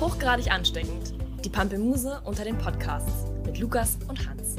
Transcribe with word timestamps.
Hochgradig 0.00 0.50
ansteckend. 0.50 1.14
Die 1.44 1.48
Pampelmuse 1.48 2.20
unter 2.24 2.44
den 2.44 2.58
Podcasts 2.58 3.24
mit 3.44 3.58
Lukas 3.58 3.96
und 4.08 4.28
Hans. 4.28 4.56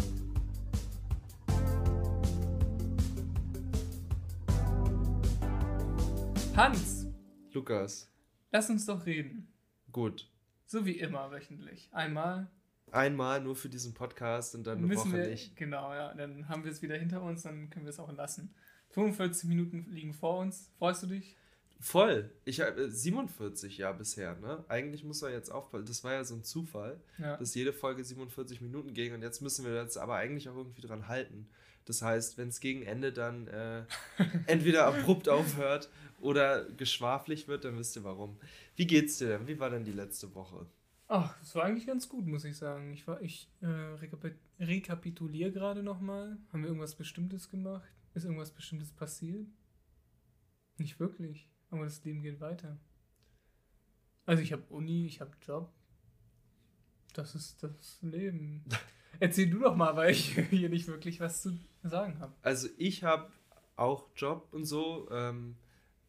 Hans, 6.56 7.06
Lukas, 7.52 8.12
lass 8.52 8.70
uns 8.70 8.86
doch 8.86 9.06
reden. 9.06 9.48
gut. 9.92 10.30
So 10.66 10.86
wie 10.86 11.00
immer 11.00 11.32
wöchentlich. 11.32 11.90
Einmal 11.94 12.52
Einmal 12.92 13.42
nur 13.42 13.56
für 13.56 13.70
diesen 13.70 13.94
Podcast 13.94 14.56
und 14.56 14.66
dann 14.66 14.80
eine 14.80 14.88
müssen 14.88 15.12
Woche 15.12 15.24
wir. 15.24 15.28
nicht. 15.30 15.56
Genau, 15.56 15.94
ja. 15.94 16.14
Dann 16.14 16.48
haben 16.50 16.64
wir 16.64 16.72
es 16.72 16.82
wieder 16.82 16.98
hinter 16.98 17.22
uns, 17.22 17.44
dann 17.44 17.70
können 17.70 17.86
wir 17.86 17.90
es 17.90 18.00
auch 18.00 18.12
lassen. 18.12 18.54
45 18.92 19.48
Minuten 19.50 19.86
liegen 19.90 20.14
vor 20.14 20.40
uns. 20.40 20.72
Freust 20.78 21.04
du 21.04 21.08
dich? 21.08 21.36
Voll. 21.80 22.32
Ich 22.44 22.60
habe 22.62 22.90
47 22.90 23.78
ja 23.78 23.92
bisher, 23.92 24.36
ne? 24.38 24.64
Eigentlich 24.68 25.04
muss 25.04 25.22
man 25.22 25.32
jetzt 25.32 25.52
aufpassen. 25.52 25.86
Das 25.86 26.04
war 26.04 26.14
ja 26.14 26.24
so 26.24 26.34
ein 26.36 26.44
Zufall, 26.44 27.00
Ja. 27.20 27.38
dass 27.38 27.54
jede 27.54 27.72
Folge 27.72 28.04
47 28.04 28.62
Minuten 28.62 28.94
ging 28.94 29.14
und 29.14 29.22
jetzt 29.22 29.42
müssen 29.42 29.64
wir 29.66 29.74
das 29.84 29.96
aber 29.98 30.16
eigentlich 30.16 30.50
auch 30.50 30.56
irgendwie 30.56 30.82
dran 30.82 31.08
halten. 31.08 31.48
Das 31.86 32.02
heißt, 32.02 32.38
wenn 32.38 32.50
es 32.50 32.60
gegen 32.60 32.82
Ende 32.82 33.14
dann 33.14 33.48
äh, 33.48 33.84
entweder 34.48 34.88
abrupt 34.88 35.30
aufhört 35.30 35.90
oder 36.20 36.66
geschwaflich 36.66 37.48
wird, 37.48 37.64
dann 37.64 37.78
wisst 37.78 37.96
ihr 37.96 38.04
warum. 38.04 38.38
Wie 38.76 38.88
geht's 38.88 39.20
dir 39.20 39.28
denn? 39.30 39.48
Wie 39.48 39.60
war 39.60 39.70
denn 39.70 39.86
die 39.86 39.92
letzte 39.94 40.34
Woche? 40.36 40.66
Ach, 41.08 41.40
das 41.40 41.56
war 41.56 41.64
eigentlich 41.64 41.88
ganz 41.88 42.10
gut, 42.10 42.26
muss 42.26 42.44
ich 42.44 42.58
sagen. 42.58 42.92
Ich 42.92 43.08
war, 43.08 43.22
ich 43.22 43.50
äh, 43.62 43.66
rekapi 43.68 44.32
rekapituliere 44.60 45.52
gerade 45.52 45.82
nochmal. 45.84 46.38
Haben 46.52 46.62
wir 46.64 46.68
irgendwas 46.68 46.96
Bestimmtes 46.96 47.50
gemacht? 47.50 47.88
Ist 48.16 48.26
irgendwas 48.26 48.52
Bestimmtes 48.52 48.92
passiert? 48.92 49.48
Nicht 50.78 51.00
wirklich. 51.00 51.48
Aber 51.70 51.84
das 51.84 52.04
Leben 52.04 52.22
geht 52.22 52.40
weiter. 52.40 52.78
Also 54.26 54.44
ich 54.44 54.52
habe 54.54 54.64
Uni, 54.70 55.06
ich 55.06 55.22
habe 55.22 55.32
Job. 55.42 55.72
Das 57.14 57.36
ist 57.36 57.64
das 57.64 58.00
Leben. 58.02 58.64
Erzähl 59.20 59.50
du 59.50 59.60
doch 59.60 59.76
mal, 59.76 59.96
weil 59.96 60.12
ich 60.12 60.36
hier 60.50 60.70
nicht 60.70 60.88
wirklich 60.88 61.20
was 61.20 61.42
zu 61.42 61.58
sagen 61.84 62.20
habe. 62.20 62.34
Also 62.42 62.68
ich 62.78 63.04
habe 63.04 63.32
auch 63.76 64.10
Job 64.16 64.48
und 64.52 64.66
so. 64.66 65.10
Ähm, 65.12 65.56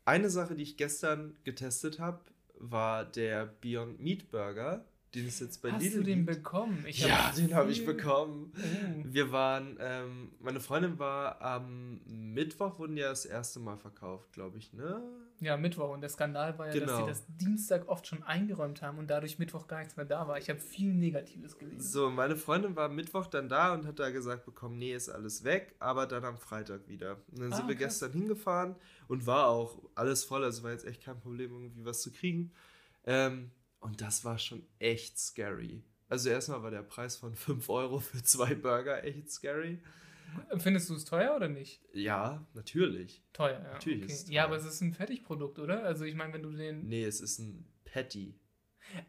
eine 0.04 0.30
Sache, 0.30 0.54
die 0.54 0.62
ich 0.62 0.76
gestern 0.76 1.36
getestet 1.44 2.00
habe, 2.00 2.20
war 2.54 3.04
der 3.04 3.46
Beyond 3.46 4.00
Meat 4.00 4.30
Burger, 4.30 4.84
den 5.14 5.26
es 5.26 5.40
jetzt 5.40 5.62
bei 5.62 5.72
Hast 5.72 5.82
Lidl 5.82 5.98
du 5.98 6.04
den 6.04 6.26
gibt. 6.26 6.38
bekommen? 6.38 6.84
Ich 6.86 7.00
ja, 7.00 7.32
den 7.36 7.54
habe 7.54 7.70
ich 7.70 7.86
bekommen. 7.86 8.52
Oh. 8.56 9.04
Wir 9.04 9.32
waren, 9.32 9.78
ähm, 9.80 10.32
meine 10.40 10.60
Freundin 10.60 10.98
war 10.98 11.40
am 11.40 12.00
Mittwoch, 12.06 12.78
wurden 12.78 12.96
ja 12.96 13.08
das 13.08 13.24
erste 13.24 13.58
Mal 13.58 13.78
verkauft, 13.78 14.32
glaube 14.32 14.58
ich, 14.58 14.72
ne? 14.74 15.00
Ja, 15.40 15.56
Mittwoch. 15.56 15.90
Und 15.90 16.00
der 16.00 16.10
Skandal 16.10 16.58
war 16.58 16.66
ja, 16.66 16.72
dass 16.72 16.80
Genau. 16.82 16.98
sie 17.04 17.06
das 17.06 17.24
Dienstag 17.36 17.88
oft 17.88 18.06
schon 18.06 18.22
eingeräumt 18.24 18.82
haben 18.82 18.98
und 18.98 19.08
dadurch 19.08 19.38
Mittwoch 19.38 19.66
gar 19.68 19.78
nichts 19.78 19.96
mehr 19.96 20.04
da 20.04 20.26
war. 20.28 20.36
Ich 20.38 20.50
habe 20.50 20.58
viel 20.58 20.92
Negatives 20.92 21.56
gelesen. 21.56 21.80
So, 21.80 22.10
meine 22.10 22.36
Freundin 22.36 22.74
war 22.76 22.86
am 22.86 22.96
Mittwoch 22.96 23.26
dann 23.28 23.48
da 23.48 23.72
und 23.72 23.86
hat 23.86 23.98
da 24.00 24.10
gesagt 24.10 24.44
bekommen, 24.44 24.78
nee, 24.78 24.92
ist 24.94 25.08
alles 25.08 25.44
weg, 25.44 25.74
aber 25.78 26.06
dann 26.06 26.24
am 26.24 26.36
Freitag 26.38 26.86
wieder. 26.88 27.18
Und 27.30 27.40
dann 27.40 27.52
Ah, 27.52 27.56
sind 27.56 27.68
wir 27.68 27.76
gestern 27.76 28.12
hingefahren 28.12 28.74
und 29.06 29.26
war 29.26 29.46
auch 29.48 29.80
alles 29.94 30.24
voll, 30.24 30.44
also 30.44 30.64
war 30.64 30.72
jetzt 30.72 30.86
echt 30.86 31.02
kein 31.04 31.18
Problem, 31.20 31.52
irgendwie 31.52 31.84
was 31.84 32.02
zu 32.02 32.10
kriegen. 32.12 32.50
Ähm, 33.06 33.52
und 33.80 34.00
das 34.00 34.24
war 34.24 34.38
schon 34.38 34.66
echt 34.78 35.18
scary. 35.18 35.82
Also 36.08 36.30
erstmal 36.30 36.62
war 36.62 36.70
der 36.70 36.82
Preis 36.82 37.16
von 37.16 37.34
5 37.34 37.68
Euro 37.68 37.98
für 38.00 38.22
zwei 38.22 38.54
Burger 38.54 39.04
echt 39.04 39.30
scary. 39.30 39.78
Findest 40.58 40.90
du 40.90 40.94
es 40.94 41.04
teuer 41.04 41.34
oder 41.36 41.48
nicht? 41.48 41.82
Ja, 41.92 42.46
natürlich. 42.54 43.22
Teuer, 43.32 43.60
ja. 43.62 43.72
Natürlich 43.72 44.04
okay. 44.04 44.12
ist 44.12 44.24
es 44.24 44.30
Ja, 44.30 44.42
teuer. 44.42 44.46
aber 44.48 44.56
es 44.56 44.64
ist 44.66 44.80
ein 44.82 44.92
Fertigprodukt, 44.92 45.58
oder? 45.58 45.84
Also 45.84 46.04
ich 46.04 46.14
meine, 46.14 46.32
wenn 46.34 46.42
du 46.42 46.50
den. 46.52 46.86
Nee, 46.86 47.04
es 47.04 47.20
ist 47.20 47.38
ein 47.38 47.66
Patty. 47.84 48.34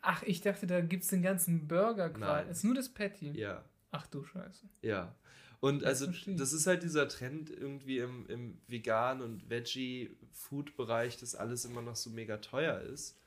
Ach, 0.02 0.24
ich 0.24 0.42
dachte, 0.42 0.66
da 0.68 0.82
gibt 0.82 1.04
es 1.04 1.10
den 1.10 1.22
ganzen 1.22 1.68
Burger 1.68 2.10
quasi. 2.10 2.50
Es 2.50 2.58
ist 2.60 2.64
nur 2.64 2.76
das 2.76 2.90
Patty. 2.90 3.32
Ja. 3.38 3.64
Ach 3.92 4.08
du 4.08 4.24
Scheiße. 4.24 4.70
Ja. 4.82 5.16
Und 5.62 5.82
Das 5.82 5.90
also 5.90 6.06
verstehe 6.06 6.36
das 6.36 6.54
ist 6.54 6.68
halt 6.68 6.84
dieser 6.84 7.08
Trend 7.10 7.50
irgendwie 7.50 8.00
im, 8.00 8.26
im 8.28 8.62
Vegan- 8.68 9.22
und 9.22 9.50
Veggie-Food-Bereich, 9.50 11.18
dass 11.18 11.36
alles 11.36 11.66
immer 11.66 11.82
noch 11.82 11.96
so 11.96 12.10
mega 12.10 12.38
teuer 12.38 12.80
ist. 12.82 13.19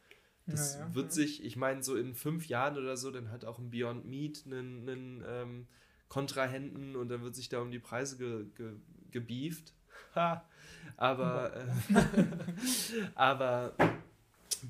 Das 0.46 0.78
Naja, 0.78 0.94
wird 0.94 1.06
ja. 1.06 1.12
sich, 1.12 1.44
ich 1.44 1.56
meine, 1.56 1.82
so 1.82 1.96
in 1.96 2.14
fünf 2.14 2.46
Jahren 2.48 2.76
oder 2.76 2.96
so, 2.96 3.10
dann 3.10 3.30
hat 3.30 3.44
auch 3.44 3.58
ein 3.58 3.70
Beyond 3.70 4.06
Meat 4.06 4.42
einen, 4.46 4.88
einen 4.88 5.24
ähm, 5.26 5.66
Kontrahenten 6.08 6.96
und 6.96 7.08
dann 7.08 7.22
wird 7.22 7.34
sich 7.34 7.48
da 7.48 7.60
um 7.60 7.70
die 7.70 7.78
Preise 7.78 8.16
ge, 8.18 8.46
ge, 8.56 8.72
gebieft. 9.10 9.74
Ha. 10.14 10.46
Aber, 10.98 11.56
äh, 11.56 12.24
aber 13.14 13.74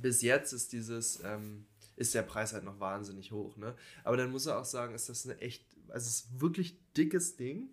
bis 0.01 0.23
jetzt 0.23 0.53
ist 0.53 0.73
dieses, 0.73 1.21
ähm, 1.25 1.65
ist 1.97 2.15
der 2.15 2.23
Preis 2.23 2.53
halt 2.53 2.65
noch 2.65 2.79
wahnsinnig 2.79 3.33
hoch, 3.33 3.57
ne? 3.57 3.75
Aber 4.05 4.17
dann 4.17 4.31
muss 4.31 4.47
er 4.47 4.59
auch 4.59 4.65
sagen, 4.65 4.95
ist 4.95 5.09
das 5.09 5.27
eine 5.27 5.41
echt, 5.41 5.65
also 5.89 6.07
es 6.07 6.21
ist 6.21 6.41
wirklich 6.41 6.77
dickes 6.97 7.37
Ding. 7.37 7.71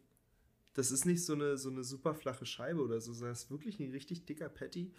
Das 0.74 0.92
ist 0.92 1.06
nicht 1.06 1.24
so 1.24 1.34
eine, 1.34 1.58
so 1.58 1.70
eine 1.70 1.84
super 1.84 2.16
flache 2.16 2.46
Scheibe 2.46 2.81
oder 2.81 3.02
so, 3.02 3.14
sondern 3.14 3.34
es 3.34 3.44
ist 3.44 3.52
wirklich 3.52 3.80
ein 3.80 3.92
richtig 3.92 4.26
dicker 4.26 4.50
Patty. 4.50 4.92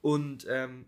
Und 0.00 0.46
ähm, 0.48 0.86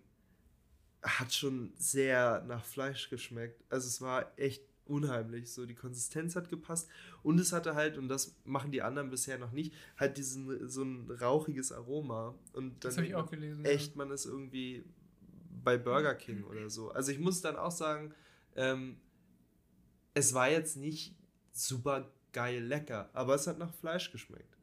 hat 1.02 1.32
schon 1.32 1.72
sehr 1.76 2.44
nach 2.46 2.64
Fleisch 2.64 3.08
geschmeckt. 3.10 3.62
Also 3.70 3.86
es 3.86 4.00
war 4.00 4.32
echt 4.36 4.62
unheimlich. 4.90 5.52
So 5.52 5.64
die 5.64 5.74
Konsistenz 5.74 6.36
hat 6.36 6.50
gepasst 6.50 6.88
und 7.22 7.38
es 7.38 7.52
hatte 7.52 7.74
halt 7.74 7.96
und 7.96 8.08
das 8.08 8.36
machen 8.44 8.72
die 8.72 8.82
anderen 8.82 9.08
bisher 9.08 9.38
noch 9.38 9.52
nicht, 9.52 9.72
halt 9.96 10.16
diesen 10.18 10.68
so 10.68 10.82
ein 10.82 11.10
rauchiges 11.10 11.72
Aroma 11.72 12.34
und 12.52 12.84
Das 12.84 12.96
habe 12.96 13.06
ich 13.06 13.14
auch 13.14 13.30
gelesen. 13.30 13.64
echt 13.64 13.96
man 13.96 14.10
ist 14.10 14.26
irgendwie 14.26 14.84
bei 15.62 15.78
Burger 15.78 16.14
King 16.14 16.44
oder 16.44 16.68
so. 16.68 16.90
Also 16.90 17.12
ich 17.12 17.18
muss 17.18 17.40
dann 17.40 17.56
auch 17.56 17.70
sagen, 17.70 18.14
ähm, 18.56 18.96
es 20.14 20.34
war 20.34 20.50
jetzt 20.50 20.76
nicht 20.76 21.14
super 21.52 22.10
geil 22.32 22.62
lecker, 22.62 23.10
aber 23.12 23.34
es 23.34 23.46
hat 23.46 23.58
nach 23.58 23.72
Fleisch 23.74 24.10
geschmeckt. 24.10 24.56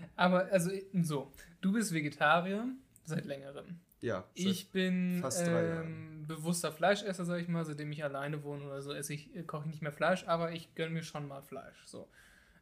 Ja. 0.00 0.06
Aber 0.16 0.46
also 0.46 0.70
so, 1.02 1.32
du 1.60 1.72
bist 1.72 1.92
Vegetarier 1.92 2.68
seit 3.04 3.24
längerem. 3.24 3.80
Ja. 4.00 4.24
Ich 4.34 4.70
bin 4.70 5.24
ähm, 5.38 6.24
bewusster 6.26 6.70
Fleischesser, 6.70 7.24
sag 7.24 7.40
ich 7.40 7.48
mal, 7.48 7.64
seitdem 7.64 7.90
ich 7.90 8.04
alleine 8.04 8.42
wohne 8.44 8.64
oder 8.64 8.80
so, 8.80 8.92
esse 8.92 9.14
ich, 9.14 9.34
äh, 9.34 9.42
koche 9.42 9.64
ich 9.64 9.72
nicht 9.72 9.82
mehr 9.82 9.92
Fleisch, 9.92 10.24
aber 10.26 10.52
ich 10.52 10.74
gönne 10.74 10.90
mir 10.90 11.02
schon 11.02 11.26
mal 11.26 11.42
Fleisch. 11.42 11.84
So. 11.86 12.08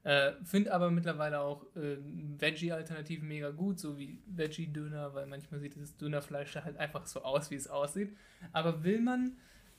Äh, 0.03 0.33
Finde 0.45 0.73
aber 0.73 0.91
mittlerweile 0.91 1.41
auch 1.41 1.65
äh, 1.75 1.99
Veggie-Alternativen 2.39 3.27
mega 3.27 3.51
gut, 3.51 3.81
so 3.81 3.99
wie 3.99 4.23
Veggie-Döner, 4.27 5.15
weil 5.15 5.27
manchmal 5.27 5.61
sieht 5.61 5.77
das 5.81 5.97
Dönerfleisch 5.97 6.53
da 6.53 6.65
halt 6.65 6.77
einfach 6.79 7.07
so 7.07 7.23
aus, 7.23 7.51
wie 7.51 7.57
es 7.57 7.69
aussieht. 7.69 8.17
Aber 8.53 8.85
will 8.85 9.01
man 9.01 9.37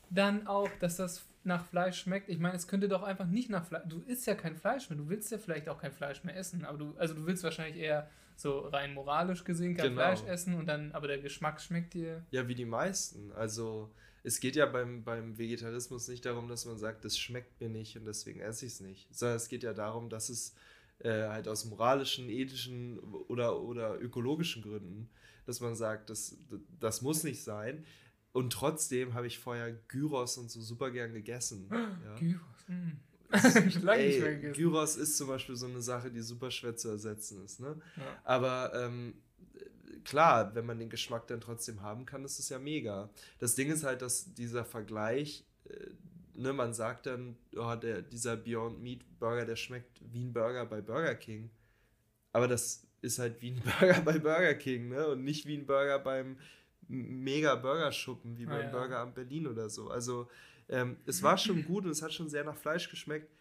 dann 0.10 0.46
auch, 0.46 0.70
dass 0.80 0.98
das 0.98 1.26
nach 1.44 1.66
Fleisch 1.66 2.02
schmeckt? 2.02 2.30
Ich 2.30 2.40
meine, 2.40 2.56
es 2.56 2.68
könnte 2.68 2.90
doch 2.90 3.04
einfach 3.04 3.26
nicht 3.26 3.50
nach 3.50 3.66
Fleisch. 3.66 3.86
Du 3.88 4.02
isst 4.02 4.28
ja 4.28 4.36
kein 4.36 4.58
Fleisch 4.58 4.90
mehr, 4.90 4.98
du 4.98 5.08
willst 5.08 5.32
ja 5.32 5.38
vielleicht 5.38 5.70
auch 5.70 5.80
kein 5.80 5.94
Fleisch 5.94 6.24
mehr 6.24 6.36
essen, 6.36 6.66
aber 6.66 6.78
du, 6.78 6.94
also 6.98 7.14
du 7.14 7.26
willst 7.26 7.44
wahrscheinlich 7.44 7.82
eher 7.82 8.10
so 8.38 8.60
rein 8.60 8.94
moralisch 8.94 9.44
gesehen 9.44 9.76
kein 9.76 9.90
Genau. 9.90 10.02
Fleisch 10.02 10.24
essen 10.24 10.54
und 10.54 10.68
dann, 10.68 10.92
aber 10.92 11.08
der 11.08 11.18
Geschmack 11.20 11.60
schmeckt 11.60 11.94
dir. 11.94 12.26
Ja, 12.32 12.48
wie 12.48 12.56
die 12.56 12.66
meisten. 12.66 13.32
Also 13.32 13.92
es 14.24 14.40
geht 14.40 14.56
ja 14.56 14.66
beim, 14.66 15.04
beim 15.04 15.38
Vegetarismus 15.38 16.08
nicht 16.08 16.26
darum, 16.26 16.48
dass 16.48 16.66
man 16.66 16.78
sagt, 16.78 17.04
das 17.06 17.18
schmeckt 17.18 17.60
mir 17.60 17.70
nicht 17.70 17.98
und 17.98 18.06
deswegen 18.06 18.40
esse 18.40 18.66
ich 18.66 18.74
es 18.74 18.80
nicht. 18.80 19.08
Sondern 19.16 19.38
es 19.38 19.48
geht 19.48 19.64
ja 19.64 19.74
darum, 19.74 20.10
dass 20.10 20.30
es 20.30 20.56
äh, 21.00 21.28
halt 21.28 21.48
aus 21.48 21.66
moralischen, 21.66 22.30
ethischen 22.30 23.00
oder, 23.00 23.60
oder 23.62 24.00
ökologischen 24.00 24.62
Gründen, 24.62 25.10
dass 25.46 25.60
man 25.62 25.76
sagt, 25.76 26.10
das, 26.10 26.38
das 26.80 27.02
muss 27.02 27.24
nicht 27.24 27.44
sein. 27.44 27.86
Und 28.34 28.54
trotzdem 28.54 29.14
habe 29.14 29.28
ich 29.28 29.40
vorher 29.40 29.72
Gyros 29.88 30.38
und 30.38 30.52
so 30.52 30.62
super 30.62 30.92
gern 30.92 31.14
gegessen. 31.14 31.70
Ja. 31.72 32.16
Gyros. 32.16 32.68
Mm. 32.68 32.92
Lange 33.82 34.06
nicht 34.06 34.20
mehr 34.22 34.36
gegessen. 34.36 34.54
Gyros 34.54 34.96
ist 34.96 35.18
zum 35.18 35.28
Beispiel 35.28 35.56
so 35.56 35.66
eine 35.68 35.82
Sache, 35.82 36.10
die 36.12 36.22
super 36.22 36.52
schwer 36.52 36.76
zu 36.76 36.90
ersetzen 36.90 37.44
ist. 37.44 37.60
Ne? 37.60 37.80
Ja. 37.98 38.04
Aber 38.24 38.72
ähm, 38.76 39.16
klar, 40.04 40.56
wenn 40.56 40.66
man 40.66 40.80
den 40.80 40.90
Geschmack 40.90 41.28
dann 41.28 41.42
trotzdem 41.42 41.82
haben 41.82 42.06
kann, 42.06 42.24
ist 42.24 42.40
es 42.40 42.50
ja 42.50 42.60
mega. 42.60 43.10
Das 43.40 43.56
Ding 43.56 43.70
ist 43.70 43.84
halt, 43.84 44.02
dass 44.02 44.34
dieser 44.34 44.64
Vergleich, 44.64 45.46
äh, 45.66 45.74
ne, 46.36 46.54
man 46.54 46.74
sagt 46.74 47.06
dann, 47.08 47.36
oh, 47.56 47.76
der, 47.76 48.02
dieser 48.02 48.38
Beyond 48.38 48.82
Meat 48.82 49.02
Burger, 49.20 49.46
der 49.46 49.56
schmeckt 49.56 50.00
wie 50.12 50.24
ein 50.24 50.34
Burger 50.34 50.66
bei 50.66 50.82
Burger 50.82 51.16
King. 51.16 51.50
Aber 52.32 52.48
das 52.48 52.84
ist 53.02 53.20
halt 53.20 53.42
wie 53.42 53.52
ein 53.52 53.62
Burger 53.80 54.02
bei 54.02 54.20
Burger 54.20 54.54
King, 54.54 54.90
ne? 54.90 55.08
Und 55.08 55.24
nicht 55.24 55.46
wie 55.46 55.58
ein 55.58 55.66
Burger 55.66 56.00
beim 56.00 56.38
mega 56.88 57.56
Burgerschuppen, 57.56 58.38
wie 58.38 58.46
Ah, 58.48 58.52
beim 58.52 58.62
ja. 58.66 58.72
Burger 58.72 59.00
am 59.00 59.14
Berlin 59.14 59.48
oder 59.48 59.70
so. 59.70 59.90
Also 59.90 60.30
ähm, 60.70 60.98
es 61.06 61.24
war 61.24 61.38
schon 61.38 61.64
gut 61.66 61.86
und 61.86 61.92
es 61.92 62.02
hat 62.02 62.14
schon 62.14 62.30
sehr 62.30 62.44
nach 62.44 62.58
Fleisch 62.58 62.90
geschmeckt, 62.90 63.32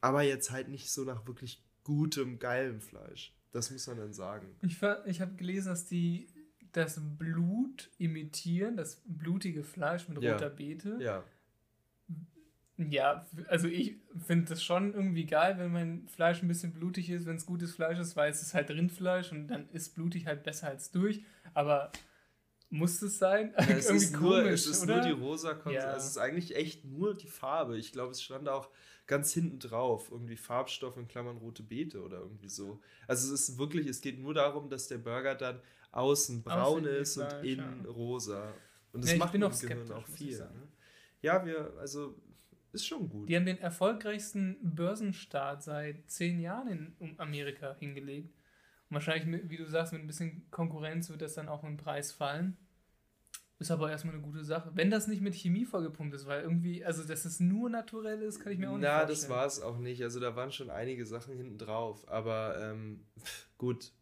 aber 0.00 0.22
jetzt 0.22 0.50
halt 0.50 0.68
nicht 0.68 0.90
so 0.90 1.04
nach 1.04 1.26
wirklich 1.26 1.62
gutem, 1.84 2.38
geilem 2.38 2.80
Fleisch. 2.80 3.34
Das 3.52 3.70
muss 3.70 3.86
man 3.86 3.98
dann 3.98 4.12
sagen. 4.12 4.46
Ich, 4.62 4.80
ich 5.06 5.20
habe 5.20 5.34
gelesen, 5.36 5.68
dass 5.68 5.86
die 5.86 6.28
das 6.72 6.98
Blut 7.18 7.90
imitieren, 7.98 8.76
das 8.76 9.02
blutige 9.04 9.62
Fleisch 9.62 10.08
mit 10.08 10.22
Ja. 10.22 10.32
roter 10.32 10.50
Beete. 10.50 10.98
Ja. 11.00 11.22
Ja, 12.78 13.26
also 13.48 13.68
ich 13.68 13.96
finde 14.26 14.46
das 14.46 14.64
schon 14.64 14.94
irgendwie 14.94 15.26
geil, 15.26 15.56
wenn 15.58 15.70
mein 15.72 16.08
Fleisch 16.08 16.42
ein 16.42 16.48
bisschen 16.48 16.72
blutig 16.72 17.10
ist, 17.10 17.26
wenn 17.26 17.36
es 17.36 17.46
gutes 17.46 17.72
Fleisch 17.74 17.98
ist, 17.98 18.16
weil 18.16 18.30
es 18.30 18.42
ist 18.42 18.54
halt 18.54 18.70
Rindfleisch 18.70 19.30
und 19.30 19.48
dann 19.48 19.68
ist 19.70 19.94
blutig 19.94 20.26
halt 20.26 20.42
besser 20.42 20.68
als 20.68 20.90
durch. 20.90 21.22
Aber 21.54 21.92
Muss 22.72 23.02
es 23.02 23.18
sein? 23.18 23.52
Ja, 23.58 23.76
es, 23.76 23.90
ist 23.90 24.12
nur, 24.12 24.38
komisch, 24.38 24.60
es 24.60 24.66
ist 24.66 24.82
oder? 24.84 24.96
nur 24.96 25.04
die 25.04 25.22
rosa 25.22 25.52
Konse 25.52 25.78
Ja. 25.78 25.94
Es 25.94 26.06
ist 26.06 26.16
eigentlich 26.16 26.56
echt 26.56 26.86
nur 26.86 27.14
die 27.14 27.28
Farbe. 27.28 27.76
Ich 27.76 27.92
glaube, 27.92 28.12
es 28.12 28.22
stand 28.22 28.48
auch 28.48 28.70
ganz 29.06 29.30
hinten 29.34 29.58
drauf. 29.58 30.08
Irgendwie 30.10 30.36
Farbstoff 30.36 30.96
in 30.96 31.06
Klammern 31.06 31.36
rote 31.36 31.62
Beete 31.62 32.02
oder 32.02 32.20
irgendwie 32.20 32.48
so. 32.48 32.80
Also 33.06 33.34
es 33.34 33.48
ist 33.48 33.58
wirklich, 33.58 33.86
es 33.86 34.00
geht 34.00 34.18
nur 34.18 34.32
darum, 34.32 34.70
dass 34.70 34.88
der 34.88 34.96
Burger 34.96 35.34
dann 35.34 35.60
außen 35.90 36.42
braun 36.42 36.86
Außen 36.86 36.86
ist 36.86 37.18
und 37.18 37.44
innen 37.44 37.84
ja. 37.84 37.90
rosa. 37.90 38.54
Und 38.94 39.04
das 39.04 39.12
Ja, 39.12 39.18
macht 39.18 39.32
bin 39.32 39.42
Gehirn 39.42 39.92
auch 39.92 40.08
viel. 40.08 40.38
Ne? 40.38 40.68
Ja, 41.20 41.44
wir, 41.44 41.74
also 41.78 42.16
ist 42.72 42.86
schon 42.86 43.06
gut. 43.06 43.28
Die 43.28 43.36
haben 43.36 43.44
den 43.44 43.58
erfolgreichsten 43.58 44.56
Börsenstart 44.62 45.62
seit 45.62 46.10
zehn 46.10 46.40
Jahren 46.40 46.96
in 46.98 47.20
Amerika 47.20 47.76
hingelegt. 47.78 48.34
Und 48.88 48.94
wahrscheinlich, 48.94 49.50
wie 49.50 49.58
du 49.58 49.66
sagst, 49.66 49.92
mit 49.92 50.00
ein 50.00 50.06
bisschen 50.06 50.50
Konkurrenz 50.50 51.10
wird 51.10 51.20
das 51.20 51.34
dann 51.34 51.48
auch 51.48 51.64
im 51.64 51.76
Preis 51.76 52.12
fallen. 52.12 52.56
Ist 53.62 53.70
aber 53.70 53.90
erstmal 53.90 54.14
eine 54.14 54.22
gute 54.22 54.44
Sache. 54.44 54.70
Wenn 54.74 54.90
das 54.90 55.06
nicht 55.06 55.22
mit 55.22 55.34
Chemie 55.34 55.64
vollgepumpt 55.64 56.14
ist, 56.14 56.26
weil 56.26 56.42
irgendwie, 56.42 56.84
also 56.84 57.02
dass 57.04 57.24
es 57.24 57.40
nur 57.40 57.70
naturell 57.70 58.20
ist, 58.22 58.40
kann 58.40 58.52
ich 58.52 58.58
mir 58.58 58.68
auch 58.68 58.74
nicht 58.76 58.82
Na, 58.82 58.98
vorstellen. 59.06 59.18
das 59.20 59.28
war 59.30 59.46
es 59.46 59.60
auch 59.62 59.78
nicht. 59.78 60.02
Also 60.02 60.18
da 60.20 60.34
waren 60.36 60.50
schon 60.52 60.68
einige 60.70 61.06
Sachen 61.06 61.36
hinten 61.36 61.58
drauf. 61.58 62.06
Aber 62.08 62.56
ähm, 62.60 63.06
gut, 63.58 63.92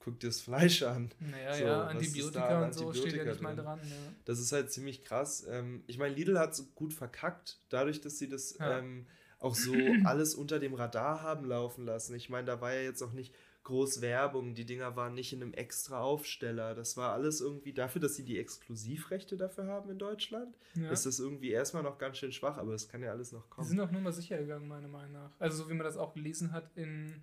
guck 0.00 0.18
dir 0.20 0.26
das 0.26 0.40
Fleisch 0.40 0.82
an. 0.82 1.10
Naja, 1.20 1.54
So, 1.54 1.64
ja, 1.64 1.84
Antibiotika 1.86 2.58
an 2.58 2.64
und 2.64 2.74
so 2.74 2.92
steht 2.92 3.14
ja 3.14 3.24
nicht 3.24 3.40
mal 3.40 3.56
dran. 3.56 3.78
Ja. 3.82 3.94
Das 4.24 4.38
ist 4.40 4.52
halt 4.52 4.70
ziemlich 4.72 5.04
krass. 5.04 5.46
Ähm, 5.48 5.84
ich 5.86 5.96
meine, 5.96 6.14
Lidl 6.14 6.38
hat 6.38 6.52
es 6.52 6.74
gut 6.74 6.92
verkackt, 6.92 7.60
dadurch, 7.68 8.00
dass 8.00 8.18
sie 8.18 8.28
das 8.28 8.58
Ja. 8.58 8.78
ähm, 8.80 9.06
auch 9.38 9.54
so 9.54 9.72
alles 10.04 10.34
unter 10.34 10.58
dem 10.58 10.74
Radar 10.74 11.22
haben 11.22 11.44
laufen 11.46 11.84
lassen. 11.84 12.14
Ich 12.14 12.28
meine, 12.30 12.46
da 12.46 12.60
war 12.60 12.74
ja 12.74 12.80
jetzt 12.82 13.02
auch 13.02 13.12
nicht 13.12 13.34
groß 13.64 14.00
Werbung. 14.00 14.54
Die 14.54 14.64
Dinger 14.64 14.94
waren 14.96 15.14
nicht 15.14 15.32
in 15.32 15.42
einem 15.42 15.52
extra 15.54 16.00
Aufsteller. 16.00 16.74
Das 16.74 16.96
war 16.96 17.12
alles 17.12 17.40
irgendwie 17.40 17.72
dafür, 17.72 18.00
dass 18.00 18.14
sie 18.14 18.24
die 18.24 18.38
Exklusivrechte 18.38 19.36
dafür 19.36 19.66
haben 19.66 19.90
in 19.90 19.98
Deutschland. 19.98 20.56
Ja. 20.74 20.90
Ist 20.90 21.06
das 21.06 21.18
irgendwie 21.18 21.50
erstmal 21.50 21.82
noch 21.82 21.98
ganz 21.98 22.18
schön 22.18 22.32
schwach, 22.32 22.58
aber 22.58 22.74
es 22.74 22.88
kann 22.88 23.02
ja 23.02 23.10
alles 23.10 23.32
noch 23.32 23.44
Die 23.44 23.50
kommen. 23.50 23.66
sind 23.68 23.80
auch 23.80 23.90
nur 23.90 24.00
mal 24.00 24.12
sicher 24.12 24.38
gegangen, 24.38 24.68
meiner 24.68 24.88
Meinung 24.88 25.12
nach. 25.12 25.32
Also 25.38 25.64
so 25.64 25.70
wie 25.70 25.74
man 25.74 25.84
das 25.84 25.96
auch 25.96 26.14
gelesen 26.14 26.52
hat 26.52 26.70
in 26.76 27.22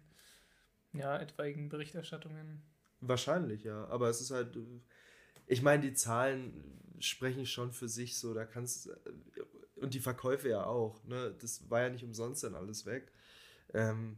ja, 0.93 1.17
etwaigen 1.17 1.69
Berichterstattungen. 1.69 2.61
Wahrscheinlich, 2.99 3.63
ja. 3.63 3.87
Aber 3.87 4.09
es 4.09 4.21
ist 4.21 4.31
halt, 4.31 4.55
äh, 4.55 4.59
ich 5.47 5.61
meine, 5.61 5.81
die 5.83 5.93
Zahlen 5.93 6.79
sprechen 6.99 7.45
schon 7.45 7.71
für 7.71 7.87
sich 7.87 8.17
so, 8.17 8.33
da 8.33 8.45
kannst 8.45 8.87
äh, 8.87 8.93
und 9.75 9.93
die 9.93 9.99
Verkäufe 9.99 10.49
ja 10.49 10.65
auch, 10.65 11.03
ne? 11.05 11.35
Das 11.39 11.69
war 11.69 11.81
ja 11.81 11.89
nicht 11.89 12.03
umsonst 12.03 12.43
dann 12.43 12.53
alles 12.55 12.85
weg. 12.85 13.11
Ähm, 13.73 14.17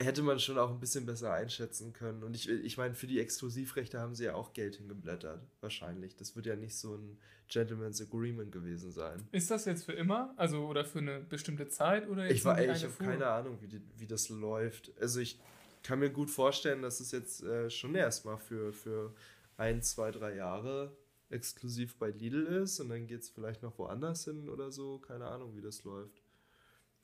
hätte 0.00 0.22
man 0.22 0.38
schon 0.38 0.58
auch 0.58 0.70
ein 0.70 0.80
bisschen 0.80 1.06
besser 1.06 1.32
einschätzen 1.32 1.92
können. 1.92 2.22
Und 2.22 2.34
ich, 2.34 2.48
ich 2.48 2.76
meine, 2.76 2.94
für 2.94 3.06
die 3.06 3.20
Exklusivrechte 3.20 4.00
haben 4.00 4.14
sie 4.14 4.24
ja 4.24 4.34
auch 4.34 4.52
Geld 4.52 4.76
hingeblättert, 4.76 5.46
wahrscheinlich. 5.60 6.16
Das 6.16 6.34
wird 6.36 6.46
ja 6.46 6.56
nicht 6.56 6.76
so 6.76 6.96
ein 6.96 7.18
Gentleman's 7.48 8.00
Agreement 8.00 8.50
gewesen 8.50 8.90
sein. 8.90 9.28
Ist 9.30 9.50
das 9.50 9.66
jetzt 9.66 9.84
für 9.84 9.92
immer? 9.92 10.34
Also 10.36 10.66
oder 10.66 10.84
für 10.84 11.00
eine 11.00 11.20
bestimmte 11.20 11.68
Zeit? 11.68 12.08
Oder 12.08 12.30
Ich, 12.30 12.44
war, 12.44 12.58
ey, 12.58 12.72
ich 12.72 12.84
habe 12.84 12.94
keine 12.98 13.26
Ahnung, 13.26 13.58
wie, 13.60 13.68
die, 13.68 13.82
wie 13.96 14.06
das 14.06 14.28
läuft. 14.30 14.92
Also 15.00 15.20
ich 15.20 15.38
kann 15.82 15.98
mir 15.98 16.10
gut 16.10 16.30
vorstellen, 16.30 16.82
dass 16.82 17.00
es 17.00 17.12
jetzt 17.12 17.42
äh, 17.42 17.68
schon 17.68 17.94
erstmal 17.94 18.38
für, 18.38 18.72
für 18.72 19.14
ein, 19.56 19.82
zwei, 19.82 20.10
drei 20.10 20.34
Jahre 20.34 20.96
exklusiv 21.28 21.96
bei 21.98 22.10
Lidl 22.10 22.46
ist 22.46 22.80
und 22.80 22.88
dann 22.88 23.06
geht 23.06 23.20
es 23.20 23.28
vielleicht 23.28 23.62
noch 23.62 23.78
woanders 23.78 24.24
hin 24.24 24.48
oder 24.48 24.70
so. 24.70 24.98
Keine 24.98 25.26
Ahnung, 25.26 25.56
wie 25.56 25.62
das 25.62 25.84
läuft. 25.84 26.23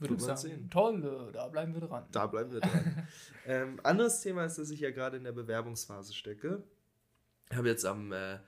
Würde 0.01 0.15
ich 0.15 0.21
man 0.21 0.37
sagen. 0.37 0.41
sehen. 0.41 0.71
Toll, 0.71 1.31
da 1.33 1.49
bleiben 1.49 1.75
wir 1.75 1.81
dran. 1.83 2.07
Da 2.11 2.27
bleiben 2.27 2.53
wir 2.53 2.61
dran. 2.61 3.09
ähm, 3.47 3.81
anderes 3.83 4.21
Thema 4.21 4.45
ist, 4.45 4.59
dass 4.59 4.71
ich 4.71 4.81
ja 4.81 4.91
gerade 4.91 5.17
in 5.17 5.25
der 5.25 5.33
Bewerbungsphase 5.33 6.15
stecke. 6.15 6.63
Ich 7.51 7.57
habe 7.57 7.69
jetzt 7.69 7.85
am 7.85 8.13
äh, 8.13 8.39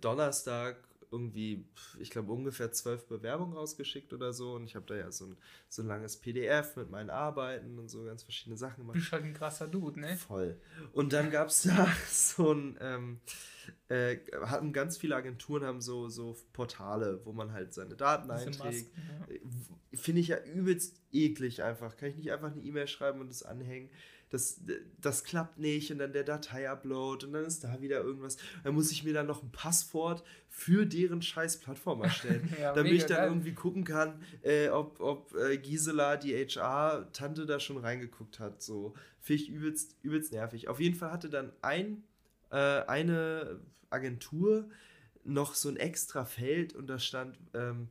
Donnerstag 0.00 0.76
irgendwie, 1.12 1.66
ich 1.98 2.10
glaube, 2.10 2.32
ungefähr 2.32 2.70
zwölf 2.72 3.06
Bewerbungen 3.06 3.56
rausgeschickt 3.56 4.12
oder 4.12 4.32
so. 4.32 4.54
Und 4.54 4.64
ich 4.64 4.76
habe 4.76 4.86
da 4.86 4.94
ja 4.94 5.10
so 5.10 5.26
ein, 5.26 5.36
so 5.68 5.82
ein 5.82 5.88
langes 5.88 6.16
PDF 6.16 6.76
mit 6.76 6.90
meinen 6.90 7.10
Arbeiten 7.10 7.78
und 7.78 7.88
so 7.88 8.04
ganz 8.04 8.22
verschiedene 8.22 8.56
Sachen 8.56 8.76
Du 8.76 8.82
gemacht. 8.82 8.94
bist 8.94 9.12
halt 9.12 9.24
ein 9.24 9.34
krasser 9.34 9.66
Dude, 9.66 9.98
ne? 10.00 10.16
Voll. 10.16 10.60
Und 10.92 11.12
dann 11.12 11.30
gab 11.30 11.48
es 11.48 11.62
da 11.64 11.88
so 12.08 12.52
ein, 12.52 12.78
ähm, 12.80 13.20
äh, 13.88 14.18
hatten 14.42 14.72
ganz 14.72 14.96
viele 14.96 15.16
Agenturen 15.16 15.64
haben 15.64 15.80
so, 15.80 16.08
so 16.08 16.36
Portale, 16.52 17.20
wo 17.24 17.32
man 17.32 17.52
halt 17.52 17.72
seine 17.74 17.96
Daten 17.96 18.28
Diese 18.30 18.46
einträgt. 18.46 18.94
Masken, 18.96 19.36
ja. 19.92 19.98
Finde 19.98 20.20
ich 20.20 20.28
ja 20.28 20.38
übelst 20.44 21.00
eklig 21.12 21.62
einfach. 21.62 21.96
Kann 21.96 22.10
ich 22.10 22.16
nicht 22.16 22.32
einfach 22.32 22.52
eine 22.52 22.60
E-Mail 22.62 22.86
schreiben 22.86 23.20
und 23.20 23.28
das 23.30 23.42
anhängen? 23.42 23.90
Das, 24.30 24.60
das 25.00 25.24
klappt 25.24 25.58
nicht 25.58 25.90
und 25.90 25.98
dann 25.98 26.12
der 26.12 26.22
Datei-Upload 26.22 27.26
und 27.26 27.32
dann 27.32 27.44
ist 27.44 27.64
da 27.64 27.80
wieder 27.80 28.00
irgendwas. 28.00 28.36
Dann 28.62 28.74
muss 28.74 28.92
ich 28.92 29.02
mir 29.02 29.12
dann 29.12 29.26
noch 29.26 29.42
ein 29.42 29.50
Passwort 29.50 30.22
für 30.48 30.86
deren 30.86 31.20
scheiß 31.20 31.58
Plattform 31.58 32.02
erstellen, 32.02 32.48
Ja, 32.60 32.72
damit 32.72 32.92
ich 32.92 33.06
dann 33.06 33.16
geil. 33.16 33.28
irgendwie 33.28 33.54
gucken 33.54 33.82
kann, 33.82 34.22
äh, 34.42 34.68
ob, 34.68 35.00
ob 35.00 35.34
äh, 35.34 35.58
Gisela, 35.58 36.16
die 36.16 36.32
HR-Tante, 36.32 37.44
da 37.44 37.58
schon 37.58 37.78
reingeguckt 37.78 38.38
hat. 38.38 38.62
So, 38.62 38.94
finde 39.18 39.42
ich 39.42 39.48
übelst, 39.48 39.96
übelst 40.02 40.32
nervig. 40.32 40.68
Auf 40.68 40.78
jeden 40.78 40.94
Fall 40.94 41.10
hatte 41.10 41.28
dann 41.28 41.52
ein, 41.62 42.04
äh, 42.50 42.56
eine 42.86 43.60
Agentur 43.90 44.68
noch 45.24 45.54
so 45.54 45.68
ein 45.68 45.76
extra 45.76 46.24
Feld 46.24 46.74
und 46.74 46.86
da 46.86 46.98
stand, 46.98 47.38
ähm, 47.54 47.88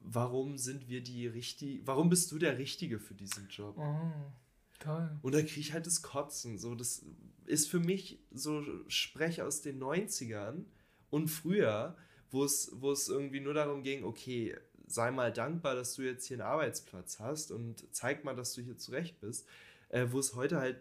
warum 0.00 0.58
sind 0.58 0.88
wir 0.88 1.02
die 1.02 1.26
richtig, 1.26 1.82
warum 1.84 2.08
bist 2.08 2.32
du 2.32 2.38
der 2.38 2.58
Richtige 2.58 2.98
für 2.98 3.14
diesen 3.14 3.48
Job? 3.48 3.76
Oh, 3.78 4.32
toll. 4.80 5.10
Und 5.22 5.34
da 5.34 5.40
kriege 5.40 5.60
ich 5.60 5.72
halt 5.72 5.86
das 5.86 6.02
Kotzen. 6.02 6.58
So, 6.58 6.74
das 6.74 7.04
ist 7.46 7.68
für 7.68 7.80
mich 7.80 8.18
so 8.32 8.64
Sprech 8.88 9.42
aus 9.42 9.62
den 9.62 9.80
90ern 9.80 10.64
und 11.10 11.28
früher, 11.28 11.96
wo 12.30 12.44
es, 12.44 12.72
wo 12.74 12.90
es 12.90 13.08
irgendwie 13.08 13.40
nur 13.40 13.54
darum 13.54 13.82
ging, 13.82 14.04
okay, 14.04 14.56
sei 14.86 15.10
mal 15.10 15.32
dankbar, 15.32 15.74
dass 15.74 15.94
du 15.94 16.02
jetzt 16.02 16.26
hier 16.26 16.38
einen 16.38 16.46
Arbeitsplatz 16.46 17.20
hast 17.20 17.52
und 17.52 17.86
zeig 17.92 18.24
mal, 18.24 18.34
dass 18.34 18.54
du 18.54 18.62
hier 18.62 18.76
zurecht 18.76 19.20
bist. 19.20 19.46
Äh, 19.88 20.10
wo 20.10 20.18
es 20.18 20.34
heute 20.34 20.58
halt 20.58 20.80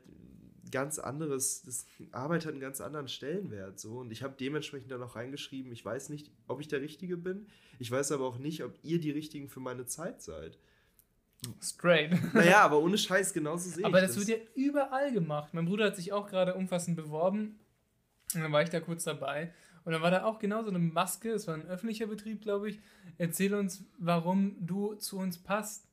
ganz 0.72 1.00
anderes, 1.00 1.64
das 1.64 1.86
Arbeit 2.12 2.46
hat 2.46 2.54
einen 2.54 2.62
ganz 2.62 2.82
anderen 2.82 3.08
Stellenwert. 3.08 3.80
So. 3.80 4.00
Und 4.00 4.12
ich 4.12 4.24
habe 4.24 4.36
dementsprechend 4.40 4.92
dann 4.92 5.04
auch 5.04 5.16
reingeschrieben, 5.16 5.72
ich 5.72 5.84
weiß 5.84 6.10
nicht, 6.10 6.32
ob 6.48 6.60
ich 6.62 6.68
der 6.68 6.82
Richtige 6.82 7.18
bin. 7.18 7.48
Ich 7.80 7.92
weiß 7.92 8.12
aber 8.12 8.26
auch 8.26 8.38
nicht, 8.38 8.64
ob 8.64 8.74
ihr 8.84 9.00
die 9.00 9.12
Richtigen 9.12 9.50
für 9.50 9.60
meine 9.60 9.86
Zeit 9.86 10.22
seid. 10.22 10.58
Straight. 11.62 12.34
Naja, 12.34 12.62
aber 12.62 12.80
ohne 12.80 12.98
Scheiß, 13.00 13.34
genauso 13.34 13.70
sehe 13.70 13.86
Aber 13.86 14.02
ich 14.02 14.08
das 14.08 14.18
wird 14.18 14.28
ja 14.28 14.46
überall 14.56 15.12
gemacht. 15.12 15.54
Mein 15.54 15.66
Bruder 15.66 15.86
hat 15.86 15.96
sich 15.96 16.14
auch 16.14 16.28
gerade 16.28 16.54
umfassend 16.54 16.96
beworben. 16.96 17.60
Und 18.34 18.42
dann 18.42 18.52
war 18.52 18.62
ich 18.62 18.70
da 18.70 18.80
kurz 18.80 19.04
dabei. 19.04 19.54
Und 19.84 19.94
dann 19.94 20.02
war 20.02 20.12
da 20.12 20.26
auch 20.26 20.40
genau 20.40 20.64
so 20.64 20.70
eine 20.70 20.80
Maske. 20.80 21.32
Es 21.32 21.48
war 21.48 21.56
ein 21.56 21.66
öffentlicher 21.66 22.08
Betrieb, 22.08 22.42
glaube 22.42 22.70
ich. 22.70 22.80
Erzähl 23.18 23.54
uns, 23.56 23.84
warum 23.98 24.56
du 24.60 24.94
zu 24.96 25.18
uns 25.18 25.40
passt. 25.40 25.88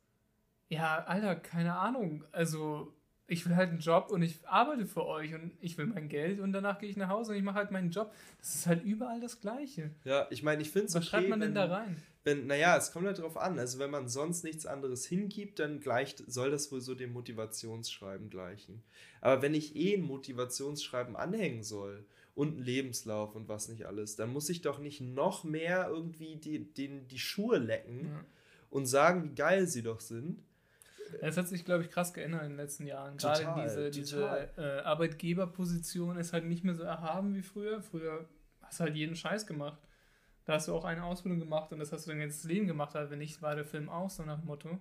Ja, 0.68 0.99
Alter, 1.04 1.37
keine 1.37 1.76
Ahnung. 1.76 2.25
Also, 2.30 2.94
ich 3.28 3.47
will 3.47 3.54
halt 3.54 3.68
einen 3.70 3.78
Job 3.80 4.11
und 4.11 4.23
ich 4.23 4.38
arbeite 4.49 4.87
für 4.87 5.06
euch 5.06 5.35
und 5.35 5.52
ich 5.61 5.76
will 5.78 5.87
mein 5.87 6.08
Geld 6.08 6.40
und 6.40 6.52
danach 6.52 6.78
gehe 6.78 6.88
ich 6.88 6.97
nach 6.97 7.11
Hause 7.11 7.32
und 7.32 7.38
ich 7.38 7.44
mache 7.44 7.56
halt 7.56 7.70
meinen 7.70 7.90
Job. 7.90 8.12
Das 8.38 8.54
ist 8.54 8.66
halt 8.66 8.82
überall 8.85 9.20
das 9.20 9.40
Gleiche. 9.40 9.90
Ja, 10.04 10.26
ich 10.30 10.42
meine, 10.42 10.62
ich 10.62 10.70
finde 10.70 10.87
es 10.88 10.94
Was 10.94 11.06
schreibt 11.06 11.28
man 11.28 11.40
denn 11.40 11.54
da 11.54 11.66
rein? 11.66 11.97
Wenn, 12.25 12.47
naja, 12.47 12.76
es 12.76 12.90
kommt 12.90 13.06
halt 13.06 13.18
drauf 13.18 13.37
an. 13.37 13.58
Also 13.58 13.78
wenn 13.78 13.90
man 13.90 14.08
sonst 14.08 14.44
nichts 14.44 14.66
anderes 14.66 15.06
hingibt, 15.06 15.58
dann 15.58 15.80
gleicht, 15.80 16.23
soll 16.26 16.50
das 16.50 16.73
wohl 16.73 16.80
so 16.80 16.94
dem 16.94 17.12
Motivationsschreiben 17.12 18.28
gleichen. 18.30 18.82
Aber 19.20 19.42
wenn 19.42 19.54
ich 19.54 19.76
eh 19.76 19.94
ein 19.94 20.02
Motivationsschreiben 20.02 21.14
anhängen 21.16 21.62
soll 21.62 22.04
und 22.35 22.56
einen 22.56 22.64
Lebenslauf 22.64 23.35
und 23.35 23.49
was 23.49 23.68
nicht 23.68 23.85
alles, 23.87 24.16
dann 24.16 24.32
muss 24.32 24.49
ich 24.49 24.62
doch 24.62 24.78
nicht 24.78 25.00
noch 25.00 25.44
mehr 25.44 25.88
irgendwie 25.88 26.37
die, 26.37 26.73
den, 26.73 27.08
die 27.08 27.18
Schuhe 27.18 27.58
lecken 27.58 28.06
Ja. 28.06 28.25
und 28.70 28.87
sagen, 28.87 29.25
wie 29.25 29.35
geil 29.35 29.66
sie 29.66 29.82
doch 29.82 30.00
sind. 30.00 30.42
Es 31.21 31.37
hat 31.37 31.49
sich, 31.49 31.65
glaube 31.65 31.85
ich, 31.85 31.91
krass 31.91 32.12
geändert 32.12 32.43
in 32.43 32.50
den 32.50 32.57
letzten 32.57 32.87
Jahren. 32.87 33.17
Gerade 33.17 33.45
Total, 33.45 33.62
diese, 33.62 33.91
diese 33.91 34.50
äh, 34.57 34.81
Arbeitgeberposition 34.81 36.17
ist 36.19 36.33
halt 36.33 36.45
nicht 36.45 36.65
mehr 36.65 36.75
so 36.75 36.83
erhaben 36.83 37.35
wie 37.35 37.43
früher. 37.43 37.83
Früher 37.83 38.29
hast 38.62 38.81
du 38.81 38.85
halt 38.85 38.97
jeden 38.97 39.17
Scheiß 39.17 39.47
gemacht. 39.47 39.81
Da 40.45 40.55
hast 40.55 40.69
du 40.69 40.75
auch 40.75 40.85
eine 40.85 41.05
Ausbildung 41.05 41.41
gemacht 41.41 41.73
und 41.73 41.79
das 41.79 41.93
hast 41.93 42.07
du 42.07 42.11
dann 42.11 42.21
jetzt 42.21 42.45
das 42.45 42.50
Leben 42.50 42.67
gemacht. 42.67 42.95
Halt, 42.95 43.11
wenn 43.11 43.19
nicht, 43.19 43.43
war 43.43 43.55
der 43.55 43.67
Film 43.67 43.88
aus, 43.88 44.17
so 44.17 44.23
nach 44.23 44.38
dem 44.38 44.47
Motto. 44.47 44.79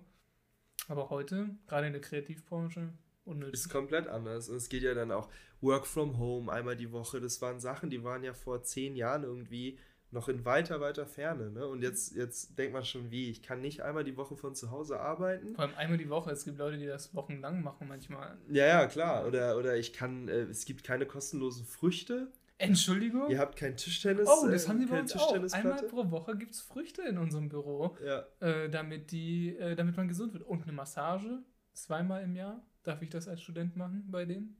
Aber 0.88 1.10
heute, 1.10 1.50
gerade 1.66 1.88
in 1.88 1.92
der 1.92 2.00
Kreativbranche, 2.00 2.92
unnötig. 3.24 3.54
Ist 3.54 3.68
komplett 3.68 4.08
anders. 4.08 4.48
Und 4.48 4.56
es 4.56 4.68
geht 4.68 4.82
ja 4.82 4.94
dann 4.94 5.12
auch 5.12 5.28
Work 5.60 5.86
from 5.86 6.18
Home 6.18 6.50
einmal 6.50 6.76
die 6.76 6.90
Woche. 6.92 7.20
Das 7.20 7.42
waren 7.42 7.60
Sachen, 7.60 7.90
die 7.90 8.02
waren 8.02 8.24
ja 8.24 8.32
vor 8.32 8.62
zehn 8.62 8.96
Jahren 8.96 9.24
irgendwie 9.24 9.78
noch 10.10 10.28
in 10.28 10.44
weiter, 10.44 10.80
weiter 10.80 11.06
Ferne. 11.06 11.50
Ne? 11.50 11.66
Und 11.66 11.82
jetzt, 11.82 12.16
jetzt 12.16 12.58
denkt 12.58 12.72
man 12.72 12.84
schon, 12.84 13.10
wie, 13.10 13.30
ich 13.30 13.42
kann 13.42 13.60
nicht 13.60 13.82
einmal 13.82 14.04
die 14.04 14.16
Woche 14.16 14.36
von 14.36 14.54
zu 14.54 14.70
Hause 14.70 15.00
arbeiten. 15.00 15.54
Vor 15.54 15.64
allem 15.64 15.74
einmal 15.76 15.98
die 15.98 16.08
Woche. 16.08 16.30
Es 16.30 16.44
gibt 16.44 16.58
Leute, 16.58 16.78
die 16.78 16.86
das 16.86 17.14
wochenlang 17.14 17.62
machen 17.62 17.88
manchmal. 17.88 18.38
Ja, 18.48 18.66
ja, 18.66 18.86
klar. 18.86 19.26
Oder, 19.26 19.56
oder 19.56 19.76
ich 19.76 19.92
kann, 19.92 20.28
äh, 20.28 20.42
es 20.44 20.64
gibt 20.64 20.84
keine 20.84 21.06
kostenlosen 21.06 21.66
Früchte. 21.66 22.32
Entschuldigung? 22.58 23.30
Ihr 23.30 23.38
habt 23.38 23.56
kein 23.56 23.76
Tischtennis. 23.76 24.28
oh, 24.28 24.48
das 24.48 24.64
äh, 24.64 24.68
haben 24.68 24.80
die 24.80 24.86
bei 24.86 25.00
uns 25.00 25.14
auch. 25.14 25.32
Einmal 25.52 25.82
pro 25.84 26.10
Woche 26.10 26.36
gibt 26.36 26.54
es 26.54 26.60
Früchte 26.60 27.02
in 27.02 27.18
unserem 27.18 27.48
Büro. 27.48 27.96
Ja, 28.04 28.24
äh, 28.40 28.68
damit, 28.68 29.12
die, 29.12 29.56
äh, 29.56 29.76
damit 29.76 29.96
man 29.96 30.08
gesund 30.08 30.32
wird. 30.32 30.42
Und 30.42 30.62
eine 30.64 30.72
Massage, 30.72 31.42
zweimal 31.72 32.24
im 32.24 32.34
Jahr. 32.34 32.64
Darf 32.82 33.02
ich 33.02 33.10
das 33.10 33.28
als 33.28 33.42
Student 33.42 33.76
machen 33.76 34.04
bei 34.10 34.24
denen? 34.24 34.56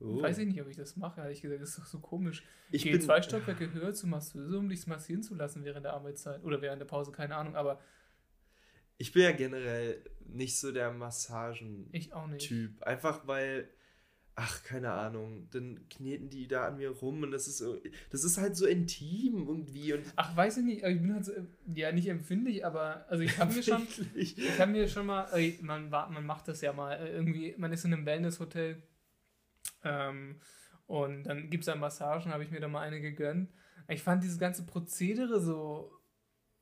Oh. 0.00 0.22
Weiß 0.22 0.38
ich 0.38 0.46
nicht, 0.46 0.60
ob 0.60 0.68
ich 0.68 0.76
das 0.76 0.96
mache, 0.96 1.20
ehrlich 1.20 1.42
gesagt. 1.42 1.60
Das 1.60 1.70
ist 1.70 1.78
doch 1.78 1.86
so 1.86 2.00
komisch. 2.00 2.42
Ich 2.70 2.84
gehe 2.84 2.98
zwei 3.00 3.20
Stockwerke 3.20 3.72
höher 3.72 3.92
zur 3.92 4.08
Masseuse, 4.08 4.58
um 4.58 4.68
dich 4.68 4.86
massieren 4.86 5.22
zu 5.22 5.34
lassen 5.34 5.64
während 5.64 5.84
der 5.84 5.92
Arbeitszeit. 5.92 6.42
Oder 6.42 6.62
während 6.62 6.80
der 6.80 6.86
Pause, 6.86 7.12
keine 7.12 7.36
Ahnung. 7.36 7.54
Aber 7.56 7.80
Ich 8.96 9.12
bin 9.12 9.22
ja 9.22 9.32
generell 9.32 10.02
nicht 10.26 10.58
so 10.58 10.72
der 10.72 10.92
Massagen-Typ. 10.92 12.82
Einfach 12.82 13.26
weil, 13.26 13.68
ach, 14.36 14.62
keine 14.62 14.92
Ahnung, 14.92 15.48
dann 15.50 15.86
kneten 15.88 16.30
die 16.30 16.48
da 16.48 16.68
an 16.68 16.76
mir 16.76 16.90
rum 16.90 17.22
und 17.22 17.30
das 17.30 17.46
ist 17.46 17.58
so, 17.58 17.78
das 18.10 18.24
ist 18.24 18.38
halt 18.38 18.56
so 18.56 18.66
intim 18.66 19.46
irgendwie 19.46 19.92
und 19.92 20.04
Ach, 20.16 20.36
weiß 20.36 20.58
ich 20.58 20.64
nicht. 20.64 20.82
Ich 20.82 21.00
bin 21.00 21.14
halt 21.14 21.24
so, 21.24 21.32
ja, 21.74 21.92
nicht 21.92 22.08
empfindlich, 22.08 22.64
aber 22.64 23.06
also 23.08 23.22
ich 23.22 23.36
habe 23.38 23.52
mir 23.54 23.62
schon, 23.62 23.86
ich 24.14 24.36
habe 24.58 24.72
mir 24.72 24.88
schon 24.88 25.06
mal, 25.06 25.28
man, 25.62 25.90
man 25.90 26.24
macht 26.24 26.48
das 26.48 26.60
ja 26.60 26.72
mal, 26.72 26.94
äh, 26.94 27.12
irgendwie, 27.12 27.54
man 27.58 27.72
ist 27.72 27.84
in 27.84 27.92
einem 27.92 28.06
Wellnesshotel 28.06 28.82
ähm, 29.84 30.40
und 30.86 31.24
dann 31.24 31.50
gibt 31.50 31.62
es 31.62 31.66
da 31.66 31.76
Massagen, 31.76 32.32
habe 32.32 32.44
ich 32.44 32.50
mir 32.50 32.60
da 32.60 32.68
mal 32.68 32.80
eine 32.80 33.00
gegönnt. 33.00 33.50
Ich 33.88 34.02
fand 34.02 34.22
dieses 34.22 34.38
ganze 34.38 34.66
Prozedere 34.66 35.40
so, 35.40 35.92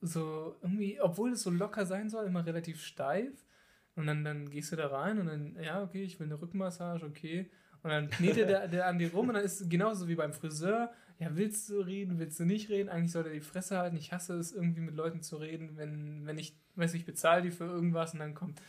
so 0.01 0.57
irgendwie, 0.63 1.01
obwohl 1.01 1.33
es 1.33 1.43
so 1.43 1.51
locker 1.51 1.87
sein 1.87 2.09
soll, 2.09 2.27
immer 2.27 2.45
relativ 2.45 2.83
steif. 2.83 3.47
Und 3.95 4.07
dann, 4.07 4.25
dann 4.25 4.51
gehst 4.51 4.71
du 4.71 4.77
da 4.77 4.89
rein 4.89 5.19
und 5.19 5.27
dann, 5.27 5.57
ja, 5.61 5.83
okay, 5.83 6.05
ich 6.05 6.21
will 6.21 6.27
eine 6.27 6.41
Rückenmassage, 6.41 7.05
okay. 7.05 7.51
Und 7.83 7.91
dann 7.91 8.11
knetet 8.11 8.49
der, 8.49 8.69
der 8.69 8.87
an 8.87 8.99
dir 8.99 9.13
rum 9.13 9.29
und 9.29 9.35
dann 9.35 9.45
ist 9.45 9.61
es 9.61 9.69
genauso 9.69 10.09
wie 10.09 10.15
beim 10.15 10.33
Friseur. 10.33 10.93
Ja, 11.19 11.35
willst 11.35 11.69
du 11.69 11.81
reden, 11.81 12.19
willst 12.19 12.39
du 12.39 12.45
nicht 12.45 12.69
reden? 12.69 12.89
Eigentlich 12.89 13.13
soll 13.13 13.27
er 13.27 13.33
die 13.33 13.41
Fresse 13.41 13.79
halten. 13.79 13.97
Ich 13.97 14.13
hasse 14.13 14.39
es, 14.39 14.53
irgendwie 14.53 14.83
mit 14.83 14.95
Leuten 14.95 15.23
zu 15.23 15.37
reden, 15.37 15.77
wenn, 15.77 16.27
wenn 16.27 16.39
ich, 16.39 16.57
weiß 16.77 16.95
ich 16.95 17.05
bezahle 17.05 17.43
die 17.43 17.51
für 17.51 17.65
irgendwas 17.65 18.13
und 18.13 18.21
dann 18.21 18.35
kommt, 18.35 18.61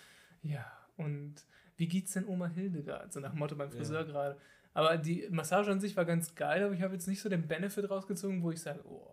ja, 0.42 0.66
und 0.98 1.36
wie 1.80 1.88
geht's 1.88 2.12
denn 2.14 2.28
Oma 2.28 2.48
Hildegard? 2.48 3.12
So 3.14 3.20
nach 3.20 3.34
Motto 3.34 3.56
beim 3.56 3.72
Friseur 3.72 4.02
Ja. 4.02 4.06
gerade. 4.06 4.38
Aber 4.74 4.98
die 4.98 5.28
Massage 5.32 5.72
an 5.72 5.80
sich 5.80 5.96
war 5.98 6.06
ganz 6.06 6.36
geil, 6.36 6.64
aber 6.64 6.74
ich 6.74 6.82
habe 6.82 6.94
jetzt 6.94 7.08
nicht 7.08 7.22
so 7.22 7.30
den 7.30 7.48
Benefit 7.48 7.90
rausgezogen, 7.90 8.44
wo 8.44 8.52
ich 8.52 8.62
sage, 8.62 8.82
oh, 8.86 9.12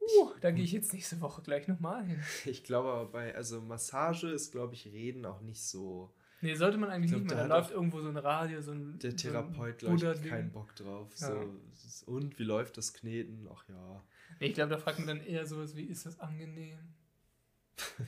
uh, 0.00 0.30
da 0.40 0.50
gehe 0.50 0.64
ich 0.64 0.72
jetzt 0.72 0.92
nächste 0.92 1.20
Woche 1.20 1.42
gleich 1.42 1.68
nochmal 1.68 2.04
hin. 2.04 2.18
Ich 2.46 2.64
glaube 2.64 2.88
aber 2.90 3.06
bei, 3.06 3.34
also 3.34 3.60
Massage 3.60 4.28
ist, 4.28 4.50
glaube 4.50 4.74
ich, 4.74 4.86
Reden 4.86 5.24
auch 5.26 5.40
nicht 5.42 5.62
so. 5.62 6.12
Nee, 6.42 6.54
sollte 6.54 6.78
man 6.78 6.88
eigentlich 6.88 7.12
Ich 7.12 7.18
glaub, 7.18 7.24
nicht 7.24 7.34
mehr. 7.36 7.48
da 7.48 7.56
läuft 7.58 7.70
irgendwo 7.70 8.00
so 8.00 8.08
ein 8.08 8.16
Radio, 8.16 8.62
so 8.62 8.72
ein. 8.72 8.98
Der 8.98 9.10
so 9.10 9.14
ein 9.14 9.18
Therapeut, 9.18 9.78
glaube 9.78 9.96
ich, 9.96 10.04
hat 10.04 10.12
Buddha-Ding. 10.14 10.30
keinen 10.30 10.50
Bock 10.52 10.74
drauf. 10.74 11.08
Ja. 11.18 11.28
So, 11.74 12.10
und 12.12 12.38
wie 12.38 12.44
läuft 12.44 12.78
das 12.78 12.94
Kneten? 12.94 13.46
Ach 13.54 13.62
ja. 13.68 14.02
Nee, 14.40 14.46
ich 14.46 14.54
glaube, 14.54 14.70
da 14.70 14.78
fragt 14.78 14.98
man 15.00 15.08
dann 15.08 15.20
eher 15.26 15.44
sowas 15.46 15.76
wie, 15.76 15.84
ist 15.84 16.06
das 16.06 16.18
angenehm? 16.18 16.78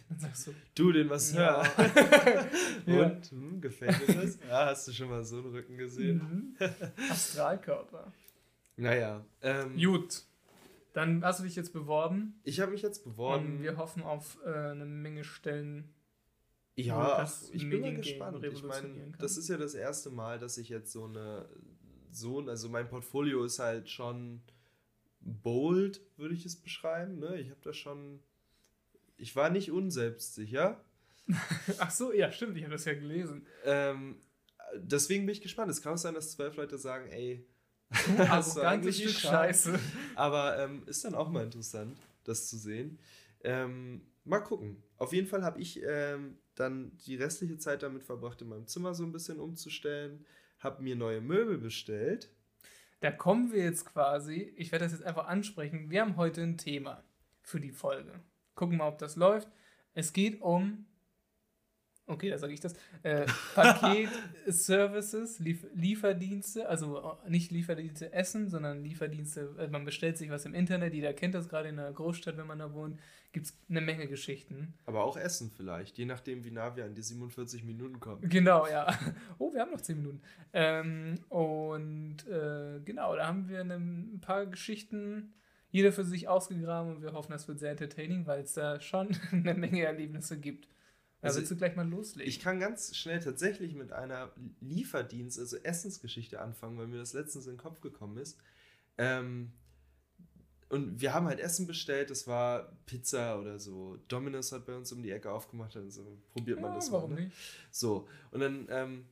Dann 0.09 0.19
sagst 0.19 0.47
du, 0.47 0.55
Du, 0.75 0.93
den 0.93 1.11
was 1.11 1.33
Ja. 1.35 1.63
Ja. 2.87 3.07
Und, 3.07 3.31
hm, 3.31 3.61
gefällt 3.61 4.09
dir 4.09 4.15
das? 4.15 4.39
Ja, 4.49 4.67
hast 4.67 4.89
du 4.89 4.93
schon 4.93 5.09
mal 5.09 5.25
so 5.25 5.39
einen 5.39 5.51
Rücken 5.51 5.77
gesehen? 5.77 6.57
mhm. 6.59 7.11
Astralkörper. 7.11 8.13
Naja, 8.77 9.25
ähm, 9.43 9.77
Gut. 9.77 10.23
Dann 10.93 11.25
hast 11.25 11.41
du 11.41 11.45
dich 11.45 11.57
jetzt 11.57 11.73
beworben 11.73 12.35
ich 12.45 12.61
habe 12.61 12.73
mich 12.73 12.83
jetzt 12.83 13.05
beworben. 13.05 13.57
und 13.57 13.63
wir 13.63 13.77
hoffen 13.77 14.03
auf 14.03 14.39
äh, 14.45 14.51
eine 14.51 14.85
Menge 14.85 15.25
Stellen. 15.25 15.89
Ja, 16.75 17.19
das 17.19 17.51
ich 17.53 17.69
bin 17.69 17.81
mal 17.83 17.95
gespannt. 17.95 18.45
Ich 18.45 18.63
meine, 18.63 19.13
das 19.19 19.37
ist 19.37 19.49
ja 19.49 19.57
das 19.57 19.75
erste 19.75 20.11
Mal, 20.11 20.39
dass 20.39 20.57
ich 20.57 20.69
jetzt 20.69 20.91
so 20.93 21.05
eine, 21.05 21.49
so, 22.11 22.41
also 22.47 22.69
mein 22.69 22.89
Portfolio 22.89 23.45
ist 23.45 23.59
halt 23.59 23.91
schon 23.91 24.43
bold, 25.21 26.01
würde 26.17 26.35
ich 26.35 26.47
es 26.47 26.57
beschreiben. 26.57 27.19
Ne? 27.19 27.41
Ich 27.41 27.51
habe 27.51 27.61
da 27.63 27.73
schon, 27.73 28.21
ich 29.23 29.37
war 29.37 29.51
nicht 29.51 29.71
unselbstsicher. 29.71 30.85
Ach 31.79 31.91
so, 31.93 32.13
ja, 32.13 32.33
stimmt, 32.33 32.57
ich 32.57 32.65
habe 32.65 32.73
das 32.73 32.85
ja 32.85 32.95
gelesen. 32.95 33.47
Ähm, 33.65 34.17
deswegen 34.75 35.27
bin 35.27 35.33
ich 35.33 35.41
gespannt. 35.41 35.71
Es 35.71 35.81
kann 35.81 35.95
auch 35.95 35.99
sein, 35.99 36.15
dass 36.15 36.33
zwölf 36.33 36.57
Leute 36.57 36.77
sagen, 36.77 37.09
ey, 37.09 37.47
hast 37.93 38.57
du 38.57 38.63
ganzes 38.63 38.63
eigentlich 38.63 38.97
Stück. 38.97 39.31
Scheiße. 39.31 39.79
Aber 40.17 40.59
ähm, 40.59 40.83
ist 40.87 41.05
dann 41.05 41.15
auch 41.15 41.31
mal 41.31 41.45
interessant, 41.45 41.97
das 42.25 42.49
zu 42.49 42.57
sehen. 42.57 42.99
Ähm, 43.45 44.03
mal 44.25 44.41
gucken. 44.41 44.83
Auf 44.97 45.13
jeden 45.13 45.29
Fall 45.29 45.45
habe 45.45 45.61
ich 45.61 45.81
ähm, 45.85 46.39
dann 46.57 46.97
die 47.07 47.15
restliche 47.15 47.59
Zeit 47.59 47.85
damit 47.85 48.03
verbracht, 48.03 48.43
in 48.43 48.49
meinem 48.49 48.67
Zimmer 48.67 48.93
so 48.93 49.05
ein 49.05 49.13
bisschen 49.13 49.39
umzustellen. 49.39 50.27
Habe 50.59 50.83
mir 50.83 50.97
neue 50.97 51.21
Möbel 51.21 51.59
bestellt. 51.59 52.29
Da 52.99 53.13
kommen 53.13 53.53
wir 53.53 53.63
jetzt 53.63 53.85
quasi, 53.85 54.53
ich 54.57 54.73
werde 54.73 54.85
das 54.85 54.93
jetzt 54.93 55.05
einfach 55.05 55.29
ansprechen. 55.29 55.91
Wir 55.91 56.01
haben 56.01 56.17
heute 56.17 56.43
ein 56.43 56.59
Thema 56.59 57.05
für 57.41 57.61
die 57.61 57.73
Folge. 57.73 58.21
Gucken 58.55 58.79
mal, 58.79 58.89
ob 58.89 58.99
das 58.99 59.17
läuft. 59.17 59.49
Es 59.95 60.13
geht 60.13 60.41
um, 60.41 60.87
okay, 62.07 62.31
da 62.31 62.39
sage 62.39 62.53
ich 62.53 62.61
das, 62.61 62.75
äh, 63.03 63.27
Paket-Services, 63.55 65.39
Lief 65.39 65.67
Lieferdienste, 65.75 66.69
also 66.69 67.17
äh, 67.25 67.31
nicht 67.31 67.51
Lieferdienste 67.51 68.13
Essen, 68.13 68.49
sondern 68.49 68.83
Lieferdienste, 68.83 69.55
äh, 69.59 69.69
man 69.69 69.85
bestellt 69.85 70.19
sich 70.19 70.31
was 70.31 70.45
im 70.45 70.55
Internet, 70.55 70.95
jeder 70.95 71.13
kennt 71.13 71.35
das 71.35 71.49
gerade 71.49 71.69
in 71.69 71.79
einer 71.79 71.93
Großstadt, 71.93 72.37
wenn 72.37 72.47
man 72.47 72.59
da 72.59 72.73
wohnt, 72.73 72.99
gibt 73.33 73.47
es 73.47 73.59
eine 73.69 73.81
Menge 73.81 74.07
Geschichten. 74.09 74.75
Aber 74.85 75.05
auch 75.05 75.17
Essen 75.17 75.51
vielleicht, 75.55 75.97
je 75.99 76.05
nachdem, 76.05 76.45
wie 76.45 76.51
nah 76.51 76.77
wir 76.77 76.85
an 76.85 76.95
die 76.95 77.03
47 77.03 77.65
Minuten 77.65 78.01
kommen. 78.01 78.29
Genau, 78.29 78.67
ja. 78.67 78.87
Oh, 79.39 79.53
wir 79.53 79.61
haben 79.61 79.71
noch 79.71 79.81
10 79.81 79.97
Minuten. 79.97 80.21
Ähm, 80.53 81.19
und 81.29 82.27
äh, 82.29 82.81
genau, 82.85 83.17
da 83.17 83.27
haben 83.27 83.49
wir 83.49 83.61
ein 83.61 84.21
paar 84.21 84.47
Geschichten, 84.47 85.33
jeder 85.73 85.91
für 85.91 86.05
sich 86.05 86.29
ausgegraben 86.29 86.97
und 86.97 87.03
wir 87.03 87.15
hoffen, 87.15 87.33
das 87.33 87.49
wird 87.49 87.59
sehr 87.59 87.71
entertaining, 87.71 88.27
weil 88.27 88.43
es 88.43 88.53
da 88.53 88.79
schon 88.81 89.17
eine 89.33 89.55
Menge 89.55 89.83
Erlebnisse 89.83 90.39
gibt. 90.39 90.69
Da 91.21 91.29
Also, 91.29 91.39
willst 91.39 91.51
du 91.51 91.57
gleich 91.57 91.75
mal 91.75 91.89
loslegen. 91.89 92.29
Ich 92.29 92.41
kann 92.41 92.61
ganz 92.61 92.95
schnell 92.95 93.21
tatsächlich 93.21 93.75
mit 93.75 93.91
einer 93.91 94.33
Lieferdienst, 94.61 95.39
also 95.39 95.57
Essensgeschichte 95.57 96.41
anfangen, 96.41 96.79
weil 96.79 96.89
mir 96.89 96.99
das 96.99 97.15
letztens 97.15 97.47
in 97.47 97.55
den 97.55 97.59
Kopf 97.59 97.81
gekommen 97.81 98.19
ist. 98.19 98.39
Ähm, 98.99 99.53
und 100.69 101.01
wir 101.01 101.15
haben 101.15 101.27
halt 101.27 101.41
Essen 101.41 101.67
bestellt, 101.67 102.11
das 102.11 102.27
war 102.27 102.77
Pizza 102.87 103.39
oder 103.39 103.59
so. 103.59 103.99
Domino's 104.09 104.53
hat 104.53 104.67
bei 104.67 104.77
uns 104.77 104.93
um 104.93 105.03
die 105.03 105.11
Ecke 105.11 105.31
aufgemacht, 105.31 105.75
dann 105.75 105.91
so 105.91 106.19
probiert 106.33 106.61
man 106.61 106.71
ja, 106.71 106.77
das 106.77 106.93
warum 106.93 107.11
mal. 107.11 107.17
Ne? 107.17 107.25
nicht? 107.27 107.37
So, 107.71 108.09
und 108.31 108.41
dann 108.41 108.67
ähm, 108.71 109.05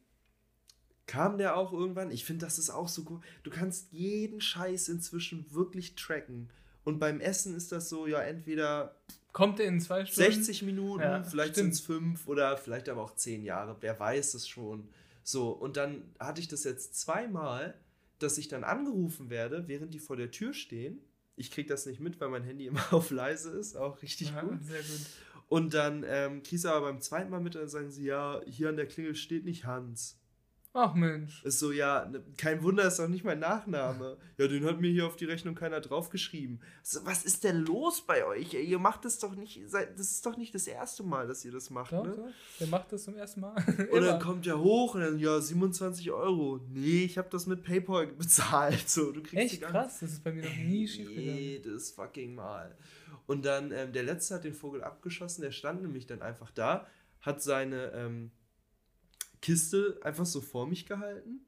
kam 1.11 1.39
der 1.39 1.57
auch 1.57 1.73
irgendwann. 1.73 2.13
Ich 2.13 2.25
finde, 2.25 2.47
das 2.47 2.57
ist 2.59 2.71
auch 2.71 2.87
so 2.87 3.03
gut. 3.03 3.21
Du 3.43 3.51
kannst 3.51 3.93
jeden 3.93 4.41
Scheiß 4.41 4.89
inzwischen 4.89 5.53
wirklich 5.53 5.97
tracken. 5.97 6.49
Und 6.85 7.01
beim 7.01 7.21
Essen 7.21 7.57
ist 7.57 7.73
das 7.73 7.89
so, 7.89 8.07
ja, 8.07 8.21
entweder 8.21 8.95
Kommt 9.33 9.59
der 9.59 9.67
in 9.67 9.81
zwei 9.81 10.07
Stunden? 10.07 10.33
60 10.33 10.63
Minuten, 10.63 11.03
Ja, 11.03 11.23
vielleicht 11.25 11.57
sind 11.57 11.73
es 11.73 11.81
fünf 11.81 12.29
oder 12.29 12.57
vielleicht 12.57 12.89
aber 12.89 13.03
auch 13.03 13.15
zehn 13.17 13.43
Jahre, 13.45 13.77
wer 13.81 13.99
weiß 13.99 14.35
es 14.35 14.49
schon. 14.49 14.89
So, 15.25 15.51
und 15.51 15.77
dann 15.77 16.03
hatte 16.21 16.41
ich 16.41 16.47
das 16.49 16.63
jetzt 16.65 16.95
zweimal, 16.95 17.75
dass 18.21 18.39
ich 18.39 18.47
dann 18.49 18.63
angerufen 18.65 19.31
werde, 19.31 19.67
während 19.67 19.93
die 19.95 19.99
vor 20.01 20.17
der 20.17 20.31
Tür 20.31 20.53
stehen. 20.55 21.01
Ich 21.37 21.51
kriege 21.51 21.69
das 21.69 21.87
nicht 21.87 21.99
mit, 22.01 22.21
weil 22.21 22.29
mein 22.29 22.45
Handy 22.45 22.67
immer 22.69 22.93
auf 22.93 23.11
leise 23.11 23.51
ist, 23.51 23.77
auch 23.77 24.01
richtig 24.03 24.31
Ja, 24.31 24.43
gut. 24.43 24.63
sehr 24.65 24.81
gut. 24.83 25.07
Und 25.49 25.75
dann 25.75 26.05
ähm, 26.07 26.45
kriegst 26.45 26.65
du 26.65 26.69
aber 26.69 26.87
beim 26.87 27.01
zweiten 27.01 27.31
Mal 27.31 27.41
mit, 27.41 27.57
dann 27.57 27.69
sagen 27.69 27.91
sie, 27.91 28.05
ja, 28.05 28.41
hier 28.47 28.69
an 28.69 28.77
der 28.77 28.87
Klingel 28.87 29.17
steht 29.17 29.45
nicht 29.45 29.65
Hans. 29.65 30.20
Ach 30.73 30.95
Mensch. 30.95 31.43
Ist 31.45 31.59
so, 31.59 31.73
ja, 31.73 32.07
ne, 32.07 32.23
kein 32.37 32.63
Wunder, 32.63 32.85
ist 32.85 33.01
doch 33.01 33.09
nicht 33.09 33.25
mein 33.25 33.41
Nachname. 33.41 34.17
Ja, 34.39 34.47
den 34.47 34.65
hat 34.65 34.81
mir 34.81 34.91
hier 34.91 35.05
auf 35.05 35.17
die 35.17 35.25
Rechnung 35.25 35.57
keiner 35.57 35.81
draufgeschrieben. 35.81 36.63
So, 36.85 37.05
was 37.05 37.25
ist 37.25 37.43
denn 37.43 37.65
los 37.65 38.03
bei 38.07 38.25
euch? 38.25 38.55
Ihr 38.55 38.79
macht 38.79 39.05
das 39.05 39.19
doch 39.19 39.35
nicht, 39.35 39.61
das 39.73 39.99
ist 39.99 40.25
doch 40.25 40.37
nicht 40.37 40.55
das 40.55 40.69
erste 40.69 41.03
Mal, 41.03 41.27
dass 41.27 41.45
ihr 41.45 41.51
das 41.51 41.71
macht, 41.71 41.93
Doch, 41.93 42.05
ne? 42.05 42.15
doch. 42.17 42.59
Der 42.61 42.69
macht 42.69 42.93
das 42.93 43.03
zum 43.03 43.17
ersten 43.17 43.41
Mal. 43.41 43.57
Und 43.91 44.01
dann 44.03 44.21
kommt 44.21 44.47
er 44.47 44.61
hoch 44.61 44.95
und 44.95 45.01
dann, 45.01 45.19
ja, 45.19 45.41
27 45.41 46.13
Euro. 46.13 46.61
Nee, 46.69 47.03
ich 47.05 47.19
habe 47.19 47.29
das 47.31 47.47
mit 47.47 47.65
PayPal 47.65 48.07
bezahlt. 48.19 48.89
So, 48.89 49.11
du 49.11 49.23
kriegst 49.23 49.55
Echt 49.55 49.63
krass, 49.63 49.99
das 50.01 50.13
ist 50.13 50.25
bei 50.25 50.31
mir 50.31 50.45
noch 50.45 50.57
nie 50.57 50.87
schief 50.87 51.09
gegangen. 51.09 51.37
Jedes 51.37 51.91
fucking 51.91 52.37
Mal. 52.37 52.77
Und 53.27 53.45
dann, 53.45 53.73
ähm, 53.73 53.93
der 53.93 54.05
Letzte 54.05 54.37
hat 54.37 54.45
den 54.45 54.55
Vogel 54.55 54.85
abgeschossen, 54.85 55.43
der 55.43 55.51
stand 55.51 55.83
nämlich 55.83 56.07
dann 56.07 56.23
einfach 56.23 56.53
da, 56.53 56.87
hat 57.21 57.43
seine 57.43 57.93
ähm, 57.93 58.31
Kiste 59.41 59.99
einfach 60.03 60.27
so 60.27 60.41
vor 60.41 60.67
mich 60.67 60.87
gehalten. 60.87 61.41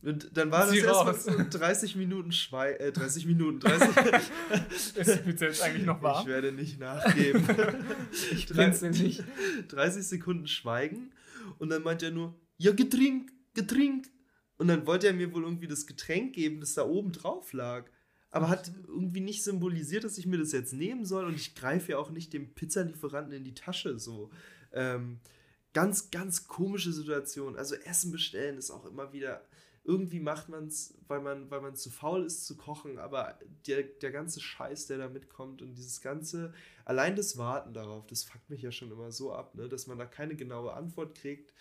Und 0.00 0.36
dann 0.36 0.52
war 0.52 0.60
das 0.66 0.70
Sieh 0.70 0.78
erstmal 0.80 1.14
so 1.14 1.32
30 1.58 1.96
Minuten 1.96 2.30
Schweig, 2.30 2.78
äh, 2.80 2.92
30 2.92 3.26
Minuten, 3.26 3.58
30. 3.58 3.88
Ist 4.96 5.24
die 5.26 5.30
jetzt 5.30 5.62
eigentlich 5.62 5.86
noch 5.86 5.96
ich 5.96 6.02
warm? 6.02 6.26
werde 6.26 6.52
nicht 6.52 6.78
nachgeben. 6.78 7.44
Ich 8.32 8.46
Drei- 8.46 8.66
blinzel 8.68 8.90
nicht. 8.92 9.24
30 9.68 10.06
Sekunden 10.06 10.46
Schweigen 10.46 11.10
und 11.58 11.70
dann 11.70 11.82
meint 11.82 12.02
er 12.04 12.12
nur, 12.12 12.34
ja, 12.58 12.72
Getränk, 12.72 13.32
Getränk. 13.54 14.08
Und 14.56 14.68
dann 14.68 14.86
wollte 14.86 15.06
er 15.08 15.14
mir 15.14 15.32
wohl 15.32 15.42
irgendwie 15.44 15.68
das 15.68 15.86
Getränk 15.86 16.34
geben, 16.34 16.60
das 16.60 16.74
da 16.74 16.84
oben 16.84 17.12
drauf 17.12 17.52
lag. 17.52 17.84
Aber 18.30 18.48
hat 18.48 18.70
irgendwie 18.86 19.20
nicht 19.20 19.42
symbolisiert, 19.42 20.04
dass 20.04 20.18
ich 20.18 20.26
mir 20.26 20.38
das 20.38 20.52
jetzt 20.52 20.72
nehmen 20.74 21.06
soll 21.06 21.24
und 21.24 21.34
ich 21.34 21.54
greife 21.54 21.92
ja 21.92 21.98
auch 21.98 22.10
nicht 22.10 22.32
dem 22.32 22.54
Pizzalieferanten 22.54 23.32
in 23.32 23.44
die 23.44 23.54
Tasche 23.54 23.98
so. 23.98 24.30
Ähm, 24.72 25.18
ganz, 25.72 26.10
ganz 26.10 26.48
komische 26.48 26.92
Situation. 26.92 27.56
Also 27.56 27.74
Essen 27.76 28.12
bestellen 28.12 28.58
ist 28.58 28.70
auch 28.70 28.84
immer 28.84 29.12
wieder, 29.12 29.42
irgendwie 29.84 30.20
macht 30.20 30.50
man 30.50 30.66
es, 30.66 30.94
weil 31.06 31.20
man, 31.20 31.50
weil 31.50 31.62
man 31.62 31.74
zu 31.74 31.90
faul 31.90 32.26
ist 32.26 32.46
zu 32.46 32.56
kochen, 32.56 32.98
aber 32.98 33.38
der, 33.66 33.82
der 33.82 34.10
ganze 34.10 34.40
Scheiß, 34.40 34.86
der 34.86 34.98
da 34.98 35.08
mitkommt 35.08 35.62
und 35.62 35.74
dieses 35.74 36.02
ganze, 36.02 36.52
allein 36.84 37.16
das 37.16 37.38
Warten 37.38 37.72
darauf, 37.72 38.06
das 38.06 38.24
fuckt 38.24 38.50
mich 38.50 38.60
ja 38.60 38.70
schon 38.70 38.92
immer 38.92 39.10
so 39.12 39.32
ab, 39.32 39.54
ne, 39.54 39.68
dass 39.68 39.86
man 39.86 39.98
da 39.98 40.04
keine 40.04 40.36
genaue 40.36 40.74
Antwort 40.74 41.14
kriegt. 41.14 41.54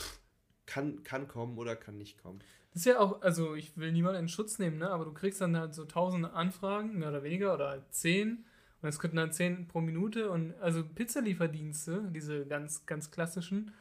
Pff, 0.00 0.20
kann, 0.66 1.04
kann 1.04 1.28
kommen 1.28 1.58
oder 1.58 1.76
kann 1.76 1.96
nicht 1.96 2.20
kommen. 2.20 2.40
Das 2.72 2.82
ist 2.82 2.86
ja 2.86 3.00
auch, 3.00 3.22
also 3.22 3.54
ich 3.54 3.76
will 3.76 3.92
niemanden 3.92 4.20
in 4.20 4.28
Schutz 4.28 4.58
nehmen, 4.58 4.78
ne? 4.78 4.90
aber 4.90 5.04
du 5.04 5.12
kriegst 5.12 5.40
dann 5.40 5.56
halt 5.56 5.74
so 5.74 5.84
tausend 5.84 6.24
Anfragen, 6.24 6.98
mehr 6.98 7.08
oder 7.08 7.22
weniger, 7.22 7.54
oder 7.54 7.84
zehn. 7.90 8.44
Und 8.82 8.88
es 8.88 8.98
könnten 8.98 9.16
dann 9.16 9.32
zehn 9.32 9.66
pro 9.66 9.80
Minute. 9.80 10.30
Und 10.30 10.54
also 10.60 10.84
Pizzalieferdienste, 10.84 12.10
diese 12.14 12.46
ganz, 12.46 12.86
ganz 12.86 13.10
klassischen, 13.10 13.72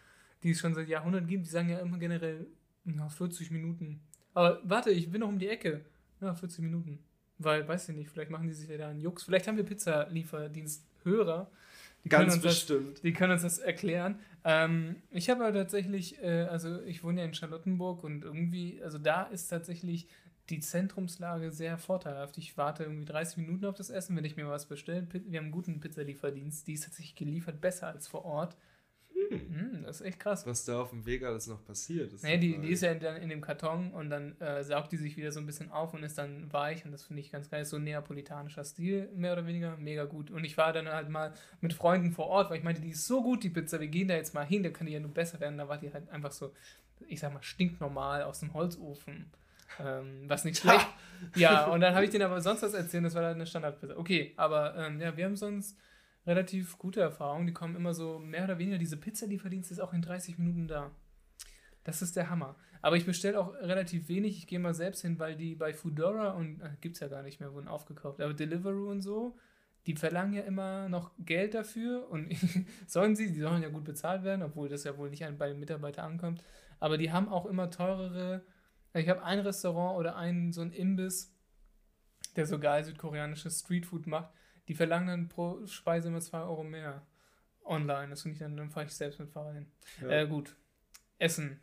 die 0.43 0.51
es 0.51 0.59
schon 0.59 0.75
seit 0.75 0.87
Jahrhunderten 0.87 1.27
gibt, 1.27 1.45
die 1.45 1.49
sagen 1.49 1.69
ja 1.69 1.79
immer 1.79 1.97
generell, 1.97 2.45
na, 2.83 3.09
40 3.09 3.51
Minuten. 3.51 4.01
Aber 4.33 4.59
warte, 4.63 4.91
ich 4.91 5.11
bin 5.11 5.21
noch 5.21 5.29
um 5.29 5.39
die 5.39 5.49
Ecke. 5.49 5.85
Ja, 6.21 6.33
40 6.33 6.63
Minuten. 6.63 6.99
Weil, 7.37 7.67
weiß 7.67 7.89
ich 7.89 7.95
nicht, 7.95 8.09
vielleicht 8.09 8.31
machen 8.31 8.47
die 8.47 8.53
sich 8.53 8.69
ja 8.69 8.77
da 8.77 8.89
einen 8.89 8.99
Jux. 8.99 9.23
Vielleicht 9.23 9.47
haben 9.47 9.57
wir 9.57 9.63
Pizzalieferdiensthörer. 9.63 11.49
Die 12.03 12.09
Ganz 12.09 12.39
bestimmt. 12.41 12.95
Das, 12.95 13.01
die 13.01 13.13
können 13.13 13.33
uns 13.33 13.41
das 13.41 13.59
erklären. 13.59 14.19
Ähm, 14.43 14.97
ich 15.11 15.29
habe 15.29 15.45
aber 15.45 15.53
tatsächlich, 15.53 16.21
äh, 16.21 16.43
also 16.43 16.81
ich 16.83 17.03
wohne 17.03 17.21
ja 17.21 17.25
in 17.25 17.33
Charlottenburg 17.33 18.03
und 18.03 18.23
irgendwie, 18.23 18.81
also 18.83 18.97
da 18.97 19.23
ist 19.23 19.47
tatsächlich 19.47 20.07
die 20.49 20.59
Zentrumslage 20.59 21.51
sehr 21.51 21.77
vorteilhaft. 21.77 22.37
Ich 22.37 22.57
warte 22.57 22.83
irgendwie 22.83 23.05
30 23.05 23.37
Minuten 23.37 23.65
auf 23.65 23.75
das 23.75 23.89
Essen, 23.89 24.15
wenn 24.15 24.25
ich 24.25 24.35
mir 24.35 24.47
was 24.49 24.65
bestelle. 24.67 25.07
Wir 25.11 25.39
haben 25.39 25.45
einen 25.45 25.51
guten 25.51 25.79
Pizzalieferdienst, 25.79 26.67
die 26.67 26.73
ist 26.73 26.83
tatsächlich 26.85 27.15
geliefert 27.15 27.61
besser 27.61 27.87
als 27.87 28.07
vor 28.07 28.25
Ort. 28.25 28.55
Hm, 29.29 29.83
das 29.83 29.99
ist 30.01 30.07
echt 30.07 30.19
krass. 30.19 30.45
Was 30.47 30.65
da 30.65 30.81
auf 30.81 30.89
dem 30.91 31.05
Weg 31.05 31.23
alles 31.23 31.47
noch 31.47 31.63
passiert. 31.65 32.11
Ist 32.13 32.23
Nee, 32.23 32.37
die, 32.37 32.57
die 32.57 32.69
ist 32.69 32.81
ja 32.81 32.91
in, 32.91 32.99
der- 32.99 33.17
in 33.21 33.29
dem 33.29 33.41
Karton 33.41 33.91
und 33.91 34.09
dann 34.09 34.39
äh, 34.39 34.63
saugt 34.63 34.91
die 34.91 34.97
sich 34.97 35.17
wieder 35.17 35.31
so 35.31 35.39
ein 35.39 35.45
bisschen 35.45 35.69
auf 35.71 35.93
und 35.93 36.03
ist 36.03 36.17
dann 36.17 36.51
weich 36.53 36.85
und 36.85 36.91
das 36.91 37.03
finde 37.03 37.21
ich 37.21 37.31
ganz 37.31 37.49
geil. 37.49 37.65
So 37.65 37.77
neapolitanischer 37.77 38.63
Stil, 38.63 39.09
mehr 39.15 39.33
oder 39.33 39.45
weniger, 39.45 39.75
mega 39.77 40.05
gut. 40.05 40.31
Und 40.31 40.45
ich 40.45 40.57
war 40.57 40.73
dann 40.73 40.87
halt 40.87 41.09
mal 41.09 41.33
mit 41.61 41.73
Freunden 41.73 42.11
vor 42.11 42.27
Ort, 42.27 42.49
weil 42.49 42.57
ich 42.57 42.63
meinte, 42.63 42.81
die 42.81 42.91
ist 42.91 43.05
so 43.05 43.21
gut, 43.21 43.43
die 43.43 43.49
Pizza, 43.49 43.79
wir 43.79 43.87
gehen 43.87 44.07
da 44.07 44.15
jetzt 44.15 44.33
mal 44.33 44.45
hin, 44.45 44.63
da 44.63 44.69
kann 44.69 44.87
die 44.87 44.93
ja 44.93 44.99
nur 44.99 45.13
besser 45.13 45.39
werden. 45.39 45.57
Da 45.57 45.67
war 45.67 45.77
die 45.77 45.91
halt 45.93 46.09
einfach 46.09 46.31
so, 46.31 46.53
ich 47.07 47.19
sag 47.19 47.33
mal, 47.33 47.43
stinknormal 47.43 48.23
aus 48.23 48.39
dem 48.39 48.53
Holzofen. 48.53 49.29
Ähm, 49.79 50.23
was 50.27 50.45
nicht 50.45 50.59
schlecht. 50.59 50.87
ja, 51.35 51.65
und 51.67 51.81
dann 51.81 51.93
habe 51.93 52.05
ich 52.05 52.11
denen 52.11 52.23
aber 52.23 52.41
sonst 52.41 52.63
was 52.63 52.73
erzählt, 52.73 53.05
das 53.05 53.15
war 53.15 53.21
dann 53.21 53.35
eine 53.35 53.45
Standardpizza. 53.45 53.97
Okay, 53.97 54.33
aber 54.37 54.75
ähm, 54.75 54.99
ja, 54.99 55.15
wir 55.15 55.25
haben 55.25 55.35
sonst 55.35 55.77
relativ 56.25 56.77
gute 56.77 57.01
Erfahrungen. 57.01 57.47
Die 57.47 57.53
kommen 57.53 57.75
immer 57.75 57.93
so 57.93 58.19
mehr 58.19 58.43
oder 58.43 58.57
weniger, 58.57 58.77
diese 58.77 58.97
Pizzalieferdienst 58.97 59.71
ist 59.71 59.79
auch 59.79 59.93
in 59.93 60.01
30 60.01 60.37
Minuten 60.37 60.67
da. 60.67 60.91
Das 61.83 62.01
ist 62.01 62.15
der 62.15 62.29
Hammer. 62.29 62.55
Aber 62.81 62.97
ich 62.97 63.05
bestelle 63.05 63.39
auch 63.39 63.53
relativ 63.55 64.07
wenig. 64.09 64.37
Ich 64.37 64.47
gehe 64.47 64.59
mal 64.59 64.73
selbst 64.73 65.01
hin, 65.01 65.19
weil 65.19 65.35
die 65.35 65.55
bei 65.55 65.73
Foodora 65.73 66.31
und 66.31 66.61
äh, 66.61 66.69
gibt 66.81 66.95
es 66.95 67.01
ja 67.01 67.07
gar 67.07 67.23
nicht 67.23 67.39
mehr, 67.39 67.53
wurden 67.53 67.67
aufgekauft. 67.67 68.21
Aber 68.21 68.33
Deliveroo 68.33 68.89
und 68.89 69.01
so, 69.01 69.37
die 69.85 69.95
verlangen 69.95 70.33
ja 70.33 70.43
immer 70.43 70.87
noch 70.89 71.11
Geld 71.17 71.53
dafür 71.53 72.09
und 72.09 72.33
sollen 72.87 73.15
sie, 73.15 73.31
die 73.31 73.39
sollen 73.39 73.63
ja 73.63 73.69
gut 73.69 73.85
bezahlt 73.85 74.23
werden, 74.23 74.43
obwohl 74.43 74.69
das 74.69 74.83
ja 74.83 74.97
wohl 74.97 75.09
nicht 75.09 75.25
bei 75.37 75.49
den 75.49 75.59
Mitarbeitern 75.59 76.13
ankommt. 76.13 76.43
Aber 76.79 76.97
die 76.97 77.11
haben 77.11 77.27
auch 77.27 77.45
immer 77.45 77.69
teurere. 77.69 78.43
Ich 78.93 79.09
habe 79.09 79.23
ein 79.23 79.39
Restaurant 79.39 79.97
oder 79.97 80.15
einen 80.15 80.51
so 80.51 80.61
ein 80.61 80.71
Imbiss, 80.71 81.35
der 82.35 82.45
so 82.45 82.59
geil 82.59 82.83
südkoreanisches 82.83 83.59
Streetfood 83.59 84.07
macht. 84.07 84.31
Die 84.67 84.75
verlangen 84.75 85.07
dann 85.07 85.29
pro 85.29 85.65
Speise 85.67 86.09
immer 86.09 86.21
2 86.21 86.39
Euro 86.41 86.63
mehr 86.63 87.05
online. 87.63 88.09
Das 88.09 88.23
finde 88.23 88.33
ich 88.33 88.39
dann, 88.39 88.57
dann 88.57 88.69
fahre 88.69 88.85
ich 88.85 88.93
selbst 88.93 89.19
mit 89.19 89.29
Fahrrad 89.29 89.55
hin. 89.55 89.71
Ja. 90.01 90.09
Äh, 90.09 90.27
gut. 90.27 90.55
Essen. 91.17 91.59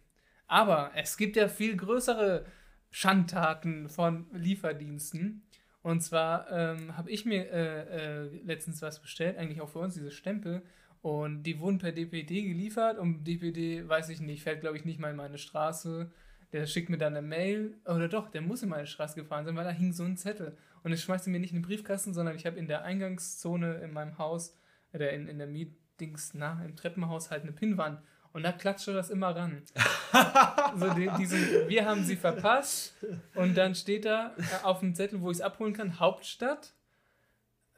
Aber 0.47 0.93
es 0.95 1.17
gibt 1.17 1.37
ja 1.37 1.49
viel 1.49 1.77
größere 1.77 2.47
Schandtaten 2.91 3.89
von 3.89 4.27
Lieferdiensten. 4.33 5.43
Und 5.83 6.01
zwar 6.01 6.51
ähm, 6.51 6.97
habe 6.97 7.11
ich 7.11 7.25
mir 7.25 7.51
äh, 7.51 8.25
äh, 8.25 8.41
letztens 8.43 8.83
was 8.83 9.01
bestellt, 9.01 9.37
eigentlich 9.39 9.61
auch 9.61 9.69
für 9.69 9.79
uns, 9.79 9.95
diese 9.95 10.11
Stempel. 10.11 10.63
Und 11.01 11.45
die 11.45 11.61
wurden 11.61 11.79
per 11.79 11.93
DPD 11.93 12.43
geliefert. 12.43 12.99
Und 12.99 13.25
DPD, 13.25 13.89
weiß 13.89 14.09
ich 14.09 14.21
nicht, 14.21 14.43
fährt, 14.43 14.61
glaube 14.61 14.77
ich, 14.77 14.85
nicht 14.85 14.99
mal 14.99 15.11
in 15.11 15.17
meine 15.17 15.39
Straße. 15.39 16.11
Der 16.53 16.67
schickt 16.67 16.89
mir 16.89 16.99
dann 16.99 17.17
eine 17.17 17.27
Mail. 17.27 17.75
Oder 17.85 18.09
doch, 18.09 18.29
der 18.29 18.41
muss 18.41 18.63
in 18.63 18.69
meine 18.69 18.87
Straße 18.87 19.15
gefahren 19.15 19.45
sein, 19.45 19.57
weil 19.57 19.65
da 19.65 19.71
hing 19.71 19.93
so 19.93 20.05
ein 20.05 20.17
Zettel. 20.17 20.57
Und 20.83 20.93
es 20.93 21.03
schmeißt 21.03 21.27
er 21.27 21.31
mir 21.31 21.41
nicht 21.41 21.53
in 21.53 21.59
den 21.59 21.67
Briefkasten, 21.67 22.15
sondern 22.15 22.37
ich 22.37 22.47
habe 22.47 22.59
in 22.59 22.69
der 22.69 22.83
Eingangszone 22.83 23.77
in 23.77 23.93
meinem 23.93 24.19
Haus, 24.19 24.57
oder 24.93 25.11
in, 25.13 25.29
in 25.29 25.39
der 25.39 25.47
Mietdings, 25.47 26.33
na, 26.35 26.63
im 26.65 26.77
Treppenhaus 26.77 27.31
halt 27.31 27.43
eine 27.43 27.53
Pinnwand. 27.53 28.01
Und 28.33 28.43
da 28.43 28.53
klatscht 28.53 28.89
er 28.89 28.95
das 28.95 29.11
immer 29.11 29.35
ran. 29.35 29.63
so 30.77 30.93
die, 30.93 31.11
diesen, 31.19 31.69
wir 31.69 31.87
haben 31.87 32.05
sie 32.05 32.17
verpasst. 32.17 32.95
Und 33.35 33.57
dann 33.57 33.75
steht 33.75 34.05
da 34.05 34.35
äh, 34.37 34.65
auf 34.65 34.81
dem 34.81 34.95
Zettel, 34.95 35.23
wo 35.23 35.31
ich 35.31 35.39
es 35.39 35.41
abholen 35.41 35.73
kann, 35.73 35.99
Hauptstadt. 35.99 36.75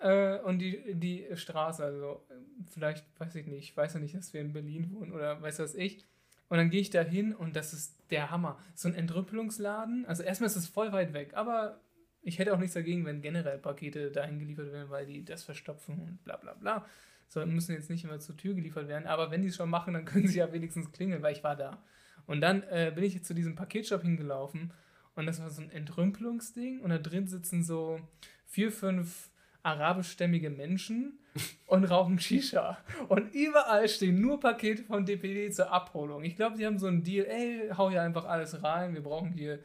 Äh, 0.01 0.39
und 0.41 0.59
die, 0.59 0.95
die 0.95 1.27
Straße, 1.35 1.85
also 1.85 2.25
äh, 2.29 2.35
vielleicht, 2.73 3.05
weiß 3.21 3.35
ich 3.37 3.47
nicht, 3.47 3.71
ich 3.71 3.77
weiß 3.77 3.95
ja 3.95 4.01
nicht, 4.01 4.15
dass 4.15 4.33
wir 4.33 4.41
in 4.41 4.53
Berlin 4.53 4.93
wohnen 4.93 5.13
oder 5.13 5.41
weiß 5.41 5.61
was 5.61 5.75
ich. 5.75 6.05
Und 6.49 6.57
dann 6.57 6.71
gehe 6.71 6.81
ich 6.81 6.91
da 6.91 7.03
hin 7.03 7.35
und 7.35 7.57
das 7.57 7.73
ist 7.73 7.97
der 8.11 8.31
Hammer. 8.31 8.59
So 8.75 8.89
ein 8.89 8.95
Entrüppelungsladen. 8.95 10.07
Also 10.07 10.23
erstmal 10.23 10.47
ist 10.47 10.57
es 10.57 10.67
voll 10.67 10.93
weit 10.93 11.13
weg, 11.13 11.33
aber 11.35 11.81
ich 12.23 12.39
hätte 12.39 12.55
auch 12.55 12.59
nichts 12.59 12.75
dagegen, 12.75 13.05
wenn 13.05 13.21
generell 13.21 13.59
Pakete 13.59 14.11
dahin 14.11 14.39
geliefert 14.39 14.73
werden, 14.73 14.91
weil 14.91 15.07
die 15.07 15.25
das 15.25 15.45
verstopfen 15.45 15.99
und 16.01 16.25
bla 16.25 16.37
bla 16.37 16.55
bla. 16.55 16.87
So, 17.29 17.45
müssen 17.45 17.75
jetzt 17.75 17.91
nicht 17.91 18.05
immer 18.05 18.19
zur 18.19 18.37
Tür 18.37 18.55
geliefert 18.55 18.89
werden. 18.89 19.07
Aber 19.07 19.31
wenn 19.31 19.43
die 19.43 19.49
es 19.49 19.57
schon 19.57 19.71
machen, 19.71 19.95
dann 19.95 20.05
können 20.07 20.29
sie 20.29 20.39
ja 20.39 20.53
wenigstens 20.53 20.91
klingeln, 20.93 21.23
weil 21.23 21.35
ich 21.35 21.45
war 21.45 21.57
da. 21.57 21.83
Und 22.27 22.41
dann 22.41 22.63
äh, 22.65 22.93
bin 22.95 23.05
ich 23.05 23.15
jetzt 23.15 23.27
zu 23.27 23.35
diesem 23.35 23.55
Paketshop 23.55 24.03
hingelaufen 24.03 24.73
und 25.15 25.27
das 25.27 25.41
war 25.41 25.51
so 25.51 25.63
ein 25.63 25.71
Entrümpelungsding 25.71 26.81
und 26.81 26.91
da 26.91 26.99
drin 26.99 27.27
sitzen 27.27 27.65
so 27.65 28.01
vier, 28.47 28.71
fünf 28.71 29.31
arabischstämmige 29.63 30.51
Menschen 30.51 31.19
und 31.67 31.85
rauchen 31.85 32.19
Shisha. 32.19 32.79
Und 33.09 33.35
überall 33.35 33.89
stehen 33.89 34.21
nur 34.21 34.41
Pakete 34.41 34.83
von 34.85 35.05
DPD 35.05 35.51
zur 35.51 35.73
Abholung. 35.73 36.25
Ich 36.25 36.37
glaube, 36.37 36.57
die 36.57 36.67
haben 36.67 36.79
so 36.79 36.87
einen 36.87 37.03
Deal, 37.03 37.27
ey, 37.27 37.71
hau 37.77 37.91
hier 37.91 38.03
einfach 38.03 38.25
alles 38.25 38.63
rein, 38.63 38.95
wir 38.95 39.03
brauchen 39.03 39.33
hier 39.33 39.61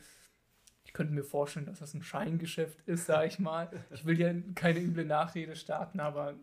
ich 0.94 0.96
könnte 0.96 1.14
mir 1.14 1.24
vorstellen, 1.24 1.66
dass 1.66 1.80
das 1.80 1.96
ein 1.96 2.04
Scheingeschäft 2.04 2.80
ist, 2.86 3.08
sage 3.08 3.28
ich 3.28 3.40
mal. 3.40 3.68
Ich 3.90 4.06
will 4.06 4.20
ja 4.20 4.32
keine 4.54 4.80
üble 4.80 5.06
Nachrede 5.06 5.56
starten, 5.56 6.00
aber 6.00 6.36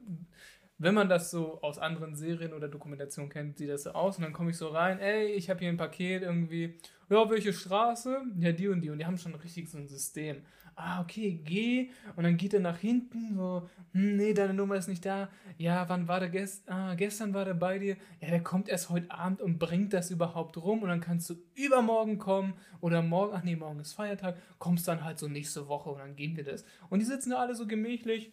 wenn 0.80 0.94
man 0.94 1.10
das 1.10 1.30
so 1.30 1.60
aus 1.60 1.78
anderen 1.78 2.16
Serien 2.16 2.54
oder 2.54 2.66
Dokumentationen 2.66 3.30
kennt, 3.30 3.58
sieht 3.58 3.68
das 3.68 3.82
so 3.82 3.90
aus. 3.90 4.16
Und 4.16 4.24
dann 4.24 4.32
komme 4.32 4.50
ich 4.50 4.56
so 4.56 4.68
rein, 4.68 4.98
ey, 4.98 5.26
ich 5.26 5.50
habe 5.50 5.60
hier 5.60 5.68
ein 5.68 5.76
Paket 5.76 6.22
irgendwie, 6.22 6.74
ja, 7.10 7.28
welche 7.28 7.52
Straße? 7.52 8.22
Ja, 8.38 8.52
die 8.52 8.68
und 8.68 8.80
die. 8.80 8.88
Und 8.88 8.98
die 8.98 9.04
haben 9.04 9.18
schon 9.18 9.34
richtig 9.34 9.68
so 9.68 9.76
ein 9.76 9.88
System. 9.88 10.42
Ah, 10.76 11.02
okay, 11.02 11.38
geh. 11.44 11.90
Und 12.16 12.24
dann 12.24 12.38
geht 12.38 12.54
er 12.54 12.60
nach 12.60 12.78
hinten, 12.78 13.34
so, 13.36 13.68
hm, 13.92 14.16
nee, 14.16 14.32
deine 14.32 14.54
Nummer 14.54 14.76
ist 14.76 14.88
nicht 14.88 15.04
da. 15.04 15.28
Ja, 15.58 15.86
wann 15.90 16.08
war 16.08 16.18
der 16.18 16.30
gestern? 16.30 16.74
Ah, 16.74 16.94
gestern 16.94 17.34
war 17.34 17.44
der 17.44 17.52
bei 17.52 17.78
dir. 17.78 17.96
Ja, 18.22 18.30
der 18.30 18.42
kommt 18.42 18.70
erst 18.70 18.88
heute 18.88 19.10
Abend 19.10 19.42
und 19.42 19.58
bringt 19.58 19.92
das 19.92 20.10
überhaupt 20.10 20.56
rum. 20.56 20.82
Und 20.82 20.88
dann 20.88 21.02
kannst 21.02 21.28
du 21.28 21.34
übermorgen 21.54 22.16
kommen 22.16 22.54
oder 22.80 23.02
morgen, 23.02 23.34
ach 23.34 23.42
nee, 23.42 23.56
morgen 23.56 23.80
ist 23.80 23.92
Feiertag, 23.92 24.38
kommst 24.58 24.88
dann 24.88 25.04
halt 25.04 25.18
so 25.18 25.28
nächste 25.28 25.68
Woche 25.68 25.90
und 25.90 25.98
dann 25.98 26.16
geben 26.16 26.36
wir 26.36 26.44
das. 26.44 26.64
Und 26.88 27.00
die 27.00 27.06
sitzen 27.06 27.30
da 27.30 27.40
alle 27.40 27.54
so 27.54 27.66
gemächlich 27.66 28.32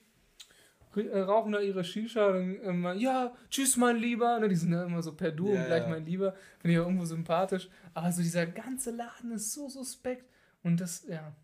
rauchen 0.96 1.52
da 1.52 1.60
ihre 1.60 1.84
Shisha, 1.84 2.32
dann 2.32 2.56
immer, 2.62 2.94
ja, 2.94 3.36
tschüss, 3.50 3.78
mein 3.78 3.98
Lieber. 3.98 4.40
Ne, 4.40 4.50
die 4.50 4.56
sind 4.56 4.72
ja 4.72 4.84
immer 4.84 5.02
so 5.02 5.14
per 5.14 5.32
Du 5.32 5.54
Ja, 5.54 5.60
und 5.60 5.66
gleich 5.68 5.84
ja. 5.84 5.90
mein 5.90 6.06
Lieber. 6.06 6.34
Finde 6.60 6.74
ich 6.74 6.80
auch 6.80 6.86
irgendwo 6.86 7.06
sympathisch. 7.06 7.70
Aber 7.94 8.12
so 8.12 8.22
dieser 8.22 8.46
ganze 8.46 8.92
Laden 8.92 9.32
ist 9.32 9.54
so 9.54 9.70
suspekt. 9.70 10.30
Und 10.64 10.82
das, 10.82 11.06
ja, 11.08 11.36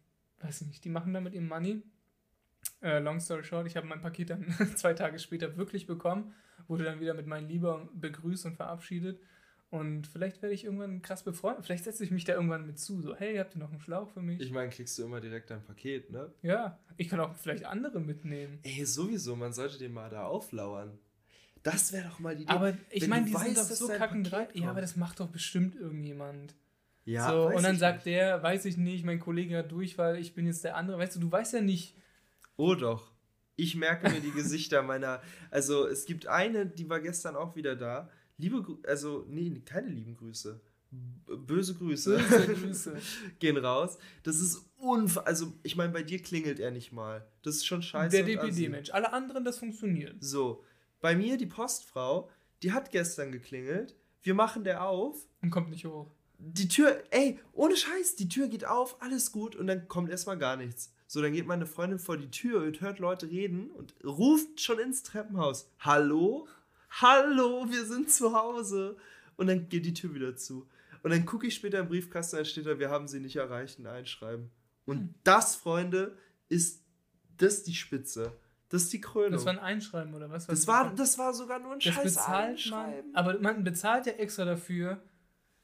weiß 0.41 0.62
ich 0.62 0.67
nicht, 0.67 0.86
die 0.86 0.89
machen 0.89 1.13
damit 1.13 1.34
ihr 1.34 1.41
Money. 1.41 1.84
Äh, 2.82 2.99
long 2.99 3.19
story 3.19 3.43
short, 3.43 3.67
ich 3.67 3.77
habe 3.77 3.88
mein 3.88 4.01
Paket 4.01 4.29
dann 4.29 4.45
zwei 4.75 4.93
Tage 4.93 5.19
später 5.19 5.58
wirklich 5.58 5.86
bekommen. 5.86 6.34
Wurde 6.67 6.86
dann 6.86 6.99
wieder 6.99 7.13
mit 7.13 7.27
meinem 7.27 7.47
Lieber 7.47 7.89
begrüßt 7.93 8.45
und 8.45 8.56
verabschiedet. 8.56 9.19
Und 9.73 10.05
vielleicht 10.05 10.43
werde 10.43 10.53
ich 10.53 10.65
irgendwann 10.65 11.01
krass 11.01 11.23
befreundet. 11.23 11.65
Vielleicht 11.65 11.86
setze 11.86 12.03
ich 12.03 12.12
mich 12.12 12.25
da 12.25 12.33
irgendwann 12.33 12.67
mit 12.67 12.77
zu. 12.77 13.01
So, 13.01 13.15
hey, 13.15 13.38
habt 13.38 13.55
ihr 13.55 13.59
noch 13.59 13.71
einen 13.71 13.79
Schlauch 13.79 14.07
für 14.07 14.21
mich? 14.21 14.39
Ich 14.39 14.51
meine, 14.51 14.69
kriegst 14.69 14.99
du 14.99 15.03
immer 15.03 15.19
direkt 15.19 15.49
dein 15.49 15.63
Paket, 15.63 16.12
ne? 16.12 16.31
ja, 16.43 16.77
ich 16.95 17.09
kann 17.09 17.19
auch 17.19 17.33
vielleicht 17.33 17.65
andere 17.65 17.99
mitnehmen. 17.99 18.59
Ey, 18.62 18.86
sowieso, 18.86 19.36
man 19.36 19.51
sollte 19.51 19.79
den 19.79 19.91
mal 19.91 20.12
da 20.12 20.25
auflauern. 20.25 20.99
Das 21.63 21.91
wäre 21.91 22.07
doch 22.07 22.19
mal 22.19 22.36
die 22.36 22.43
Idee. 22.43 22.51
Aber 22.51 22.77
ich 22.91 23.07
meine, 23.07 23.25
die 23.25 23.31
sind 23.31 23.41
weißt, 23.41 23.57
doch 23.57 23.67
dass 23.67 23.79
so 23.79 23.88
dein 23.88 23.97
kacken 23.97 24.23
Paket 24.23 24.55
Ja, 24.55 24.69
aber 24.69 24.81
das 24.81 24.95
macht 24.95 25.19
doch 25.19 25.29
bestimmt 25.29 25.75
irgendjemand. 25.75 26.53
ja, 27.05 27.31
so, 27.31 27.47
und 27.47 27.63
dann 27.63 27.79
sagt 27.79 28.05
nicht. 28.05 28.15
der, 28.15 28.43
weiß 28.43 28.65
ich 28.65 28.77
nicht, 28.77 29.03
mein 29.03 29.19
Kollege 29.19 29.57
hat 29.57 29.71
Durchfall, 29.71 30.19
ich 30.19 30.36
bin 30.36 30.45
jetzt 30.45 30.63
der 30.63 30.75
andere. 30.75 30.99
Weißt 30.99 31.15
du, 31.15 31.19
du 31.19 31.31
weißt 31.31 31.53
ja 31.53 31.62
nicht. 31.62 31.97
Oh 32.57 32.75
doch. 32.75 33.12
Ich 33.55 33.75
merke 33.75 34.07
mir 34.07 34.21
die 34.21 34.31
Gesichter 34.31 34.83
meiner. 34.83 35.19
Also 35.49 35.88
es 35.88 36.05
gibt 36.05 36.27
eine, 36.27 36.67
die 36.67 36.88
war 36.89 36.99
gestern 36.99 37.36
auch 37.36 37.55
wieder 37.55 37.75
da. 37.75 38.12
Liebe, 38.38 38.58
Grü- 38.58 38.86
also 38.86 39.26
nee, 39.30 39.62
keine 39.65 39.89
lieben 39.89 40.15
Grüße. 40.15 40.60
Böse 41.26 41.74
Grüße 41.74 42.17
Böse 42.17 42.54
Grüße. 42.56 42.98
gehen 43.39 43.58
raus. 43.58 43.98
Das 44.24 44.39
ist 44.39 44.63
unfassbar. 44.78 45.26
Also 45.28 45.54
ich 45.63 45.76
meine, 45.76 45.91
bei 45.91 46.04
dir 46.04 46.19
klingelt 46.22 46.60
er 46.60 46.72
nicht 46.72 46.91
mal. 46.91 47.26
Das 47.41 47.56
ist 47.56 47.65
schon 47.65 47.82
scheiße. 47.82 48.15
der. 48.15 48.26
DPD-Mensch. 48.26 48.91
Alle 48.91 49.12
anderen, 49.12 49.43
das 49.43 49.58
funktioniert. 49.58 50.15
So, 50.19 50.63
bei 51.02 51.15
mir 51.15 51.38
die 51.38 51.48
Postfrau, 51.48 52.30
die 52.62 52.72
hat 52.74 52.91
gestern 52.91 53.32
geklingelt. 53.32 53.96
Wir 54.22 54.36
machen 54.36 54.63
der 54.63 54.86
auf. 54.88 55.28
Und 55.41 55.50
kommt 55.50 55.69
nicht 55.72 55.86
hoch. 55.86 56.12
Die 56.38 56.67
Tür, 56.67 57.02
ey, 57.12 57.39
ohne 57.54 57.76
Scheiß, 57.76 58.15
die 58.15 58.28
Tür 58.28 58.48
geht 58.48 58.65
auf, 58.65 59.02
alles 59.02 59.32
gut 59.32 59.56
und 59.56 59.65
dann 59.67 59.88
kommt 59.88 60.10
erstmal 60.10 60.38
gar 60.38 60.58
nichts. 60.58 60.93
So, 61.08 61.22
dann 61.22 61.32
geht 61.34 61.48
meine 61.48 61.65
Freundin 61.65 62.00
vor 62.00 62.17
die 62.17 62.30
Tür 62.32 62.62
und 62.63 62.82
hört 62.82 63.00
Leute 63.00 63.30
reden 63.30 63.72
und 63.72 63.93
ruft 64.04 64.60
schon 64.60 64.80
ins 64.80 65.04
Treppenhaus: 65.04 65.69
Hallo? 65.80 66.48
Hallo, 67.01 67.65
wir 67.69 67.86
sind 67.86 68.12
zu 68.12 68.34
Hause. 68.34 68.97
Und 69.36 69.47
dann 69.47 69.67
geht 69.69 69.86
die 69.86 69.93
Tür 69.93 70.13
wieder 70.13 70.36
zu. 70.36 70.67
Und 71.01 71.12
dann 71.12 71.25
gucke 71.25 71.47
ich 71.47 71.56
später 71.56 71.79
im 71.79 71.88
Briefkasten, 71.88 72.38
da 72.38 72.45
steht 72.45 72.65
da, 72.65 72.79
wir 72.79 72.89
haben 72.89 73.08
sie 73.08 73.19
nicht 73.19 73.36
erreicht, 73.36 73.79
ein 73.79 73.88
Einschreiben. 73.88 74.51
Und 74.86 74.97
Hm. 74.97 75.15
das, 75.23 75.56
Freunde, 75.56 76.17
ist 76.49 76.84
das 77.38 77.63
die 77.63 77.73
Spitze. 77.73 78.34
Das 78.69 78.84
ist 78.84 78.93
die 78.93 79.01
Krönung. 79.01 79.34
Das 79.34 79.45
war 79.45 79.53
ein 79.53 79.60
Einschreiben 79.60 80.13
oder 80.13 80.29
was? 80.29 80.47
das, 80.47 80.67
war, 80.67 80.93
das 80.95 81.17
war 81.17 81.34
sogar 81.34 81.60
nur 81.60 81.73
ein 81.73 81.79
das 81.79 81.93
scheiß 81.93 82.03
bezahlt 82.03 82.69
man. 82.69 82.79
Einschreiben. 82.86 83.15
Aber 83.15 83.39
man 83.39 83.63
bezahlt 83.63 84.06
ja 84.06 84.13
extra 84.13 84.45
dafür. 84.45 85.01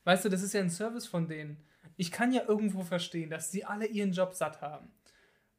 Weißt 0.03 0.25
du, 0.25 0.29
das 0.29 0.41
ist 0.43 0.53
ja 0.53 0.61
ein 0.61 0.69
Service 0.69 1.07
von 1.07 1.27
denen. 1.27 1.57
Ich 1.95 2.11
kann 2.11 2.31
ja 2.31 2.43
irgendwo 2.47 2.83
verstehen, 2.83 3.29
dass 3.29 3.51
sie 3.51 3.65
alle 3.65 3.85
ihren 3.85 4.11
Job 4.11 4.33
satt 4.33 4.61
haben. 4.61 4.91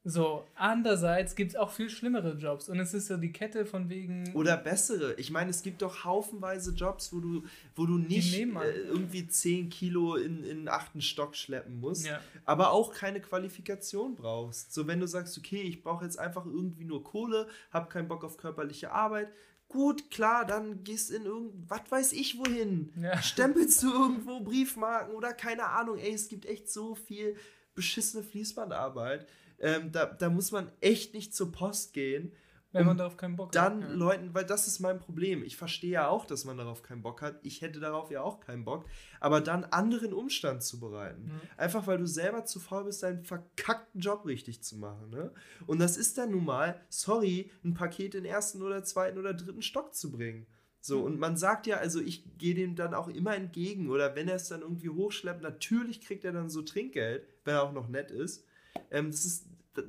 So, 0.02 0.46
andererseits 0.54 1.34
gibt 1.36 1.50
es 1.50 1.56
auch 1.56 1.70
viel 1.70 1.90
schlimmere 1.90 2.32
Jobs. 2.38 2.70
Und 2.70 2.80
es 2.80 2.94
ist 2.94 3.08
so 3.08 3.18
die 3.18 3.32
Kette 3.32 3.66
von 3.66 3.90
wegen. 3.90 4.32
Oder 4.34 4.56
bessere. 4.56 5.12
Ich 5.18 5.30
meine, 5.30 5.50
es 5.50 5.62
gibt 5.62 5.82
doch 5.82 6.04
haufenweise 6.04 6.72
Jobs, 6.72 7.12
wo 7.12 7.20
du, 7.20 7.42
wo 7.76 7.84
du 7.84 7.98
nicht 7.98 8.32
äh, 8.34 8.44
irgendwie 8.88 9.28
10 9.28 9.68
Kilo 9.68 10.16
in, 10.16 10.42
in 10.42 10.58
den 10.60 10.68
achten 10.68 11.02
Stock 11.02 11.36
schleppen 11.36 11.80
musst, 11.80 12.06
Ja. 12.06 12.18
aber 12.46 12.70
auch 12.72 12.94
keine 12.94 13.20
Qualifikation 13.20 14.14
brauchst. 14.16 14.72
So, 14.72 14.86
wenn 14.86 15.00
du 15.00 15.06
sagst, 15.06 15.36
okay, 15.36 15.60
ich 15.60 15.82
brauche 15.82 16.04
jetzt 16.06 16.18
einfach 16.18 16.46
irgendwie 16.46 16.84
nur 16.84 17.04
Kohle, 17.04 17.46
habe 17.70 17.90
keinen 17.90 18.08
Bock 18.08 18.24
auf 18.24 18.38
körperliche 18.38 18.92
Arbeit, 18.92 19.28
gut, 19.68 20.10
klar, 20.10 20.46
dann 20.46 20.82
gehst 20.82 21.10
in 21.10 21.26
irgend, 21.26 21.52
was 21.70 21.82
weiß 21.90 22.12
ich 22.12 22.38
wohin. 22.38 22.90
Ja. 23.00 23.20
Stempelst 23.22 23.82
du 23.82 23.92
irgendwo 23.92 24.40
Briefmarken 24.40 25.14
oder 25.14 25.34
keine 25.34 25.66
Ahnung. 25.66 25.98
Ey, 25.98 26.14
es 26.14 26.28
gibt 26.28 26.46
echt 26.46 26.70
so 26.70 26.94
viel 26.94 27.36
beschissene 27.74 28.22
Fließbandarbeit. 28.22 29.26
Ähm, 29.60 29.92
da, 29.92 30.06
da 30.06 30.30
muss 30.30 30.52
man 30.52 30.70
echt 30.80 31.14
nicht 31.14 31.34
zur 31.34 31.52
Post 31.52 31.92
gehen. 31.92 32.32
wenn 32.72 32.82
um 32.82 32.86
man 32.88 32.98
darauf 32.98 33.16
keinen 33.16 33.36
Bock 33.36 33.50
dann 33.52 33.82
hat. 33.82 33.90
Ja. 33.90 33.96
Leuten, 33.96 34.32
weil 34.32 34.44
das 34.46 34.66
ist 34.68 34.78
mein 34.80 34.98
Problem. 35.00 35.42
Ich 35.42 35.56
verstehe 35.56 35.90
ja 35.90 36.08
auch, 36.08 36.24
dass 36.24 36.44
man 36.44 36.56
darauf 36.56 36.82
keinen 36.82 37.02
Bock 37.02 37.20
hat. 37.20 37.40
Ich 37.42 37.62
hätte 37.62 37.80
darauf 37.80 38.10
ja 38.12 38.22
auch 38.22 38.38
keinen 38.40 38.64
Bock. 38.64 38.84
Aber 39.18 39.40
dann 39.40 39.64
anderen 39.64 40.12
Umstand 40.12 40.62
zu 40.62 40.78
bereiten. 40.78 41.24
Mhm. 41.24 41.40
Einfach 41.56 41.86
weil 41.88 41.98
du 41.98 42.06
selber 42.06 42.44
zu 42.44 42.60
faul 42.60 42.84
bist, 42.84 43.02
deinen 43.02 43.24
verkackten 43.24 44.00
Job 44.00 44.24
richtig 44.24 44.62
zu 44.62 44.76
machen. 44.78 45.10
Ne? 45.10 45.32
Und 45.66 45.80
das 45.80 45.96
ist 45.96 46.16
dann 46.16 46.30
nun 46.30 46.44
mal, 46.44 46.80
sorry, 46.88 47.50
ein 47.64 47.74
Paket 47.74 48.14
in 48.14 48.24
ersten 48.24 48.62
oder 48.62 48.84
zweiten 48.84 49.18
oder 49.18 49.34
dritten 49.34 49.62
Stock 49.62 49.94
zu 49.94 50.12
bringen. 50.12 50.46
So, 50.80 51.00
Mhm. 51.00 51.04
und 51.04 51.18
man 51.18 51.36
sagt 51.36 51.66
ja, 51.66 51.76
also 51.76 52.00
ich 52.00 52.38
gehe 52.38 52.54
dem 52.54 52.76
dann 52.76 52.94
auch 52.94 53.08
immer 53.08 53.34
entgegen. 53.34 53.90
Oder 53.90 54.14
wenn 54.14 54.28
er 54.28 54.36
es 54.36 54.48
dann 54.48 54.62
irgendwie 54.62 54.88
hochschleppt, 54.90 55.42
natürlich 55.42 56.00
kriegt 56.00 56.24
er 56.24 56.32
dann 56.32 56.48
so 56.48 56.62
Trinkgeld, 56.62 57.26
wenn 57.44 57.54
er 57.54 57.64
auch 57.64 57.72
noch 57.72 57.88
nett 57.88 58.10
ist. 58.12 58.46
Ähm, 58.92 59.10
das 59.10 59.24
ist 59.24 59.46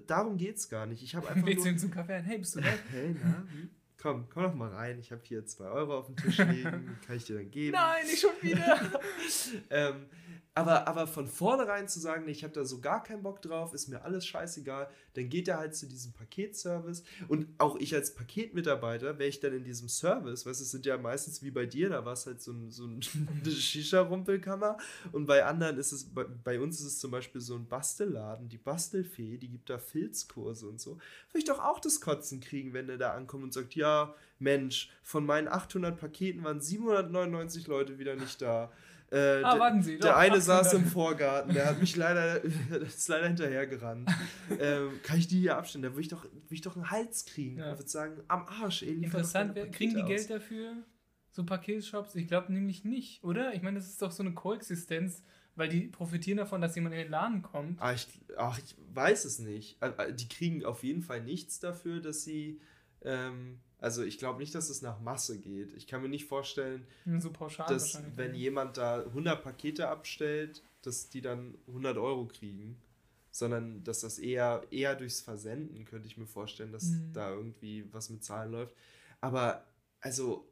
darum 0.08 0.38
geht 0.38 0.58
es 0.58 0.70
gar 0.70 0.86
nicht. 0.86 1.04
Ich 1.04 1.16
habe 1.16 1.28
einfach 1.30 1.48
Lädst 1.48 1.66
nur, 1.66 1.78
zum 1.78 1.92
Kaffee 1.92 2.14
ein? 2.14 2.24
Hey, 2.24 2.38
bist 2.38 2.56
du 2.56 2.60
nett? 2.62 2.80
Hey, 2.92 3.16
na? 3.24 3.46
Komm, 4.02 4.28
komm 4.30 4.44
doch 4.44 4.56
mal 4.56 4.70
rein. 4.70 4.98
Ich 5.00 5.12
habe 5.12 5.22
hier 5.24 5.46
2 5.46 5.66
Euro 5.66 6.00
auf 6.00 6.08
dem 6.08 6.16
Tisch 6.16 6.38
liegen. 6.40 6.98
Kann 7.06 7.16
ich 7.16 7.26
dir 7.26 7.36
dann 7.36 7.52
geben? 7.52 7.74
Nein, 7.74 8.06
nicht 8.08 8.20
schon 8.22 8.32
wieder. 8.42 8.80
Ähm, 9.70 10.08
aber, 10.54 10.86
aber 10.88 11.08
von 11.08 11.28
vornherein 11.28 11.88
zu 11.88 12.00
sagen, 12.02 12.26
nee, 12.26 12.32
ich 12.32 12.44
habe 12.44 12.54
da 12.54 12.66
so 12.66 12.82
gar 12.82 13.02
keinen 13.04 13.24
Bock 13.24 13.42
drauf, 13.42 13.74
ist 13.74 13.88
mir 13.88 14.04
alles 14.04 14.26
scheißegal, 14.26 14.90
dann 15.14 15.30
geht 15.30 15.48
er 15.48 15.58
halt 15.58 15.76
zu 15.76 15.88
diesem 15.88 16.12
Paketservice. 16.12 17.04
Und 17.30 17.48
auch 17.58 17.78
ich 17.78 17.96
als 17.96 18.14
Paketmitarbeiter, 18.16 19.18
wäre 19.18 19.30
ich 19.30 19.40
dann 19.40 19.54
in 19.54 19.64
diesem 19.64 19.88
Service, 19.88 20.46
weißt 20.46 20.60
du, 20.60 20.64
es 20.66 20.72
sind 20.72 20.86
ja 20.86 20.98
meistens 20.98 21.42
wie 21.42 21.52
bei 21.52 21.66
dir, 21.66 21.88
da 21.90 22.04
war 22.04 22.14
es 22.14 22.26
halt 22.26 22.42
so, 22.42 22.54
so 22.70 22.84
ein- 22.86 23.00
eine 23.44 23.52
Shisha-Rumpelkammer. 23.52 24.78
Und 25.14 25.26
bei 25.26 25.46
anderen 25.46 25.78
ist 25.78 25.94
es, 25.94 26.14
bei, 26.14 26.26
bei 26.26 26.60
uns 26.60 26.80
ist 26.82 26.86
es 26.86 27.00
zum 27.00 27.12
Beispiel 27.12 27.40
so 27.40 27.56
ein 27.56 27.68
Bastelladen, 27.68 28.50
die 28.50 28.58
Bastelfee, 28.58 29.38
die 29.38 29.48
gibt 29.50 29.70
da 29.70 29.78
Filzkurse 29.78 30.68
und 30.68 30.82
so. 30.82 30.92
Würde 30.96 31.40
ich 31.40 31.46
doch 31.46 31.60
auch 31.60 31.80
das 31.80 32.02
Kotzen 32.02 32.42
kriegen, 32.42 32.74
wenn 32.74 32.88
der 32.88 32.98
da 32.98 33.14
ankommt 33.14 33.44
und 33.46 33.54
sagt, 33.54 33.76
ja, 33.76 34.14
Mensch, 34.40 34.90
von 35.04 35.26
meinen 35.26 35.48
800 35.48 35.98
Paketen 35.98 36.44
waren 36.44 36.60
799 36.60 37.68
Leute 37.68 38.00
wieder 38.00 38.16
nicht 38.16 38.42
da. 38.42 38.72
Äh, 39.12 39.44
Ah, 39.44 39.52
der- 39.52 39.60
warten 39.60 39.82
Sie. 39.84 39.98
der 39.98 40.12
doch, 40.12 40.18
eine 40.18 40.36
800. 40.38 40.44
saß 40.44 40.74
im 40.74 40.86
Vorgarten, 40.86 41.54
der 41.54 41.66
hat 41.66 41.80
mich 41.80 41.96
leider, 41.96 42.42
ist 42.82 43.08
leider 43.10 43.28
hinterhergerannt. 43.28 44.10
ähm, 44.60 45.00
kann 45.04 45.18
ich 45.20 45.28
die 45.28 45.40
hier 45.40 45.58
abstellen? 45.58 45.84
Da 45.84 45.90
würde 45.90 46.02
ich, 46.02 46.08
doch- 46.08 46.26
ich 46.50 46.62
doch 46.62 46.76
einen 46.76 46.90
Hals 46.90 47.26
kriegen. 47.26 47.58
Ja. 47.58 47.74
Ich 47.74 47.80
würde 47.80 47.90
sagen, 47.90 48.22
am 48.30 48.48
Arsch, 48.48 48.84
ey. 48.84 48.94
Interessant, 49.04 49.54
Pakete 49.56 49.72
kriegen 49.72 49.96
die 49.96 50.02
aus. 50.04 50.08
Geld 50.08 50.30
dafür? 50.30 50.74
So 51.30 51.46
Paketshops? 51.46 52.16
Ich 52.16 52.28
glaube 52.28 52.52
nämlich 52.54 52.84
nicht, 52.86 53.24
oder? 53.24 53.54
Ich 53.54 53.62
meine, 53.62 53.78
das 53.80 53.88
ist 53.88 54.02
doch 54.02 54.12
so 54.12 54.24
eine 54.24 54.34
Koexistenz, 54.34 55.24
weil 55.56 55.68
die 55.70 55.82
profitieren 55.88 56.38
davon, 56.38 56.62
dass 56.62 56.76
jemand 56.76 56.96
in 56.96 57.02
den 57.02 57.12
Laden 57.12 57.42
kommt. 57.42 57.82
Ah, 57.82 57.94
ich, 57.94 58.08
ach, 58.38 58.58
ich 58.60 58.76
weiß 58.94 59.26
es 59.26 59.40
nicht. 59.40 59.78
Äh, 59.82 59.90
äh, 59.98 60.14
Die 60.14 60.28
kriegen 60.30 60.64
auf 60.66 60.84
jeden 60.84 61.02
Fall 61.02 61.22
nichts 61.22 61.60
dafür, 61.60 62.00
dass 62.02 62.24
sie. 62.24 62.62
Ähm, 63.04 63.60
also 63.82 64.04
ich 64.04 64.18
glaube 64.18 64.40
nicht, 64.40 64.56
dass 64.56 64.70
es 64.70 64.82
nach 64.82 65.02
Masse 65.02 65.38
geht. 65.40 65.74
Ich 65.74 65.88
kann 65.88 66.02
mir 66.02 66.08
nicht 66.10 66.26
vorstellen, 66.26 66.88
So 67.20 67.30
dass 67.68 68.00
wenn 68.16 68.34
jemand 68.36 68.78
da 68.78 69.04
100 69.04 69.44
Pakete 69.44 69.90
abstellt, 69.90 70.62
dass 70.84 71.10
die 71.10 71.22
dann 71.22 71.56
100 71.68 71.98
Euro 71.98 72.26
kriegen. 72.28 72.78
Sondern 73.34 73.84
dass 73.86 74.02
das 74.02 74.20
eher, 74.20 74.62
eher 74.72 74.94
durchs 74.96 75.22
Versenden, 75.22 75.86
könnte 75.86 76.06
ich 76.08 76.18
mir 76.18 76.26
vorstellen, 76.28 76.74
dass 76.74 76.84
Mhm. 76.86 77.14
da 77.14 77.32
irgendwie 77.34 77.86
was 77.94 78.10
mit 78.10 78.24
Zahlen 78.26 78.52
läuft. 78.52 78.76
Aber, 79.22 79.66
also, 80.02 80.48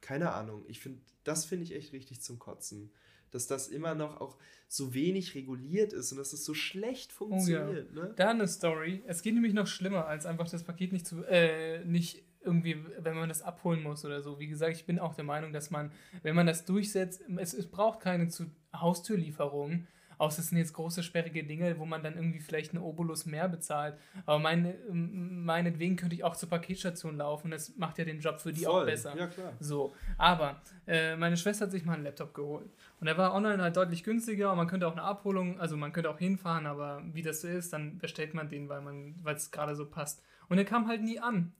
keine 0.00 0.32
Ahnung. 0.32 0.64
Ich 0.66 0.80
finde, 0.80 1.00
das 1.22 1.44
finde 1.44 1.64
ich 1.64 1.72
echt 1.74 1.92
richtig 1.92 2.20
zum 2.20 2.38
Kotzen. 2.40 2.90
Dass 3.30 3.46
das 3.46 3.68
immer 3.68 3.94
noch 3.94 4.20
auch 4.20 4.36
so 4.66 4.92
wenig 4.92 5.36
reguliert 5.36 5.92
ist 5.92 6.10
und 6.10 6.18
dass 6.18 6.32
es 6.32 6.44
so 6.44 6.52
schlecht 6.52 7.12
funktioniert. 7.12 7.92
ne? 7.92 8.12
Da 8.16 8.30
eine 8.30 8.48
Story. 8.48 9.04
Es 9.06 9.22
geht 9.22 9.34
nämlich 9.34 9.54
noch 9.54 9.68
schlimmer, 9.68 10.06
als 10.06 10.26
einfach 10.26 10.48
das 10.50 10.64
Paket 10.64 10.92
nicht 10.92 11.06
zu, 11.06 11.22
äh, 11.24 11.84
nicht 11.84 12.24
irgendwie, 12.42 12.84
wenn 12.98 13.16
man 13.16 13.28
das 13.28 13.42
abholen 13.42 13.82
muss 13.82 14.04
oder 14.04 14.22
so. 14.22 14.38
Wie 14.38 14.46
gesagt, 14.46 14.76
ich 14.76 14.86
bin 14.86 14.98
auch 14.98 15.14
der 15.14 15.24
Meinung, 15.24 15.52
dass 15.52 15.70
man, 15.70 15.92
wenn 16.22 16.34
man 16.34 16.46
das 16.46 16.64
durchsetzt, 16.64 17.22
es, 17.36 17.54
es 17.54 17.70
braucht 17.70 18.00
keine 18.00 18.28
zu 18.28 18.46
Haustürlieferung. 18.74 19.86
Außer 20.20 20.40
es 20.40 20.48
sind 20.50 20.58
jetzt 20.58 20.74
große, 20.74 21.02
sperrige 21.02 21.42
Dinge, 21.44 21.78
wo 21.78 21.86
man 21.86 22.02
dann 22.02 22.14
irgendwie 22.14 22.40
vielleicht 22.40 22.74
einen 22.74 22.84
Obolus 22.84 23.24
mehr 23.24 23.48
bezahlt. 23.48 23.96
Aber 24.26 24.38
meine, 24.38 24.74
meinetwegen 24.90 25.96
könnte 25.96 26.14
ich 26.14 26.24
auch 26.24 26.36
zur 26.36 26.50
Paketstation 26.50 27.16
laufen. 27.16 27.50
Das 27.50 27.74
macht 27.76 27.96
ja 27.96 28.04
den 28.04 28.20
Job 28.20 28.38
für 28.38 28.52
die 28.52 28.66
auch 28.66 28.80
Voll. 28.80 28.84
besser. 28.84 29.16
Ja, 29.16 29.28
klar. 29.28 29.54
So, 29.60 29.94
aber 30.18 30.60
äh, 30.86 31.16
meine 31.16 31.38
Schwester 31.38 31.64
hat 31.64 31.72
sich 31.72 31.86
mal 31.86 31.94
einen 31.94 32.04
Laptop 32.04 32.34
geholt. 32.34 32.68
Und 33.00 33.06
der 33.06 33.16
war 33.16 33.32
online 33.32 33.62
halt 33.62 33.78
deutlich 33.78 34.04
günstiger 34.04 34.50
und 34.50 34.58
man 34.58 34.66
könnte 34.66 34.86
auch 34.88 34.92
eine 34.92 35.04
Abholung, 35.04 35.58
also 35.58 35.78
man 35.78 35.90
könnte 35.94 36.10
auch 36.10 36.18
hinfahren, 36.18 36.66
aber 36.66 37.02
wie 37.14 37.22
das 37.22 37.40
so 37.40 37.48
ist, 37.48 37.72
dann 37.72 37.96
bestellt 37.96 38.34
man 38.34 38.50
den, 38.50 38.68
weil 38.68 38.82
man, 38.82 39.14
weil 39.22 39.36
es 39.36 39.50
gerade 39.50 39.74
so 39.74 39.86
passt. 39.86 40.22
Und 40.50 40.56
der 40.58 40.66
kam 40.66 40.86
halt 40.86 41.02
nie 41.02 41.18
an. 41.18 41.54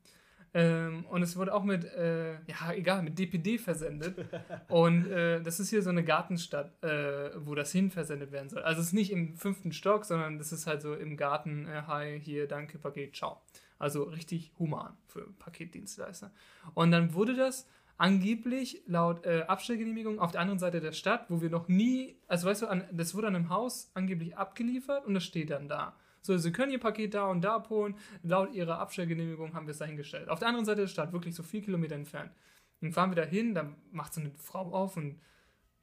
Ähm, 0.52 1.04
und 1.06 1.22
es 1.22 1.36
wurde 1.36 1.54
auch 1.54 1.62
mit, 1.62 1.84
äh, 1.84 2.32
ja, 2.32 2.72
egal, 2.72 3.02
mit 3.02 3.18
DPD 3.18 3.58
versendet. 3.58 4.26
und 4.68 5.06
äh, 5.06 5.40
das 5.42 5.60
ist 5.60 5.70
hier 5.70 5.82
so 5.82 5.90
eine 5.90 6.02
Gartenstadt, 6.02 6.82
äh, 6.82 7.30
wo 7.36 7.54
das 7.54 7.70
hin 7.70 7.90
versendet 7.90 8.32
werden 8.32 8.48
soll. 8.48 8.62
Also 8.62 8.80
es 8.80 8.88
ist 8.88 8.92
nicht 8.92 9.12
im 9.12 9.36
fünften 9.36 9.72
Stock, 9.72 10.04
sondern 10.04 10.38
das 10.38 10.52
ist 10.52 10.66
halt 10.66 10.82
so 10.82 10.94
im 10.94 11.16
Garten, 11.16 11.66
äh, 11.66 11.82
hi, 11.86 12.20
hier, 12.20 12.48
danke, 12.48 12.78
Paket, 12.78 13.14
ciao. 13.14 13.40
Also 13.78 14.02
richtig 14.04 14.52
human 14.58 14.96
für 15.06 15.26
Paketdienstleister. 15.38 16.32
Und 16.74 16.90
dann 16.90 17.14
wurde 17.14 17.34
das 17.34 17.66
angeblich 17.96 18.82
laut 18.86 19.24
äh, 19.26 19.42
Abstellgenehmigung 19.42 20.18
auf 20.18 20.32
der 20.32 20.40
anderen 20.40 20.58
Seite 20.58 20.80
der 20.80 20.92
Stadt, 20.92 21.26
wo 21.28 21.40
wir 21.42 21.50
noch 21.50 21.68
nie, 21.68 22.16
also 22.26 22.48
weißt 22.48 22.62
du, 22.62 22.66
an, 22.66 22.84
das 22.92 23.14
wurde 23.14 23.28
an 23.28 23.36
einem 23.36 23.50
Haus 23.50 23.90
angeblich 23.94 24.36
abgeliefert 24.36 25.06
und 25.06 25.14
das 25.14 25.24
steht 25.24 25.50
dann 25.50 25.68
da. 25.68 25.96
So, 26.22 26.36
sie 26.36 26.52
können 26.52 26.72
ihr 26.72 26.80
Paket 26.80 27.14
da 27.14 27.26
und 27.26 27.42
da 27.42 27.56
abholen. 27.56 27.96
Laut 28.22 28.52
ihrer 28.52 28.78
Abstellgenehmigung 28.78 29.54
haben 29.54 29.66
wir 29.66 29.72
es 29.72 29.78
dahingestellt. 29.78 30.28
Auf 30.28 30.38
der 30.38 30.48
anderen 30.48 30.66
Seite 30.66 30.82
der 30.82 30.88
Stadt, 30.88 31.12
wirklich 31.12 31.34
so 31.34 31.42
vier 31.42 31.62
Kilometer 31.62 31.94
entfernt. 31.94 32.32
Dann 32.80 32.92
fahren 32.92 33.10
wir 33.10 33.16
da 33.16 33.24
hin, 33.24 33.54
dann 33.54 33.76
macht 33.90 34.14
so 34.14 34.20
eine 34.20 34.30
Frau 34.36 34.72
auf 34.72 34.96
und 34.96 35.20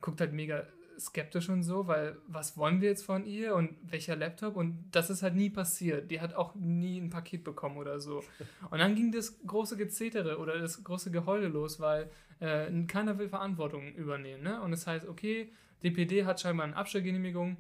guckt 0.02 0.20
halt 0.20 0.34
mega 0.34 0.66
skeptisch 1.00 1.50
und 1.50 1.64
so, 1.64 1.88
weil 1.88 2.18
was 2.28 2.58
wollen 2.58 2.82
wir 2.82 2.90
jetzt 2.90 3.06
von 3.06 3.26
ihr 3.26 3.56
und 3.56 3.78
welcher 3.84 4.16
Laptop 4.16 4.56
und 4.56 4.90
das 4.92 5.10
ist 5.10 5.22
halt 5.22 5.36
nie 5.36 5.50
passiert. 5.50 6.10
Die 6.10 6.22
hat 6.22 6.34
auch 6.34 6.56
nie 6.56 7.00
ein 7.00 7.10
Paket 7.10 7.44
bekommen 7.44 7.78
oder 7.78 8.00
so. 8.00 8.24
Und 8.72 8.80
dann 8.80 8.96
ging 8.96 9.12
das 9.12 9.40
große 9.46 9.78
Gezetere 9.78 10.40
oder 10.40 10.58
das 10.58 10.84
große 10.84 11.12
Geheule 11.12 11.48
los, 11.48 11.80
weil 11.80 12.10
äh, 12.40 12.72
keiner 12.86 13.18
will 13.18 13.30
Verantwortung 13.30 13.94
übernehmen. 13.94 14.44
Ne? 14.44 14.62
Und 14.62 14.74
es 14.74 14.82
das 14.82 14.88
heißt, 14.88 15.08
okay, 15.08 15.52
DPD 15.84 16.26
hat 16.26 16.42
scheinbar 16.42 16.66
eine 16.66 16.76
Abstellgenehmigung 16.76 17.58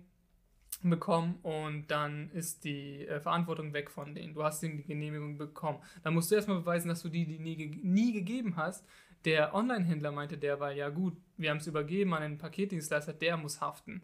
bekommen 0.83 1.39
und 1.41 1.87
dann 1.87 2.29
ist 2.31 2.63
die 2.63 3.07
äh, 3.07 3.19
Verantwortung 3.19 3.73
weg 3.73 3.89
von 3.89 4.13
denen. 4.13 4.33
Du 4.33 4.43
hast 4.43 4.61
die 4.61 4.83
Genehmigung 4.83 5.37
bekommen. 5.37 5.79
Dann 6.03 6.13
musst 6.13 6.29
du 6.29 6.35
erstmal 6.35 6.59
beweisen, 6.59 6.87
dass 6.87 7.01
du 7.01 7.09
die, 7.09 7.25
die 7.25 7.39
nie, 7.39 7.55
ge 7.55 7.79
nie 7.81 8.13
gegeben 8.13 8.55
hast. 8.55 8.85
Der 9.25 9.55
Online-Händler 9.55 10.11
meinte 10.11 10.37
derweil, 10.37 10.77
ja 10.77 10.89
gut, 10.89 11.17
wir 11.37 11.49
haben 11.49 11.57
es 11.57 11.67
übergeben 11.67 12.13
an 12.13 12.21
den 12.21 12.37
Paketdienstleister, 12.37 13.13
der 13.13 13.37
muss 13.37 13.59
haften. 13.59 14.03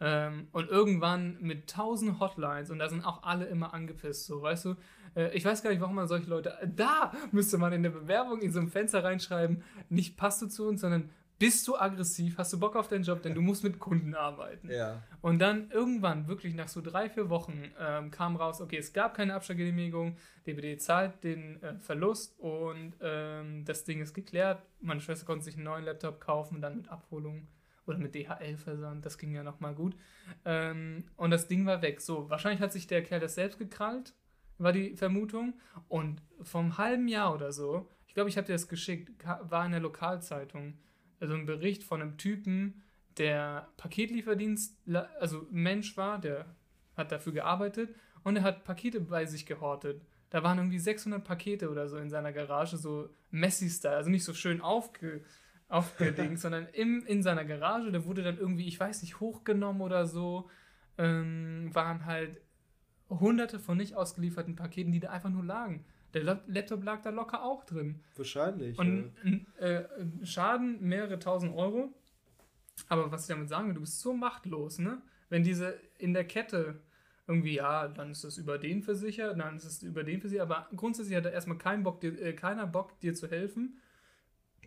Ähm, 0.00 0.48
und 0.52 0.68
irgendwann 0.68 1.38
mit 1.40 1.70
tausend 1.70 2.20
Hotlines 2.20 2.70
und 2.70 2.78
da 2.78 2.88
sind 2.88 3.04
auch 3.04 3.22
alle 3.22 3.46
immer 3.46 3.74
angepisst, 3.74 4.26
so, 4.26 4.42
weißt 4.42 4.66
du? 4.66 4.76
Äh, 5.16 5.36
ich 5.36 5.44
weiß 5.44 5.62
gar 5.62 5.70
nicht, 5.70 5.80
warum 5.80 5.96
man 5.96 6.06
solche 6.06 6.30
Leute, 6.30 6.56
da 6.76 7.12
müsste 7.32 7.58
man 7.58 7.72
in 7.72 7.82
der 7.82 7.90
Bewerbung 7.90 8.40
in 8.40 8.52
so 8.52 8.60
einem 8.60 8.68
Fenster 8.68 9.02
reinschreiben, 9.02 9.62
nicht 9.88 10.16
passt 10.16 10.42
du 10.42 10.46
zu 10.46 10.68
uns, 10.68 10.82
sondern 10.82 11.10
bist 11.38 11.68
du 11.68 11.76
aggressiv, 11.76 12.36
hast 12.36 12.52
du 12.52 12.58
Bock 12.58 12.74
auf 12.74 12.88
deinen 12.88 13.04
Job, 13.04 13.22
denn 13.22 13.34
du 13.34 13.40
musst 13.40 13.62
mit 13.62 13.78
Kunden 13.78 14.14
arbeiten. 14.14 14.70
Ja. 14.70 15.02
Und 15.20 15.38
dann 15.38 15.70
irgendwann, 15.70 16.26
wirklich 16.26 16.54
nach 16.54 16.68
so 16.68 16.80
drei, 16.80 17.08
vier 17.08 17.30
Wochen, 17.30 17.70
ähm, 17.78 18.10
kam 18.10 18.36
raus, 18.36 18.60
okay, 18.60 18.78
es 18.78 18.92
gab 18.92 19.14
keine 19.14 19.34
Abstellgenehmigung, 19.34 20.16
DBD 20.46 20.78
zahlt 20.78 21.22
den 21.22 21.62
äh, 21.62 21.78
Verlust 21.78 22.38
und 22.40 22.94
ähm, 23.00 23.64
das 23.64 23.84
Ding 23.84 24.00
ist 24.00 24.14
geklärt. 24.14 24.62
Meine 24.80 25.00
Schwester 25.00 25.26
konnte 25.26 25.44
sich 25.44 25.54
einen 25.54 25.64
neuen 25.64 25.84
Laptop 25.84 26.20
kaufen, 26.20 26.60
dann 26.60 26.76
mit 26.76 26.88
Abholung. 26.88 27.46
Oder 27.86 27.96
mit 27.96 28.14
DHL-Versand, 28.14 29.06
das 29.06 29.16
ging 29.16 29.32
ja 29.32 29.42
nochmal 29.42 29.74
gut. 29.74 29.96
Ähm, 30.44 31.04
und 31.16 31.30
das 31.30 31.48
Ding 31.48 31.64
war 31.64 31.80
weg. 31.80 32.02
So, 32.02 32.28
wahrscheinlich 32.28 32.60
hat 32.60 32.70
sich 32.70 32.86
der 32.86 33.02
Kerl 33.02 33.20
das 33.20 33.34
selbst 33.34 33.58
gekrallt, 33.58 34.12
war 34.58 34.72
die 34.72 34.94
Vermutung. 34.94 35.54
Und 35.88 36.20
vom 36.42 36.76
halben 36.76 37.08
Jahr 37.08 37.34
oder 37.34 37.50
so, 37.50 37.88
ich 38.06 38.12
glaube, 38.12 38.28
ich 38.28 38.36
habe 38.36 38.46
dir 38.46 38.52
das 38.52 38.68
geschickt, 38.68 39.10
war 39.24 39.64
in 39.64 39.72
der 39.72 39.80
Lokalzeitung, 39.80 40.78
also 41.20 41.34
ein 41.34 41.46
Bericht 41.46 41.84
von 41.84 42.02
einem 42.02 42.16
Typen, 42.16 42.82
der 43.18 43.68
Paketlieferdienst, 43.76 44.76
also 45.20 45.46
Mensch 45.50 45.96
war, 45.96 46.20
der 46.20 46.46
hat 46.96 47.12
dafür 47.12 47.32
gearbeitet 47.32 47.94
und 48.24 48.36
er 48.36 48.42
hat 48.42 48.64
Pakete 48.64 49.00
bei 49.00 49.26
sich 49.26 49.46
gehortet. 49.46 50.02
Da 50.30 50.42
waren 50.42 50.58
irgendwie 50.58 50.78
600 50.78 51.24
Pakete 51.24 51.70
oder 51.70 51.88
so 51.88 51.96
in 51.96 52.10
seiner 52.10 52.32
Garage, 52.32 52.76
so 52.76 53.08
Messi-Style, 53.30 53.96
also 53.96 54.10
nicht 54.10 54.24
so 54.24 54.34
schön 54.34 54.60
aufge, 54.60 55.22
aufgedingt, 55.68 56.38
sondern 56.40 56.66
im, 56.72 57.04
in 57.06 57.22
seiner 57.22 57.44
Garage, 57.44 57.90
der 57.90 58.04
wurde 58.04 58.22
dann 58.22 58.38
irgendwie, 58.38 58.66
ich 58.66 58.78
weiß 58.78 59.02
nicht, 59.02 59.20
hochgenommen 59.20 59.82
oder 59.82 60.06
so, 60.06 60.50
ähm, 60.98 61.70
waren 61.72 62.04
halt 62.04 62.40
hunderte 63.08 63.58
von 63.58 63.78
nicht 63.78 63.94
ausgelieferten 63.94 64.56
Paketen, 64.56 64.92
die 64.92 65.00
da 65.00 65.10
einfach 65.10 65.30
nur 65.30 65.44
lagen. 65.44 65.84
Der 66.14 66.22
Laptop 66.46 66.84
lag 66.84 67.02
da 67.02 67.10
locker 67.10 67.42
auch 67.42 67.64
drin. 67.64 68.00
Wahrscheinlich. 68.16 68.78
Und 68.78 69.12
ja. 69.60 69.66
äh, 69.66 69.88
Schaden 70.24 70.80
mehrere 70.80 71.18
tausend 71.18 71.54
Euro. 71.54 71.92
Aber 72.88 73.10
was 73.10 73.22
ich 73.22 73.28
damit 73.28 73.48
sagen 73.48 73.68
will, 73.68 73.74
du 73.74 73.80
bist 73.80 74.00
so 74.00 74.14
machtlos, 74.14 74.78
ne? 74.78 75.02
Wenn 75.28 75.42
diese 75.42 75.78
in 75.98 76.14
der 76.14 76.24
Kette 76.24 76.80
irgendwie, 77.26 77.56
ja, 77.56 77.88
dann 77.88 78.10
ist 78.10 78.24
es 78.24 78.38
über 78.38 78.56
den 78.58 78.82
versichert, 78.82 79.38
dann 79.38 79.56
ist 79.56 79.64
es 79.64 79.82
über 79.82 80.02
den 80.02 80.20
versichert, 80.20 80.50
aber 80.50 80.68
grundsätzlich 80.74 81.16
hat 81.16 81.26
er 81.26 81.32
erstmal 81.32 81.58
keinen 81.58 81.82
Bock, 81.82 82.00
dir, 82.00 82.18
äh, 82.18 82.32
keiner 82.32 82.66
Bock, 82.66 82.98
dir 83.00 83.14
zu 83.14 83.28
helfen. 83.28 83.78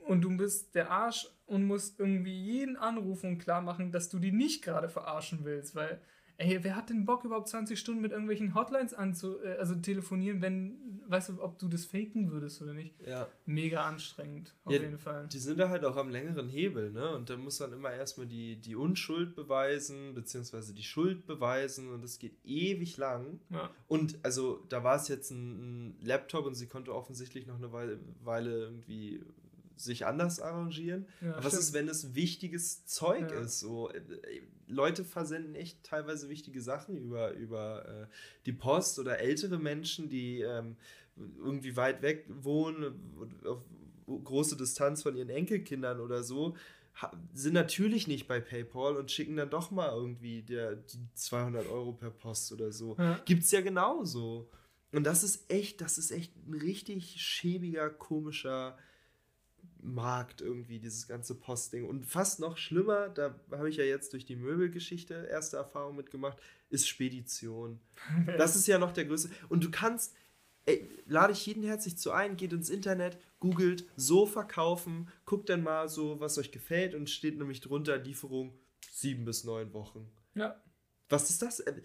Und 0.06 0.22
du 0.22 0.36
bist 0.38 0.76
der 0.76 0.92
Arsch 0.92 1.28
und 1.48 1.66
musst 1.66 2.00
irgendwie 2.00 2.40
jeden 2.40 2.76
anrufen 2.76 3.32
und 3.32 3.38
klar 3.40 3.62
machen, 3.62 3.92
dass 3.92 4.10
du 4.10 4.20
die 4.20 4.32
nicht 4.32 4.64
gerade 4.64 4.90
verarschen 4.90 5.40
willst, 5.44 5.76
weil 5.76 6.02
Ey, 6.42 6.64
wer 6.64 6.76
hat 6.76 6.90
denn 6.90 7.06
Bock, 7.06 7.24
überhaupt 7.24 7.50
20 7.50 7.78
Stunden 7.78 8.02
mit 8.02 8.12
irgendwelchen 8.12 8.56
Hotlines 8.56 8.96
anzu, 8.96 9.40
äh, 9.44 9.58
also 9.58 9.76
telefonieren, 9.76 10.42
wenn, 10.42 11.02
weißt 11.08 11.30
du, 11.30 11.42
ob 11.44 11.60
du 11.60 11.68
das 11.68 11.86
faken 11.86 12.32
würdest 12.32 12.64
oder 12.64 12.74
nicht? 12.74 12.96
Ja. 13.06 13.28
Mega 13.46 13.86
anstrengend, 13.86 14.56
auf 14.64 14.74
ja, 14.74 14.80
jeden 14.82 14.98
Fall. 14.98 15.28
Die 15.28 15.38
sind 15.38 15.60
da 15.60 15.70
halt 15.70 15.86
auch 15.86 15.98
am 15.98 16.10
längeren 16.10 16.50
Hebel, 16.50 16.92
ne? 16.92 17.16
Und 17.16 17.30
da 17.30 17.38
muss 17.38 17.60
man 17.60 17.74
immer 17.74 17.92
erstmal 17.92 18.26
die, 18.26 18.56
die 18.56 18.76
Unschuld 18.76 19.36
beweisen, 19.36 20.16
beziehungsweise 20.16 20.74
die 20.74 20.82
Schuld 20.82 21.28
beweisen 21.28 21.90
und 21.90 22.04
das 22.04 22.18
geht 22.18 22.44
ewig 22.44 22.98
lang. 22.98 23.40
Ja. 23.52 23.70
Und 23.88 24.18
also 24.24 24.66
da 24.70 24.84
war 24.84 24.96
es 24.96 25.08
jetzt 25.10 25.30
ein, 25.30 25.92
ein, 25.92 25.98
Laptop 26.02 26.48
und 26.48 26.56
sie 26.56 26.68
konnte 26.68 26.96
offensichtlich 26.96 27.46
noch 27.46 27.58
eine 27.58 27.72
Weile, 27.72 28.00
Weile 28.24 28.64
irgendwie 28.64 29.22
sich 29.82 30.06
anders 30.06 30.40
arrangieren. 30.40 31.08
Ja, 31.22 31.34
Aber 31.34 31.46
was 31.46 31.54
ist, 31.54 31.74
wenn 31.74 31.88
es 31.88 32.16
wichtiges 32.16 32.86
Zeug 32.86 33.32
ja. 33.32 33.40
ist? 33.40 33.60
So, 33.60 33.90
äh, 33.90 34.02
Leute 34.68 35.04
versenden 35.04 35.56
echt 35.56 35.84
teilweise 35.84 36.30
wichtige 36.30 36.62
Sachen 36.62 36.98
über, 36.98 37.32
über 37.34 37.86
äh, 37.88 38.08
die 38.46 38.54
Post 38.54 39.00
oder 39.00 39.20
ältere 39.20 39.58
Menschen, 39.58 40.10
die 40.10 40.42
ähm, 40.42 40.78
irgendwie 41.38 41.76
weit 41.76 42.02
weg 42.02 42.26
wohnen, 42.30 42.94
auf 43.46 43.64
große 44.24 44.58
Distanz 44.58 45.04
von 45.04 45.16
ihren 45.16 45.30
Enkelkindern 45.30 46.00
oder 46.00 46.24
so, 46.24 46.56
sind 47.34 47.54
natürlich 47.54 48.08
nicht 48.08 48.28
bei 48.28 48.40
PayPal 48.40 48.98
und 48.98 49.10
schicken 49.10 49.36
dann 49.38 49.50
doch 49.50 49.72
mal 49.72 49.90
irgendwie 49.90 50.44
der, 50.44 50.76
die 50.76 51.08
200 51.14 51.68
Euro 51.70 51.94
per 51.94 52.12
Post 52.12 52.52
oder 52.52 52.72
so. 52.72 52.96
Ja. 52.98 53.20
Gibt 53.26 53.44
es 53.44 53.52
ja 53.52 53.62
genauso. 53.62 54.50
Und 54.92 55.06
das 55.06 55.24
ist 55.24 55.50
echt, 55.50 55.82
das 55.82 55.98
ist 55.98 56.12
echt 56.12 56.34
ein 56.48 56.54
richtig 56.54 57.22
schäbiger, 57.22 57.90
komischer 57.90 58.78
Markt 59.82 60.42
irgendwie, 60.42 60.80
dieses 60.80 61.08
ganze 61.08 61.36
Postding. 61.36 61.88
Und 61.88 62.06
fast 62.06 62.40
noch 62.40 62.58
schlimmer, 62.58 63.10
da 63.10 63.36
habe 63.52 63.70
ich 63.70 63.78
ja 63.78 63.84
jetzt 63.84 64.14
durch 64.14 64.26
die 64.26 64.36
Möbelgeschichte 64.36 65.28
erste 65.30 65.58
Erfahrung 65.58 65.96
mitgemacht, 65.96 66.38
ist 66.70 66.88
Spedition. 66.88 67.80
Das 68.38 68.56
ist 68.56 68.68
ja 68.68 68.78
noch 68.78 68.92
der 68.92 69.06
größte. 69.06 69.30
Und 69.50 69.64
du 69.64 69.72
kannst, 69.72 70.16
ey, 70.66 70.88
lade 71.06 71.34
ich 71.34 71.46
jeden 71.46 71.64
herzlich 71.64 71.98
zu 71.98 72.12
ein, 72.12 72.38
geht 72.38 72.54
ins 72.54 72.70
Internet, 72.70 73.18
googelt 73.40 73.86
so 73.96 74.26
verkaufen, 74.26 75.10
guckt 75.26 75.50
dann 75.50 75.64
mal 75.64 75.90
so, 75.90 76.20
was 76.20 76.38
euch 76.38 76.52
gefällt 76.52 76.96
und 76.96 77.10
steht 77.10 77.38
nämlich 77.38 77.62
drunter 77.62 77.98
Lieferung 77.98 78.54
sieben 78.92 79.26
bis 79.26 79.44
neun 79.44 79.74
Wochen. 79.74 80.10
Ja. 80.36 80.62
Was 81.10 81.30
ist 81.30 81.42
das? 81.42 81.60
Äh, 81.60 81.82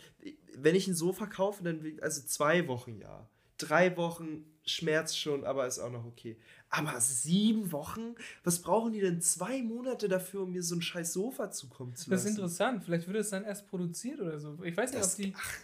wenn 0.54 0.74
ich 0.74 0.86
ihn 0.86 0.94
so 0.94 1.12
verkaufe, 1.12 1.64
dann 1.64 1.98
also 2.00 2.22
zwei 2.22 2.68
Wochen 2.68 2.98
ja. 3.00 3.28
Drei 3.58 3.96
Wochen 3.96 4.44
schmerzt 4.64 5.18
schon, 5.18 5.44
aber 5.44 5.66
ist 5.66 5.78
auch 5.78 5.90
noch 5.90 6.04
okay. 6.04 6.36
Aber 6.68 7.00
sieben 7.00 7.72
Wochen? 7.72 8.16
Was 8.44 8.60
brauchen 8.60 8.92
die 8.92 9.00
denn 9.00 9.20
zwei 9.20 9.62
Monate 9.62 10.08
dafür, 10.08 10.42
um 10.42 10.52
mir 10.52 10.62
so 10.62 10.74
ein 10.74 10.82
scheiß 10.82 11.12
Sofa 11.12 11.50
zukommen 11.50 11.94
zu 11.94 12.10
lassen? 12.10 12.24
Das 12.24 12.24
ist 12.24 12.38
interessant. 12.38 12.84
Vielleicht 12.84 13.06
wird 13.06 13.16
es 13.16 13.30
dann 13.30 13.44
erst 13.44 13.68
produziert 13.68 14.20
oder 14.20 14.38
so. 14.38 14.62
Ich 14.64 14.76
weiß 14.76 14.90
nicht, 14.90 15.02
das, 15.02 15.12
ob 15.12 15.24
die. 15.24 15.34
Ach, 15.36 15.60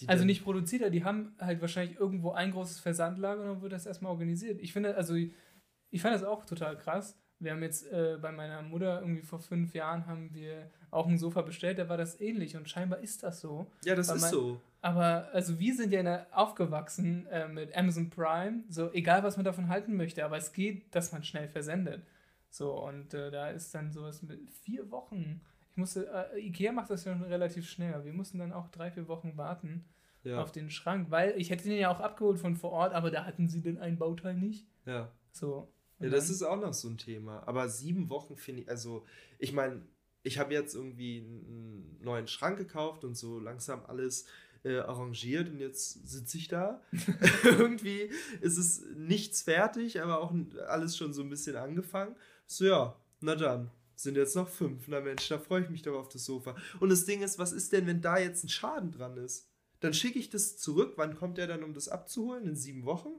die 0.00 0.08
also 0.08 0.24
nicht 0.24 0.44
produziert, 0.44 0.82
aber 0.82 0.90
die 0.90 1.04
haben 1.04 1.34
halt 1.38 1.60
wahrscheinlich 1.60 1.98
irgendwo 1.98 2.32
ein 2.32 2.52
großes 2.52 2.80
Versandlager 2.80 3.42
und 3.42 3.48
dann 3.48 3.62
wird 3.62 3.72
das 3.72 3.84
erstmal 3.84 4.12
organisiert. 4.12 4.60
Ich 4.60 4.72
finde, 4.72 4.96
also 4.96 5.14
ich 5.14 6.00
fand 6.00 6.14
das 6.14 6.24
auch 6.24 6.46
total 6.46 6.76
krass. 6.78 7.18
Wir 7.42 7.52
haben 7.52 7.62
jetzt 7.62 7.90
äh, 7.92 8.18
bei 8.20 8.32
meiner 8.32 8.62
Mutter 8.62 9.00
irgendwie 9.00 9.22
vor 9.22 9.40
fünf 9.40 9.74
Jahren 9.74 10.06
haben 10.06 10.32
wir 10.32 10.70
auch 10.90 11.06
ein 11.06 11.18
Sofa 11.18 11.42
bestellt, 11.42 11.78
da 11.78 11.88
war 11.88 11.96
das 11.96 12.20
ähnlich 12.20 12.56
und 12.56 12.68
scheinbar 12.68 13.00
ist 13.00 13.22
das 13.22 13.40
so. 13.40 13.66
Ja, 13.84 13.94
das 13.94 14.08
ist 14.08 14.20
mein, 14.20 14.30
so. 14.30 14.60
Aber 14.80 15.28
also 15.32 15.58
wir 15.58 15.74
sind 15.74 15.92
ja 15.92 16.02
der, 16.02 16.26
aufgewachsen 16.32 17.26
äh, 17.28 17.48
mit 17.48 17.76
Amazon 17.76 18.10
Prime, 18.10 18.64
so 18.68 18.92
egal 18.92 19.22
was 19.22 19.36
man 19.36 19.44
davon 19.44 19.68
halten 19.68 19.96
möchte, 19.96 20.24
aber 20.24 20.36
es 20.36 20.52
geht, 20.52 20.94
dass 20.94 21.12
man 21.12 21.24
schnell 21.24 21.48
versendet. 21.48 22.02
So 22.50 22.72
und 22.72 23.14
äh, 23.14 23.30
da 23.30 23.48
ist 23.50 23.74
dann 23.74 23.90
sowas 23.90 24.22
mit 24.22 24.50
vier 24.50 24.90
Wochen. 24.90 25.40
Ich 25.70 25.76
musste, 25.78 26.08
äh, 26.34 26.46
Ikea 26.46 26.72
macht 26.72 26.90
das 26.90 27.04
ja 27.04 27.14
relativ 27.14 27.68
schnell. 27.68 28.04
Wir 28.04 28.12
mussten 28.12 28.38
dann 28.38 28.52
auch 28.52 28.68
drei, 28.68 28.90
vier 28.90 29.08
Wochen 29.08 29.36
warten 29.36 29.84
ja. 30.24 30.42
auf 30.42 30.52
den 30.52 30.70
Schrank, 30.70 31.10
weil 31.10 31.34
ich 31.36 31.50
hätte 31.50 31.64
den 31.64 31.78
ja 31.78 31.90
auch 31.90 32.00
abgeholt 32.00 32.38
von 32.38 32.56
vor 32.56 32.72
Ort, 32.72 32.92
aber 32.92 33.10
da 33.10 33.24
hatten 33.24 33.48
sie 33.48 33.62
denn 33.62 33.78
ein 33.78 33.96
Bauteil 33.96 34.34
nicht. 34.34 34.66
Ja. 34.84 35.08
So. 35.32 35.68
Ja, 36.02 36.10
das 36.10 36.30
ist 36.30 36.42
auch 36.42 36.60
noch 36.60 36.74
so 36.74 36.88
ein 36.88 36.98
Thema. 36.98 37.42
Aber 37.46 37.68
sieben 37.68 38.10
Wochen 38.10 38.36
finde 38.36 38.62
ich, 38.62 38.68
also 38.68 39.04
ich 39.38 39.52
meine, 39.52 39.82
ich 40.22 40.38
habe 40.38 40.52
jetzt 40.52 40.74
irgendwie 40.74 41.18
einen 41.18 41.98
neuen 42.00 42.28
Schrank 42.28 42.58
gekauft 42.58 43.04
und 43.04 43.16
so 43.16 43.38
langsam 43.38 43.84
alles 43.86 44.26
äh, 44.64 44.78
arrangiert 44.78 45.48
und 45.48 45.58
jetzt 45.60 46.08
sitze 46.08 46.38
ich 46.38 46.48
da. 46.48 46.80
irgendwie 47.44 48.10
ist 48.40 48.58
es 48.58 48.84
nichts 48.96 49.42
fertig, 49.42 50.00
aber 50.00 50.20
auch 50.20 50.32
alles 50.68 50.96
schon 50.96 51.12
so 51.12 51.22
ein 51.22 51.30
bisschen 51.30 51.56
angefangen. 51.56 52.14
So, 52.46 52.64
ja, 52.64 52.96
na 53.20 53.34
dann. 53.34 53.70
Sind 53.94 54.16
jetzt 54.16 54.34
noch 54.34 54.48
fünf. 54.48 54.88
Na 54.88 55.00
Mensch, 55.00 55.28
da 55.28 55.38
freue 55.38 55.62
ich 55.62 55.70
mich 55.70 55.82
doch 55.82 55.96
auf 55.96 56.08
das 56.08 56.24
Sofa. 56.24 56.56
Und 56.80 56.88
das 56.88 57.04
Ding 57.04 57.22
ist, 57.22 57.38
was 57.38 57.52
ist 57.52 57.72
denn, 57.72 57.86
wenn 57.86 58.00
da 58.00 58.18
jetzt 58.18 58.42
ein 58.42 58.48
Schaden 58.48 58.90
dran 58.90 59.16
ist? 59.16 59.48
Dann 59.78 59.94
schicke 59.94 60.18
ich 60.18 60.28
das 60.30 60.56
zurück. 60.56 60.94
Wann 60.96 61.16
kommt 61.16 61.38
der 61.38 61.46
dann, 61.46 61.62
um 61.62 61.72
das 61.74 61.88
abzuholen? 61.88 62.46
In 62.46 62.56
sieben 62.56 62.84
Wochen? 62.84 63.10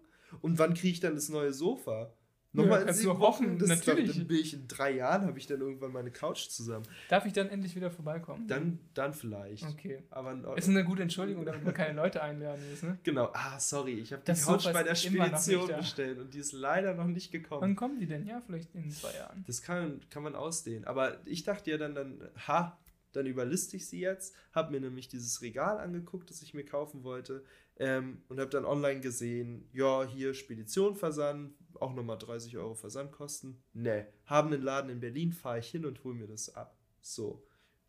Und 0.42 0.60
wann 0.60 0.74
kriege 0.74 0.94
ich 0.94 1.00
dann 1.00 1.16
das 1.16 1.30
neue 1.30 1.54
Sofa? 1.54 2.14
Nochmal 2.56 2.86
ja, 2.86 2.94
sieben 2.94 3.20
Wochen, 3.20 3.58
das 3.58 3.68
natürlich. 3.68 4.12
Dann, 4.12 4.20
dann 4.20 4.28
bin 4.28 4.38
ich 4.38 4.54
in 4.54 4.68
drei 4.68 4.92
Jahren, 4.92 5.26
habe 5.26 5.40
ich 5.40 5.48
dann 5.48 5.60
irgendwann 5.60 5.92
meine 5.92 6.12
Couch 6.12 6.50
zusammen. 6.50 6.86
Darf 7.10 7.26
ich 7.26 7.34
dann 7.34 7.50
endlich 7.50 7.76
wieder 7.76 7.90
vorbeikommen? 7.90 8.48
Dann, 8.48 8.80
dann 8.94 9.14
vielleicht. 9.14 9.66
Okay. 9.66 10.04
Aber 10.12 10.56
ist 10.56 10.70
eine 10.70 10.84
gute 10.84 11.02
Entschuldigung, 11.02 11.46
damit 11.46 11.64
man 11.64 11.74
keine 11.74 11.96
Leute 11.96 12.22
einladen 12.22 12.62
muss, 12.70 12.84
ne? 12.84 13.00
Genau. 13.04 13.32
Ah, 13.34 13.60
sorry, 13.60 13.94
ich 13.94 14.14
habe 14.14 14.22
die 14.26 14.40
Couch 14.40 14.72
bei 14.72 14.84
der 14.84 14.94
Spedition 14.94 15.68
bestellt 15.76 16.20
und 16.20 16.34
die 16.34 16.40
ist 16.40 16.54
leider 16.54 16.94
noch 16.94 17.08
nicht 17.08 17.32
gekommen. 17.32 17.62
Wann 17.62 17.76
kommen 17.76 18.00
die 18.00 18.06
denn? 18.06 18.28
Ja, 18.28 18.42
vielleicht 18.46 18.74
in 18.76 18.92
zwei 18.92 19.14
Jahren. 19.16 19.44
Das 19.48 19.64
kann, 19.64 20.02
kann 20.12 20.22
man 20.22 20.36
ausdehnen. 20.36 20.86
Aber 20.86 21.18
ich 21.26 21.44
dachte 21.44 21.72
ja 21.72 21.78
dann, 21.78 21.96
dann 21.96 22.22
ha, 22.48 22.78
dann 23.14 23.26
überliste 23.26 23.78
ich 23.78 23.88
sie 23.88 24.00
jetzt, 24.00 24.36
habe 24.54 24.72
mir 24.72 24.82
nämlich 24.82 25.08
dieses 25.08 25.42
Regal 25.42 25.80
angeguckt, 25.80 26.30
das 26.30 26.42
ich 26.42 26.54
mir 26.54 26.66
kaufen 26.66 27.04
wollte 27.04 27.44
ähm, 27.78 28.22
und 28.30 28.40
habe 28.40 28.50
dann 28.50 28.66
online 28.66 29.00
gesehen, 29.02 29.68
ja, 29.74 30.04
hier 30.04 30.34
Spedition, 30.34 30.96
Versand, 30.96 31.54
auch 31.80 31.94
nochmal 31.94 32.18
30 32.18 32.58
Euro 32.58 32.76
Versandkosten. 32.76 33.62
Ne, 33.74 34.08
haben 34.26 34.54
einen 34.54 34.62
Laden 34.62 34.90
in 34.90 35.00
Berlin, 35.00 35.34
fahre 35.34 35.60
ich 35.60 35.70
hin 35.70 35.86
und 35.86 36.04
hole 36.04 36.16
mir 36.16 36.28
das 36.28 36.54
ab. 36.56 36.78
So, 37.02 37.46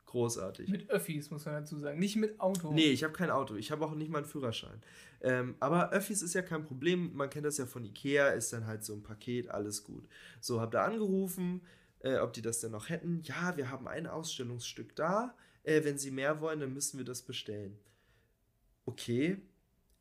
großartig. 0.06 0.68
Mit 0.68 0.90
Öffis, 0.90 1.30
muss 1.30 1.44
man 1.44 1.54
dazu 1.54 1.78
sagen, 1.78 1.98
nicht 1.98 2.16
mit 2.16 2.40
Auto. 2.40 2.72
Nee, 2.72 2.90
ich 2.90 3.04
habe 3.04 3.12
kein 3.12 3.30
Auto, 3.30 3.56
ich 3.56 3.70
habe 3.70 3.84
auch 3.84 3.94
nicht 3.94 4.10
mal 4.10 4.18
einen 4.18 4.26
Führerschein. 4.26 4.82
Ähm, 5.20 5.56
aber 5.60 5.90
Öffis 5.90 6.22
ist 6.22 6.34
ja 6.34 6.42
kein 6.42 6.64
Problem, 6.64 7.14
man 7.14 7.30
kennt 7.30 7.46
das 7.46 7.58
ja 7.58 7.66
von 7.66 7.84
Ikea, 7.84 8.28
ist 8.28 8.52
dann 8.52 8.66
halt 8.66 8.84
so 8.84 8.94
ein 8.94 9.02
Paket, 9.02 9.48
alles 9.48 9.84
gut. 9.84 10.06
So, 10.40 10.60
habe 10.60 10.72
da 10.72 10.84
angerufen, 10.84 11.62
äh, 12.00 12.18
ob 12.18 12.32
die 12.32 12.42
das 12.42 12.60
denn 12.60 12.72
noch 12.72 12.88
hätten. 12.88 13.22
Ja, 13.24 13.56
wir 13.56 13.70
haben 13.70 13.88
ein 13.88 14.06
Ausstellungsstück 14.06 14.94
da, 14.96 15.34
äh, 15.62 15.84
wenn 15.84 15.98
Sie 15.98 16.10
mehr 16.10 16.40
wollen, 16.40 16.60
dann 16.60 16.74
müssen 16.74 16.98
wir 16.98 17.04
das 17.04 17.22
bestellen. 17.22 17.78
Okay, 18.86 19.40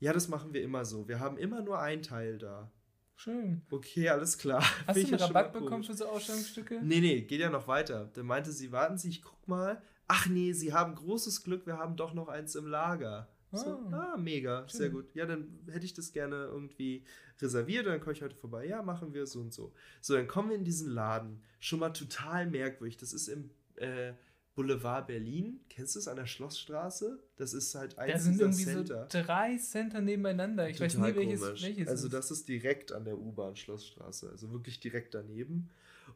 ja, 0.04 0.12
das 0.12 0.28
machen 0.28 0.52
wir 0.54 0.62
immer 0.62 0.84
so. 0.84 1.08
Wir 1.08 1.22
haben 1.22 1.38
immer 1.38 1.62
nur 1.62 1.80
ein 1.80 2.02
Teil 2.02 2.38
da. 2.38 2.70
Schön. 3.16 3.62
Okay, 3.72 4.10
alles 4.10 4.38
klar. 4.38 4.62
Hast 4.86 5.02
du 5.02 5.08
einen 5.08 5.14
Rabatt 5.14 5.54
bekommen 5.54 5.86
für 5.86 5.94
so 5.94 6.08
Ausstellungsstücke? 6.08 6.82
Nee, 6.84 7.00
nee, 7.00 7.22
geht 7.22 7.40
ja 7.40 7.50
noch 7.50 7.70
weiter. 7.70 8.12
Dann 8.14 8.26
meinte 8.26 8.52
sie, 8.52 8.74
warten 8.74 8.98
Sie, 8.98 9.08
ich 9.08 9.22
guck 9.22 9.48
mal. 9.48 9.82
Ach 10.10 10.28
nee, 10.28 10.52
Sie 10.52 10.74
haben 10.74 10.94
großes 10.94 11.46
Glück, 11.46 11.66
wir 11.66 11.78
haben 11.78 11.96
doch 11.96 12.14
noch 12.14 12.28
eins 12.28 12.54
im 12.56 12.68
Lager. 12.68 13.30
So, 13.54 13.80
ah, 13.94 14.14
ah 14.14 14.18
mega, 14.18 14.68
schön. 14.68 14.78
sehr 14.78 14.90
gut. 14.90 15.16
Ja, 15.16 15.26
dann 15.26 15.60
hätte 15.72 15.86
ich 15.86 15.94
das 15.94 16.12
gerne 16.12 16.48
irgendwie 16.48 17.06
reserviert, 17.42 17.88
dann 17.88 18.02
komme 18.02 18.12
ich 18.12 18.22
heute 18.22 18.36
vorbei. 18.36 18.66
Ja, 18.66 18.82
machen 18.82 19.14
wir 19.14 19.26
so 19.26 19.40
und 19.40 19.54
so. 19.54 19.74
So, 20.02 20.16
dann 20.16 20.28
kommen 20.28 20.50
wir 20.50 20.58
in 20.58 20.66
diesen 20.66 20.90
Laden. 20.90 21.42
Schon 21.62 21.80
mal 21.80 21.92
total 21.92 22.48
merkwürdig. 22.48 22.98
Das 22.98 23.14
ist 23.14 23.30
im 23.30 23.52
äh, 23.76 24.12
Boulevard 24.56 25.08
Berlin. 25.08 25.60
Kennst 25.70 25.96
du 25.96 26.00
es 26.00 26.08
an 26.08 26.16
der 26.18 26.28
Schlossstraße? 26.28 27.20
Das 27.38 27.54
ist 27.54 27.74
halt 27.76 27.98
Da 27.98 28.02
eins 28.04 28.24
sind 28.24 28.34
dieser 28.34 28.46
irgendwie 28.46 28.64
Center. 28.66 29.08
so 29.12 29.22
drei 29.24 29.58
Center 29.58 30.02
nebeneinander. 30.02 30.70
Ich 30.70 30.80
weiß 30.80 30.94
Total 30.94 31.12
nie, 31.12 31.18
welches, 31.18 31.42
komisch. 31.42 31.62
welches 31.64 31.88
Also 31.88 32.08
ist. 32.08 32.14
das 32.14 32.32
ist 32.32 32.48
direkt 32.48 32.92
an 32.92 33.06
der 33.06 33.18
U-Bahn 33.18 33.56
Schlossstraße, 33.56 34.30
also 34.30 34.52
wirklich 34.52 34.80
direkt 34.80 35.14
daneben. 35.16 35.70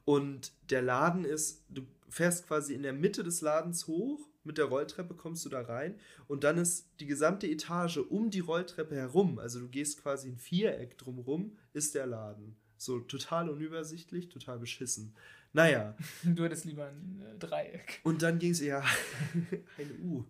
Und 0.05 0.51
der 0.69 0.81
Laden 0.81 1.25
ist, 1.25 1.63
du 1.69 1.81
fährst 2.09 2.47
quasi 2.47 2.73
in 2.73 2.83
der 2.83 2.93
Mitte 2.93 3.23
des 3.23 3.41
Ladens 3.41 3.87
hoch, 3.87 4.27
mit 4.43 4.57
der 4.57 4.65
Rolltreppe 4.65 5.13
kommst 5.13 5.43
du 5.45 5.49
da 5.49 5.61
rein 5.61 5.95
und 6.29 6.45
dann 6.45 6.57
ist 6.57 6.87
die 7.01 7.05
gesamte 7.05 7.47
Etage 7.47 7.97
um 7.97 8.29
die 8.29 8.39
Rolltreppe 8.39 8.95
herum, 8.95 9.39
also 9.39 9.59
du 9.59 9.67
gehst 9.67 10.01
quasi 10.01 10.29
ein 10.29 10.37
Viereck 10.37 10.97
drumrum, 10.97 11.57
ist 11.73 11.95
der 11.95 12.05
Laden. 12.05 12.55
So 12.77 12.99
total 12.99 13.49
unübersichtlich, 13.49 14.29
total 14.29 14.59
beschissen. 14.59 15.13
Naja, 15.53 15.95
Du 16.23 16.43
hättest 16.43 16.65
lieber 16.65 16.87
ein 16.87 17.21
äh, 17.21 17.37
Dreieck. 17.39 17.99
und 18.03 18.21
dann 18.21 18.39
ging 18.39 18.51
es 18.51 18.59
ja 18.61 18.83
eine 19.77 19.93
U, 20.03 20.23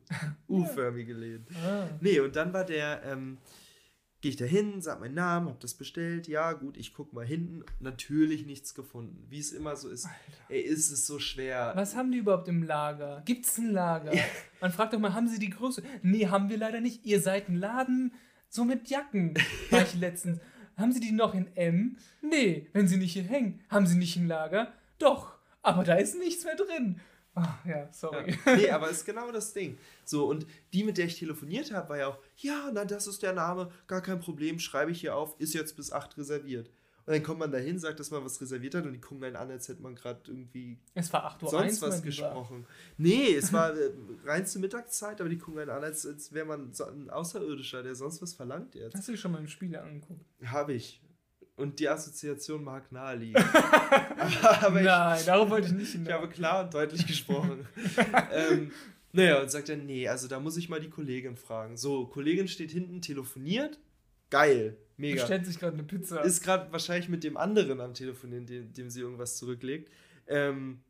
U-förmige 0.47 1.13
Läden. 1.13 1.45
Ah. 1.63 1.87
Nee, 2.01 2.19
und 2.19 2.35
dann 2.35 2.53
war 2.53 2.63
der, 2.63 3.01
ähm, 3.03 3.37
gehe 4.21 4.31
ich 4.31 4.37
da 4.37 4.45
hin, 4.45 4.81
sag 4.81 4.99
meinen 4.99 5.15
Namen, 5.15 5.47
hab 5.49 5.59
das 5.59 5.73
bestellt, 5.73 6.27
ja 6.27 6.53
gut, 6.53 6.77
ich 6.77 6.93
guck 6.93 7.13
mal 7.13 7.25
hinten, 7.25 7.63
natürlich 7.79 8.45
nichts 8.45 8.73
gefunden, 8.73 9.25
wie 9.29 9.39
es 9.39 9.51
immer 9.51 9.75
so 9.75 9.89
ist. 9.89 10.07
Ey, 10.49 10.61
ist 10.61 10.91
es 10.91 11.05
so 11.05 11.19
schwer. 11.19 11.71
Was 11.75 11.95
haben 11.95 12.11
die 12.11 12.19
überhaupt 12.19 12.47
im 12.47 12.63
Lager? 12.63 13.21
Gibt's 13.25 13.57
ein 13.57 13.71
Lager? 13.71 14.11
Man 14.61 14.71
fragt 14.71 14.93
doch 14.93 14.99
mal, 14.99 15.13
haben 15.13 15.27
sie 15.27 15.39
die 15.39 15.49
Größe? 15.49 15.83
Nee, 16.01 16.27
haben 16.27 16.49
wir 16.49 16.57
leider 16.57 16.81
nicht. 16.81 17.05
Ihr 17.05 17.21
seid 17.21 17.49
ein 17.49 17.55
Laden, 17.57 18.13
so 18.49 18.63
mit 18.65 18.89
Jacken, 18.89 19.33
war 19.71 19.81
ich 19.83 19.93
letztens. 19.95 20.39
Haben 20.77 20.91
sie 20.91 20.99
die 20.99 21.11
noch 21.11 21.33
in 21.33 21.47
M? 21.55 21.97
Nee, 22.21 22.67
wenn 22.73 22.87
sie 22.87 22.97
nicht 22.97 23.13
hier 23.13 23.23
hängen. 23.23 23.61
Haben 23.69 23.87
sie 23.87 23.97
nicht 23.97 24.15
ein 24.15 24.27
Lager? 24.27 24.71
Doch, 24.99 25.37
aber 25.61 25.83
da 25.83 25.95
ist 25.95 26.17
nichts 26.17 26.43
mehr 26.43 26.55
drin. 26.55 26.99
Ah, 27.35 27.53
ja, 27.65 27.87
sorry. 27.93 28.35
Ja. 28.45 28.55
Nee, 28.55 28.69
aber 28.71 28.89
ist 28.89 29.05
genau 29.05 29.31
das 29.31 29.53
Ding. 29.53 29.77
So, 30.03 30.25
und 30.27 30.47
die, 30.73 30.83
mit 30.83 30.97
der 30.97 31.05
ich 31.05 31.19
telefoniert 31.19 31.71
habe, 31.71 31.89
war 31.89 31.97
ja 31.97 32.07
auch, 32.07 32.17
ja, 32.37 32.71
na, 32.73 32.83
das 32.83 33.05
ist 33.05 33.21
der 33.21 33.33
Name, 33.33 33.71
gar 33.85 34.01
kein 34.01 34.19
Problem, 34.19 34.57
schreibe 34.57 34.91
ich 34.91 35.01
hier 35.01 35.15
auf, 35.15 35.39
ist 35.39 35.53
jetzt 35.53 35.75
bis 35.75 35.91
8 35.91 36.17
reserviert. 36.17 36.71
Und 37.05 37.13
dann 37.13 37.23
kommt 37.23 37.39
man 37.39 37.51
da 37.51 37.57
hin, 37.59 37.79
sagt, 37.79 37.99
dass 38.01 38.11
man 38.11 38.25
was 38.25 38.41
reserviert 38.41 38.75
hat 38.75 38.85
und 38.85 38.91
die 38.91 38.99
gucken 38.99 39.23
einen 39.23 39.35
an, 39.37 39.49
als 39.49 39.69
hätte 39.69 39.81
man 39.81 39.95
gerade 39.95 40.19
irgendwie 40.27 40.77
Es 40.93 41.13
war 41.13 41.23
8 41.25 41.43
Uhr 41.43 41.49
sonst 41.51 41.63
1, 41.63 41.81
was 41.83 41.89
mein 41.89 41.97
Lieber. 41.99 42.05
gesprochen. 42.07 42.65
Nee, 42.97 43.33
es 43.35 43.53
war 43.53 43.73
äh, 43.77 43.91
reinste 44.25 44.59
Mittagszeit, 44.59 45.21
aber 45.21 45.29
die 45.29 45.37
gucken 45.37 45.61
einen 45.61 45.69
an, 45.69 45.83
als, 45.83 46.05
als 46.05 46.33
wäre 46.33 46.45
man 46.45 46.73
so 46.73 46.85
ein 46.85 47.09
Außerirdischer, 47.09 47.81
der 47.83 47.95
sonst 47.95 48.21
was 48.21 48.33
verlangt 48.33 48.75
jetzt. 48.75 48.95
Hast 48.95 49.07
du 49.07 49.11
dich 49.13 49.21
schon 49.21 49.31
mal 49.31 49.39
im 49.39 49.47
Spiele 49.47 49.81
angeguckt? 49.81 50.25
Habe 50.43 50.73
ich. 50.73 51.01
Und 51.57 51.79
die 51.79 51.89
Assoziation 51.89 52.63
mag 52.63 52.91
naheliegen. 52.91 53.43
aber 54.61 54.79
ich, 54.79 54.85
Nein, 54.85 55.23
darauf 55.25 55.49
wollte 55.49 55.67
ich 55.67 55.73
nicht 55.73 55.87
ich 55.87 55.93
hinaus. 55.93 56.13
habe 56.13 56.29
klar 56.29 56.63
und 56.63 56.73
deutlich 56.73 57.05
gesprochen. 57.05 57.67
ähm, 58.31 58.71
naja, 59.11 59.41
und 59.41 59.49
sagt 59.49 59.69
er, 59.69 59.77
nee, 59.77 60.07
also 60.07 60.27
da 60.27 60.39
muss 60.39 60.55
ich 60.55 60.69
mal 60.69 60.79
die 60.79 60.89
Kollegin 60.89 61.35
fragen. 61.35 61.75
So, 61.75 62.05
Kollegin 62.05 62.47
steht 62.47 62.69
hinten, 62.69 63.01
telefoniert. 63.01 63.79
Geil, 64.29 64.77
mega. 64.97 65.21
Bestellt 65.21 65.47
sich 65.47 65.57
gerade 65.57 65.73
eine 65.73 65.83
Pizza. 65.83 66.21
Ist 66.21 66.43
gerade 66.43 66.71
wahrscheinlich 66.71 67.09
mit 67.09 67.23
dem 67.23 67.37
anderen 67.37 67.81
am 67.81 67.95
Telefonieren, 67.95 68.45
dem, 68.45 68.71
dem 68.71 68.91
sie 68.91 69.01
irgendwas 69.01 69.37
zurücklegt. 69.37 69.91
Ähm, 70.27 70.81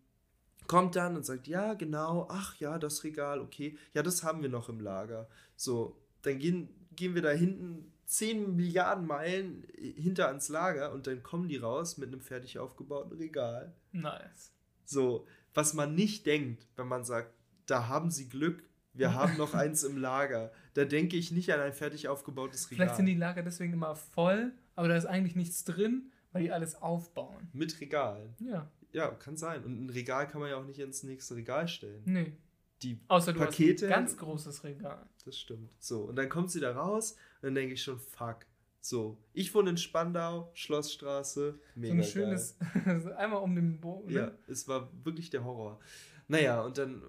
kommt 0.68 0.98
dann 0.98 1.16
und 1.16 1.26
sagt, 1.26 1.48
ja, 1.48 1.76
genau, 1.76 2.28
ach 2.30 2.58
ja, 2.58 2.78
das 2.78 3.06
Regal, 3.06 3.40
okay. 3.40 3.78
Ja, 3.94 4.04
das 4.04 4.22
haben 4.22 4.42
wir 4.42 4.50
noch 4.50 4.68
im 4.68 4.82
Lager. 4.82 5.30
So, 5.56 5.96
dann 6.24 6.40
gehen, 6.40 6.68
gehen 6.94 7.16
wir 7.16 7.22
da 7.22 7.30
hinten 7.30 7.94
10 8.08 8.56
Milliarden 8.56 9.06
Meilen 9.06 9.68
hinter 9.78 10.30
ans 10.30 10.48
Lager 10.50 10.94
und 10.94 11.08
dann 11.08 11.24
kommen 11.24 11.50
die 11.50 11.58
raus 11.58 11.98
mit 11.98 12.08
einem 12.08 12.22
fertig 12.22 12.58
aufgebauten 12.58 13.18
Regal. 13.18 13.74
nice. 13.92 14.52
So, 14.86 15.28
was 15.54 15.74
man 15.74 15.96
nicht 15.96 16.26
denkt, 16.26 16.66
wenn 16.78 16.88
man 16.88 17.04
sagt, 17.04 17.34
da 17.66 17.90
haben 17.90 18.10
sie 18.10 18.30
Glück, 18.30 18.64
wir 18.94 19.14
haben 19.14 19.36
noch 19.38 19.54
eins 19.54 19.84
im 19.84 19.98
Lager. 19.98 20.52
Da 20.74 20.86
denke 20.86 21.18
ich 21.18 21.32
nicht 21.32 21.52
an 21.54 21.60
ein 21.60 21.74
fertig 21.74 22.08
aufgebautes 22.08 22.72
Regal. 22.72 22.86
Vielleicht 22.86 22.96
sind 22.96 23.06
die 23.08 23.16
Lager 23.16 23.44
deswegen 23.44 23.74
immer 23.74 23.96
voll, 23.96 24.54
aber 24.76 24.88
da 24.88 24.96
ist 24.96 25.06
eigentlich 25.06 25.36
nichts 25.36 25.66
drin, 25.66 26.12
weil 26.32 26.44
die 26.44 26.52
alles 26.54 26.82
aufbauen. 26.82 27.50
Mit 27.52 27.82
Regalen. 27.82 28.34
Ja, 28.40 28.72
Ja, 28.94 29.10
kann 29.10 29.36
sein. 29.36 29.66
Und 29.66 29.86
ein 29.86 29.90
Regal 29.90 30.28
kann 30.30 30.40
man 30.40 30.50
ja 30.50 30.56
auch 30.56 30.66
nicht 30.66 30.80
ins 30.80 31.04
nächste 31.04 31.36
Regal 31.36 31.68
stellen. 31.68 32.02
nee. 32.06 32.32
Die 32.84 33.00
Außer 33.08 33.34
du 33.34 33.40
Pakete. 33.40 33.88
hast 33.88 33.94
ein 33.94 34.00
ganz 34.02 34.18
großes 34.18 34.64
Regal. 34.64 35.06
Das 35.26 35.38
stimmt. 35.38 35.70
So, 35.80 36.02
und 36.04 36.16
dann 36.16 36.30
kommt 36.30 36.52
sie 36.52 36.60
da 36.60 36.74
raus 36.74 37.14
und 37.42 37.48
dann 37.48 37.56
denke 37.56 37.74
ich 37.74 37.82
schon, 37.84 38.00
fuck. 38.00 38.46
So, 38.80 39.18
ich 39.34 39.54
wohne 39.54 39.72
in 39.72 39.78
Spandau, 39.78 40.50
Schlossstraße, 40.54 41.60
mega 41.76 41.96
so 41.96 42.00
ein 42.00 42.04
schönes, 42.04 42.56
einmal 43.18 43.42
um 43.42 43.56
den 43.56 43.82
Bogen. 43.82 44.14
geil. 44.14 44.34
Ja, 44.48 44.52
es 44.52 44.68
war 44.68 44.90
wirklich 45.04 45.30
der 45.30 45.44
Horror. 45.44 45.80
Naja, 46.28 46.62
und 46.62 46.78
dann 46.78 47.02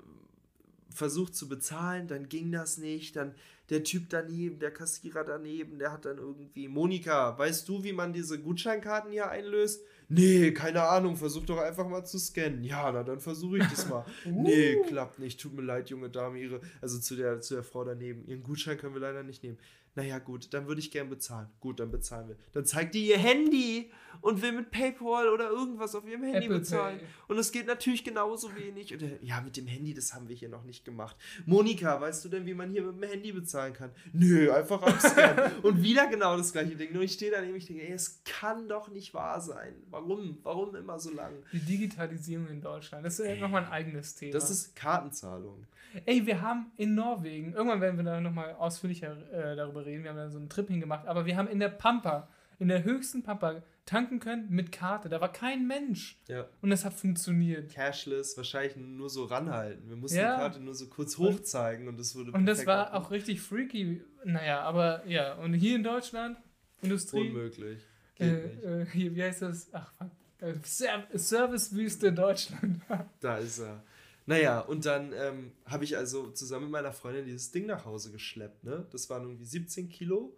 versucht 0.91 1.37
zu 1.37 1.49
bezahlen, 1.49 2.09
dann 2.09 2.29
ging 2.29 2.51
das 2.51 2.79
nicht, 2.79 3.15
dann 3.15 3.35
der 3.71 3.85
Typ 3.85 4.09
daneben, 4.09 4.59
der 4.59 4.73
Kassierer 4.73 5.23
daneben, 5.23 5.79
der 5.79 5.93
hat 5.93 6.05
dann 6.07 6.19
irgendwie, 6.19 6.67
Monika, 6.69 7.39
weißt 7.39 7.69
du, 7.69 7.85
wie 7.85 7.93
man 7.93 8.13
diese 8.13 8.41
Gutscheinkarten 8.41 9.13
hier 9.13 9.29
einlöst? 9.29 9.85
Nee, 10.09 10.53
keine 10.53 10.83
Ahnung, 10.83 11.17
versuch 11.17 11.45
doch 11.45 11.59
einfach 11.59 11.87
mal 11.87 12.05
zu 12.05 12.19
scannen. 12.19 12.65
Ja, 12.65 12.91
na 12.91 13.03
dann 13.03 13.21
versuche 13.21 13.59
ich 13.59 13.67
das 13.67 13.89
mal. 13.89 14.05
Nee, 14.25 14.77
Uh. 14.77 14.85
klappt 14.87 15.19
nicht. 15.19 15.39
Tut 15.41 15.55
mir 15.55 15.63
leid, 15.63 15.91
junge 15.91 16.09
Dame. 16.09 16.39
Ihre, 16.39 16.61
also 16.81 16.99
zu 16.99 17.15
der, 17.15 17.41
zu 17.41 17.55
der 17.55 17.63
Frau 17.63 17.85
daneben. 17.85 18.25
Ihren 18.27 18.43
Gutschein 18.43 18.79
können 18.79 18.95
wir 18.95 19.01
leider 19.01 19.23
nicht 19.23 19.43
nehmen. 19.43 19.59
Naja, 19.95 20.19
gut, 20.19 20.55
dann 20.55 20.67
würde 20.67 20.81
ich 20.81 20.91
gern 20.91 21.11
bezahlen. 21.11 21.49
Gut, 21.61 21.81
dann 21.81 21.91
bezahlen 21.91 22.29
wir. 22.29 22.37
Dann 22.53 22.65
zeigt 22.65 22.95
die 22.95 23.09
ihr 23.09 23.19
Handy 23.19 23.91
und 24.21 24.43
will 24.43 24.53
mit 24.53 24.71
PayPal 24.71 25.29
oder 25.29 25.51
irgendwas 25.51 25.95
auf 25.95 26.07
ihrem 26.07 26.23
Handy 26.23 26.47
Apple 26.47 26.59
bezahlen. 26.59 26.99
Pay. 26.99 27.07
Und 27.29 27.39
es 27.39 27.53
geht 27.53 27.67
natürlich 27.67 28.05
genauso 28.05 28.55
wenig. 28.55 28.93
Und 28.93 29.03
er, 29.03 29.23
ja, 29.23 29.41
mit 29.41 29.57
dem 29.57 29.67
Handy, 29.67 29.95
das 29.95 30.15
haben 30.15 30.29
wir 30.29 30.37
hier 30.37 30.49
noch 30.49 30.65
nicht 30.65 30.85
gemacht. 30.85 31.17
Monika, 31.47 32.01
weißt 32.01 32.25
du 32.25 32.29
denn, 32.29 32.47
wie 32.47 32.55
man 32.55 32.71
hier 32.71 32.83
mit 32.83 33.03
dem 33.03 33.09
Handy 33.09 33.33
bezahlen 33.33 33.73
kann? 33.73 33.91
Nö, 34.13 34.53
einfach 34.53 34.83
abscannen. 34.83 35.53
und 35.63 35.83
wieder 35.83 36.07
genau 36.09 36.37
das 36.37 36.53
gleiche 36.53 36.77
Ding. 36.77 36.93
Nur 36.93 37.03
ich 37.03 37.13
stehe 37.13 37.31
daneben, 37.31 37.57
ich 37.57 37.67
denke, 37.67 37.87
ey, 37.87 37.93
es 37.93 38.23
kann 38.25 38.69
doch 38.69 38.89
nicht 38.89 39.15
wahr 39.15 39.41
sein. 39.41 39.75
Warum? 39.91 40.39
Warum 40.43 40.75
immer 40.75 40.99
so 40.99 41.13
lang? 41.13 41.33
Die 41.53 41.61
Digitalisierung 41.61 42.49
in 42.49 42.61
Deutschland, 42.61 43.05
das 43.05 43.19
ist 43.19 43.27
ja 43.27 43.37
nochmal 43.37 43.65
ein 43.65 43.71
eigenes 43.71 44.15
Thema. 44.15 44.33
Das 44.33 44.51
ist 44.51 44.75
Kartenzahlung. 44.75 45.67
Ey, 46.05 46.27
wir 46.27 46.43
haben 46.43 46.71
in 46.77 46.95
Norwegen, 46.95 47.53
irgendwann 47.55 47.81
werden 47.81 47.97
wir 47.97 48.05
da 48.05 48.21
nochmal 48.21 48.55
ausführlicher 48.55 49.17
äh, 49.33 49.57
darüber 49.57 49.87
reden, 49.87 50.03
wir 50.03 50.11
haben 50.11 50.19
da 50.19 50.31
so 50.31 50.39
einen 50.39 50.49
Trip 50.49 50.69
hingemacht, 50.69 51.07
aber 51.07 51.25
wir 51.25 51.37
haben 51.37 51.49
in 51.49 51.61
der 51.61 51.71
Pampa, 51.71 52.29
in 52.59 52.69
der 52.69 52.85
höchsten 52.85 53.23
Pampa, 53.23 53.63
tanken 53.89 54.21
können 54.21 54.47
mit 54.51 54.71
Karte. 54.71 55.09
Da 55.09 55.21
war 55.21 55.33
kein 55.33 55.67
Mensch. 55.67 56.21
Ja. 56.29 56.47
Und 56.61 56.71
es 56.73 56.85
hat 56.85 56.93
funktioniert. 56.95 57.73
Cashless, 57.73 58.37
wahrscheinlich 58.37 58.77
nur 58.77 59.09
so 59.09 59.25
ranhalten. 59.25 59.89
Wir 59.89 59.97
mussten 59.97 60.19
Ja. 60.19 60.35
die 60.37 60.41
Karte 60.43 60.61
nur 60.61 60.75
so 60.75 60.87
kurz 60.89 61.17
hochzeigen 61.19 61.89
und 61.89 61.99
das 61.99 62.15
wurde 62.15 62.33
Und 62.33 62.47
das 62.47 62.67
war 62.67 62.87
abgerufen. 62.89 63.07
auch 63.07 63.11
richtig 63.11 63.41
freaky. 63.41 64.03
Naja, 64.25 64.61
aber 64.61 65.07
ja, 65.07 65.35
und 65.35 65.55
hier 65.55 65.77
in 65.77 65.83
Deutschland, 65.83 66.37
Industrie, 66.83 67.29
unmöglich. 67.29 67.81
Äh, 68.21 68.27
äh, 68.27 68.87
hier, 68.93 69.15
wie 69.15 69.23
heißt 69.23 69.43
das? 69.43 69.69
Ach, 69.73 69.93
fuck. 69.95 70.11
Äh, 70.41 70.55
Ser 70.63 71.07
Servicewüste 71.15 72.13
Deutschland. 72.13 72.81
Da 73.21 73.39
ist 73.39 73.59
er. 73.59 73.83
Naja, 74.27 74.61
und 74.61 74.85
dann 74.85 75.13
ähm, 75.15 75.53
habe 75.65 75.85
ich 75.85 75.97
also 75.97 76.31
zusammen 76.33 76.65
mit 76.67 76.73
meiner 76.73 76.93
Freundin 76.93 77.25
dieses 77.25 77.51
Ding 77.51 77.65
nach 77.67 77.87
Hause 77.87 78.13
geschleppt. 78.13 78.63
Ne? 78.65 78.87
Das 78.93 79.09
waren 79.09 79.23
irgendwie 79.23 79.47
17 79.47 79.89
Kilo. 79.89 80.37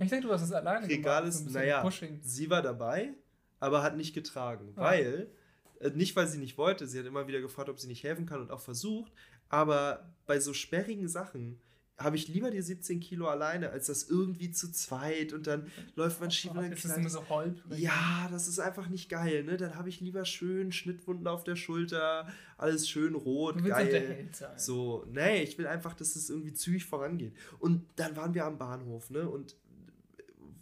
Ich 0.00 0.08
denke, 0.08 0.26
du 0.26 0.32
hast 0.32 0.42
das 0.42 0.52
alleine 0.52 0.88
Regal 0.88 1.22
gemacht. 1.22 1.40
ist, 1.40 1.50
naja, 1.50 1.82
Pushing. 1.82 2.20
sie 2.22 2.50
war 2.50 2.62
dabei, 2.62 3.14
aber 3.60 3.82
hat 3.82 3.96
nicht 3.96 4.14
getragen. 4.14 4.72
Ah. 4.76 4.82
Weil, 4.82 5.28
äh, 5.80 5.90
nicht 5.90 6.14
weil 6.16 6.26
sie 6.28 6.38
nicht 6.38 6.58
wollte, 6.58 6.86
sie 6.86 6.98
hat 6.98 7.06
immer 7.06 7.26
wieder 7.26 7.40
gefragt, 7.40 7.68
ob 7.68 7.78
sie 7.78 7.88
nicht 7.88 8.04
helfen 8.04 8.26
kann 8.26 8.40
und 8.40 8.50
auch 8.50 8.60
versucht, 8.60 9.12
aber 9.48 10.14
bei 10.26 10.40
so 10.40 10.52
sperrigen 10.52 11.08
Sachen 11.08 11.60
habe 11.98 12.14
ich 12.14 12.28
lieber 12.28 12.50
die 12.52 12.62
17 12.62 13.00
Kilo 13.00 13.26
alleine, 13.26 13.70
als 13.70 13.86
das 13.86 14.04
irgendwie 14.08 14.52
zu 14.52 14.70
zweit 14.70 15.32
und 15.32 15.48
dann 15.48 15.66
läuft 15.96 16.20
man 16.20 16.30
schief 16.30 16.52
und 16.52 16.58
dann 16.58 16.72
Ist 16.72 16.84
immer 16.84 17.10
so 17.10 17.28
holprig? 17.28 17.78
Ja, 17.80 18.28
das 18.30 18.46
ist 18.46 18.60
einfach 18.60 18.88
nicht 18.88 19.08
geil, 19.08 19.42
ne? 19.42 19.56
Dann 19.56 19.74
habe 19.74 19.88
ich 19.88 20.00
lieber 20.00 20.24
schön 20.24 20.70
Schnittwunden 20.70 21.26
auf 21.26 21.42
der 21.42 21.56
Schulter, 21.56 22.28
alles 22.56 22.88
schön 22.88 23.14
rot, 23.16 23.56
geil. 23.64 24.28
So, 24.56 25.06
nee, 25.12 25.42
ich 25.42 25.58
will 25.58 25.66
einfach, 25.66 25.94
dass 25.94 26.14
es 26.14 26.30
irgendwie 26.30 26.52
zügig 26.52 26.84
vorangeht. 26.84 27.32
Und 27.58 27.84
dann 27.96 28.14
waren 28.16 28.32
wir 28.32 28.44
am 28.44 28.58
Bahnhof, 28.58 29.10
ne? 29.10 29.28
Und 29.28 29.56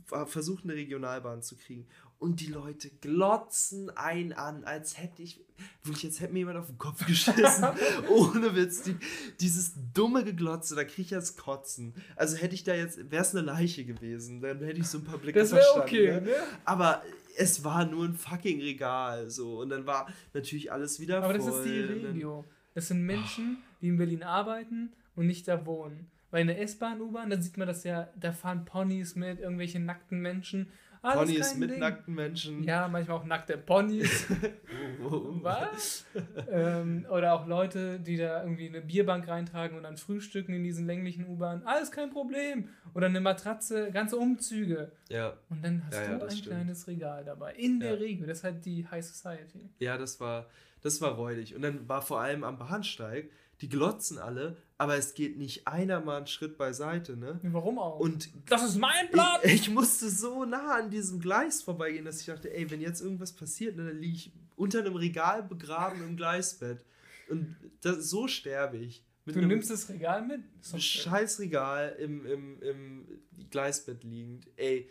war- 0.09 0.27
versucht 0.27 0.65
eine 0.65 0.75
Regionalbahn 0.75 1.43
zu 1.43 1.57
kriegen. 1.57 1.87
Und 2.19 2.41
die 2.41 2.47
Leute 2.47 2.89
glotzen 3.03 3.91
ein 3.95 4.33
an, 4.33 4.65
als 4.65 4.99
hätte 4.99 5.23
ich, 5.23 5.45
wirklich, 5.83 6.05
jetzt 6.05 6.21
hätte 6.21 6.33
mir 6.33 6.41
jemand 6.41 6.59
auf 6.59 6.67
den 6.67 6.79
Kopf 6.79 7.07
geschissen. 7.07 7.67
Ohne 8.09 8.57
Witz. 8.57 8.83
Die, 8.83 8.97
dieses 9.39 9.75
dumme 9.93 10.25
Geglotze, 10.25 10.75
da 10.75 10.85
kriege 10.85 11.03
ich 11.03 11.09
das 11.11 11.37
Kotzen. 11.37 11.95
Also 12.17 12.37
hätte 12.37 12.55
ich 12.55 12.65
da 12.65 12.75
jetzt, 12.75 13.11
wäre 13.11 13.23
es 13.23 13.35
eine 13.35 13.45
Leiche 13.45 13.85
gewesen, 13.85 14.41
dann 14.41 14.61
hätte 14.61 14.81
ich 14.81 14.87
so 14.87 14.99
ein 14.99 15.05
paar 15.05 15.19
Blicke 15.19 15.41
Das 15.41 15.51
verstanden. 15.51 15.83
okay, 15.83 16.13
ne? 16.13 16.21
ne? 16.23 16.35
Aber 16.65 17.03
es 17.37 17.63
war 17.65 17.85
nur 17.85 18.07
ein 18.07 18.15
fucking 18.15 18.61
Regal, 18.61 19.29
so. 19.29 19.61
Und 19.61 19.69
dann 19.69 19.87
war 19.87 20.09
natürlich 20.33 20.73
alles 20.73 20.99
wieder 20.99 21.19
Aber 21.19 21.35
voll. 21.35 21.51
das 21.51 21.59
ist 21.59 21.65
die 21.65 21.81
Regio. 21.81 22.45
Das 22.75 22.89
sind 22.89 23.03
Menschen, 23.03 23.59
die 23.83 23.89
in 23.89 23.99
Berlin 23.99 24.23
arbeiten 24.23 24.93
und 25.15 25.27
nicht 25.27 25.47
da 25.49 25.67
wohnen. 25.67 26.11
Weil 26.31 26.43
in 26.43 26.47
der 26.49 26.61
S-Bahn, 26.61 27.01
U-Bahn, 27.01 27.31
da 27.31 27.41
sieht 27.41 27.57
man 27.57 27.69
das 27.69 27.85
ja, 27.85 28.09
da 28.17 28.33
fahren 28.33 28.65
Ponys 28.65 29.15
mit, 29.17 29.39
irgendwelche 29.39 29.79
nackten 29.81 30.21
Menschen. 30.21 30.69
Alles 31.03 31.31
Ponys 31.31 31.55
mit 31.57 31.71
Ding. 31.71 31.79
nackten 31.81 32.15
Menschen. 32.15 32.63
Ja, 32.65 32.89
manchmal 32.89 33.19
auch 33.19 33.25
nackte 33.25 33.57
Ponys. 33.59 34.27
Was? 35.43 36.05
ähm, 36.51 37.07
oder 37.11 37.35
auch 37.35 37.47
Leute, 37.47 38.01
die 38.01 38.17
da 38.17 38.43
irgendwie 38.43 38.69
eine 38.69 38.81
Bierbank 38.81 39.29
reintragen 39.29 39.77
und 39.77 39.83
dann 39.85 39.97
frühstücken 39.97 40.53
in 40.55 40.65
diesen 40.65 40.87
länglichen 40.87 41.27
U-Bahnen. 41.27 41.63
Alles 41.65 41.91
kein 41.91 42.11
Problem. 42.11 42.69
Oder 42.95 43.07
eine 43.07 43.21
Matratze, 43.21 43.91
ganze 43.93 44.17
Umzüge. 44.17 44.93
Ja, 45.09 45.35
Und 45.51 45.65
dann 45.65 45.83
hast 45.87 45.95
Ja, 45.95 46.03
ja, 46.03 46.13
du 46.15 46.19
das 46.19 46.33
ein 46.33 46.37
stimmt. 46.39 46.57
kleines 46.57 46.89
Regal 46.89 47.25
dabei. 47.25 47.55
In 47.55 47.81
der 47.81 47.93
Ja. 47.93 47.99
Regel. 47.99 48.27
Das 48.27 48.39
ist 48.39 48.45
halt 48.45 48.65
die 48.65 48.87
High 48.89 49.05
Society. 49.05 49.69
ja, 49.79 49.99
das 49.99 50.19
war, 50.21 50.47
das 50.83 51.01
war 51.01 51.13
räudig. 51.13 51.55
Und 51.55 51.63
dann 51.63 51.89
war 51.89 52.03
vor 52.03 52.21
allem 52.21 52.45
am 52.45 52.59
Bahnsteig, 52.59 53.31
die 53.61 53.69
glotzen 53.69 54.19
alle, 54.19 54.57
aber 54.79 54.97
es 54.97 55.15
geht 55.15 55.39
nicht 55.39 55.67
einer 55.67 56.01
mal 56.01 56.19
einen 56.19 56.27
Schritt 56.27 56.59
beiseite, 56.59 57.17
ne? 57.17 57.41
Warum 57.43 57.79
auch? 57.79 57.99
Und 57.99 58.29
das 58.47 58.63
ist 58.63 58.77
mein 58.77 59.11
Plan! 59.11 59.41
ich, 59.43 59.55
ich 59.55 59.71
musste 59.71 60.11
so 60.11 60.45
nah 60.45 60.77
an 60.77 60.91
diesem 60.91 61.19
Gleis 61.19 61.63
vorbeigehen, 61.63 62.05
dass 62.05 62.21
ich 62.21 62.27
dachte, 62.27 62.53
ey, 62.55 62.71
wenn 62.71 62.81
jetzt 62.81 63.01
irgendwas 63.01 63.33
passiert, 63.33 63.77
ne, 63.77 63.87
dann 63.87 63.99
liege 63.99 64.17
ich 64.17 64.33
unter 64.55 64.81
einem 64.81 64.97
Regal 64.97 65.43
begraben 65.43 66.03
im 66.03 66.17
Gleisbett. 66.17 66.85
Und 67.29 67.57
das, 67.81 68.11
so 68.11 68.29
sterbe 68.29 68.77
ich. 68.77 69.03
Mit 69.25 69.37
du 69.37 69.41
nimmst 69.41 69.71
das 69.71 69.89
Regal 69.89 70.25
mit? 70.25 70.43
Scheiß 70.81 71.41
Regal 71.41 71.97
im, 71.99 72.25
im, 72.27 72.63
im 72.63 73.09
Gleisbett 73.51 74.05
liegend. 74.05 74.47
Ey, 74.57 74.89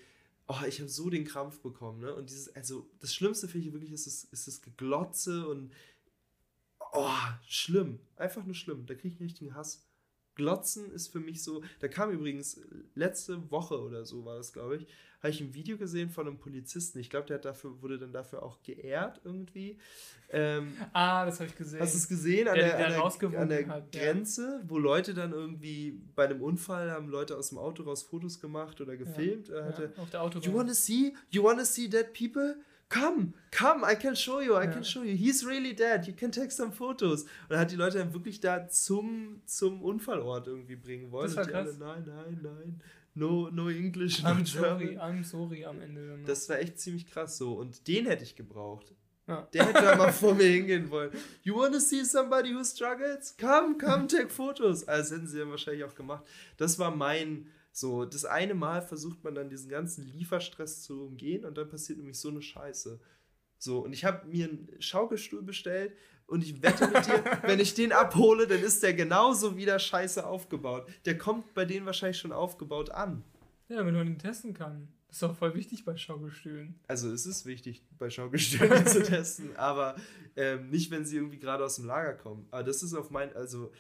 oh, 0.47 0.57
ich 0.67 0.79
habe 0.79 0.89
so 0.89 1.09
den 1.09 1.25
Krampf 1.25 1.59
bekommen, 1.59 2.01
ne? 2.01 2.13
Und 2.13 2.29
dieses, 2.29 2.53
also 2.55 2.89
das 2.99 3.13
Schlimmste 3.13 3.47
finde 3.47 3.67
ich 3.67 3.73
wirklich 3.73 3.93
ist 3.93 4.07
das, 4.07 4.25
ist 4.25 4.47
das 4.47 4.61
Geglotze 4.61 5.47
und 5.47 5.71
oh, 6.95 7.09
schlimm. 7.47 7.99
Einfach 8.17 8.43
nur 8.45 8.55
schlimm. 8.55 8.85
Da 8.85 8.93
kriege 8.93 9.09
ich 9.09 9.19
einen 9.19 9.29
richtigen 9.29 9.55
Hass. 9.55 9.85
Glotzen 10.35 10.91
ist 10.91 11.07
für 11.07 11.19
mich 11.21 11.41
so. 11.43 11.63
Da 11.79 11.87
kam 11.87 12.11
übrigens 12.11 12.59
letzte 12.93 13.49
Woche 13.51 13.79
oder 13.79 14.03
so 14.03 14.25
war 14.25 14.35
das, 14.37 14.51
glaube 14.51 14.75
ich, 14.77 14.87
habe 15.21 15.29
ich 15.29 15.39
ein 15.39 15.53
Video 15.53 15.77
gesehen 15.77 16.09
von 16.09 16.27
einem 16.27 16.37
Polizisten. 16.37 16.99
Ich 16.99 17.09
glaube, 17.09 17.25
der 17.25 17.39
dafür, 17.39 17.81
wurde 17.81 17.97
dann 17.97 18.11
dafür 18.11 18.43
auch 18.43 18.61
geehrt 18.61 19.21
irgendwie. 19.23 19.77
Ähm, 20.29 20.73
Ah, 20.91 21.25
das 21.25 21.39
habe 21.39 21.49
ich 21.49 21.55
gesehen. 21.55 21.79
Hast 21.79 21.93
du 21.93 21.97
es 21.99 22.07
gesehen? 22.09 22.49
An 22.49 22.55
Der- 22.55 22.65
der, 22.67 22.77
der 22.77 22.85
an 23.03 23.13
der, 23.31 23.39
an 23.39 23.49
der 23.49 23.67
hat, 23.69 23.95
ja. 23.95 24.01
Grenze, 24.03 24.61
wo 24.67 24.77
Leute 24.77 25.13
dann 25.13 25.31
irgendwie 25.31 26.01
bei 26.15 26.25
einem 26.25 26.41
Unfall 26.41 26.91
haben 26.91 27.07
Leute 27.07 27.37
aus 27.37 27.49
dem 27.49 27.57
Auto 27.57 27.83
raus 27.83 28.03
Fotos 28.03 28.39
gemacht 28.41 28.81
oder 28.81 28.97
gefilmt. 28.97 29.47
Ja, 29.47 29.63
hatte, 29.63 29.93
auf 29.95 30.09
der 30.09 30.21
Autobahn. 30.21 30.49
You 30.51 30.57
wanna 30.57 30.73
see? 30.73 31.13
You 31.29 31.43
wanna 31.43 31.63
see 31.63 31.87
dead 31.87 32.11
people? 32.13 32.55
Come, 32.89 33.33
come, 33.51 33.83
I 33.91 33.95
can 33.95 34.15
show 34.15 34.39
you, 34.41 34.53
I 34.53 34.65
Ja. 34.65 34.67
can 34.71 34.83
show 34.83 35.01
you. 35.03 35.15
He's 35.15 35.45
really 35.45 35.73
dead. 35.75 36.05
You 36.07 36.13
can 36.13 36.31
take 36.31 36.51
some 36.51 36.71
photos. 36.71 37.23
Und 37.23 37.29
er 37.51 37.59
hat 37.59 37.71
die 37.71 37.75
Leute 37.75 37.97
dann 37.97 38.13
wirklich 38.13 38.39
da 38.39 38.67
zum, 38.69 39.41
zum 39.45 39.81
Unfallort 39.81 40.47
irgendwie 40.47 40.75
bringen 40.75 41.11
wollen. 41.11 41.27
Das 41.27 41.35
war 41.37 41.45
die 41.45 41.53
alle, 41.53 41.65
krass. 41.69 41.77
nein, 41.79 42.03
nein, 42.05 42.39
nein. 42.43 42.81
No, 43.15 43.49
no 43.49 43.69
English, 43.69 44.21
no 44.23 44.29
I'm 44.29 44.45
sorry. 44.45 44.97
I'm 44.99 45.23
sorry 45.23 45.65
am 45.65 45.81
Ende. 45.81 46.07
Dann 46.07 46.19
noch. 46.21 46.27
Das 46.27 46.47
war 46.49 46.59
echt 46.59 46.79
ziemlich 46.79 47.07
krass 47.07 47.37
so. 47.37 47.53
Und 47.53 47.87
den 47.87 48.05
hätte 48.05 48.23
ich 48.23 48.35
gebraucht. 48.35 48.93
ja. 49.27 49.47
Der 49.53 49.65
hätte 49.67 49.81
da 49.81 49.95
mal 49.95 50.11
vor 50.13 50.35
mir 50.35 50.43
hingehen 50.47 50.89
wollen. 50.91 51.11
You 51.41 51.55
wanna 51.55 51.79
see 51.79 52.03
somebody 52.03 52.53
who 52.53 52.63
struggles? 52.63 53.35
Come, 53.39 53.77
come, 53.79 54.05
take 54.07 54.29
photos. 54.29 54.87
Also 54.87 55.01
das 55.01 55.11
hätten 55.17 55.27
sie 55.27 55.39
ja 55.39 55.49
wahrscheinlich 55.49 55.83
auch 55.85 55.95
gemacht. 55.95 56.23
Das 56.57 56.77
war 56.77 56.93
mein, 56.95 57.47
so, 57.77 58.05
das 58.05 58.23
eine 58.23 58.53
Mal 58.53 58.81
versucht 58.81 59.21
man 59.25 59.35
dann 59.35 59.49
diesen 59.49 59.67
ganzen 59.69 60.05
Lieferstress 60.05 60.81
zu 60.81 61.07
umgehen 61.07 61.43
und 61.43 61.57
dann 61.57 61.67
passiert 61.67 61.97
nämlich 61.97 62.17
so 62.17 62.29
eine 62.29 62.41
Scheiße. 62.41 63.01
So, 63.57 63.79
und 63.79 63.91
ich 63.91 64.05
habe 64.05 64.25
mir 64.27 64.47
einen 64.47 64.69
Schaukelstuhl 64.79 65.41
bestellt 65.41 65.91
und 66.25 66.41
ich 66.41 66.63
wette 66.63 66.87
mit 66.87 67.05
dir, 67.05 67.21
wenn 67.41 67.59
ich 67.59 67.73
den 67.73 67.91
abhole, 67.91 68.47
dann 68.47 68.61
ist 68.61 68.81
der 68.81 68.93
genauso 68.93 69.57
wieder 69.57 69.77
scheiße 69.77 70.25
aufgebaut. 70.25 70.87
Der 71.03 71.17
kommt 71.17 71.53
bei 71.53 71.65
denen 71.65 71.85
wahrscheinlich 71.85 72.17
schon 72.17 72.31
aufgebaut 72.31 72.91
an. 72.91 73.25
ja, 73.67 73.85
wenn 73.85 73.93
man 73.93 74.07
ihn 74.07 74.19
testen 74.19 74.53
kann. 74.53 74.87
Das 75.09 75.17
ist 75.17 75.23
doch 75.23 75.35
voll 75.35 75.53
wichtig 75.53 75.83
bei 75.83 75.97
Schaukelstühlen. 75.97 76.79
Also 76.87 77.11
es 77.11 77.25
ist 77.25 77.45
wichtig, 77.45 77.83
bei 77.99 78.09
Schaukelstühlen 78.09 78.87
zu 78.87 79.03
testen, 79.03 79.53
aber 79.57 79.97
ähm, 80.37 80.69
nicht, 80.69 80.91
wenn 80.91 81.05
sie 81.05 81.17
irgendwie 81.17 81.39
gerade 81.39 81.65
aus 81.65 81.75
dem 81.75 81.85
Lager 81.85 82.13
kommen. 82.13 82.47
Aber 82.51 82.63
das 82.63 82.83
ist 82.83 82.93
auf 82.93 83.09
mein, 83.09 83.35
also 83.35 83.73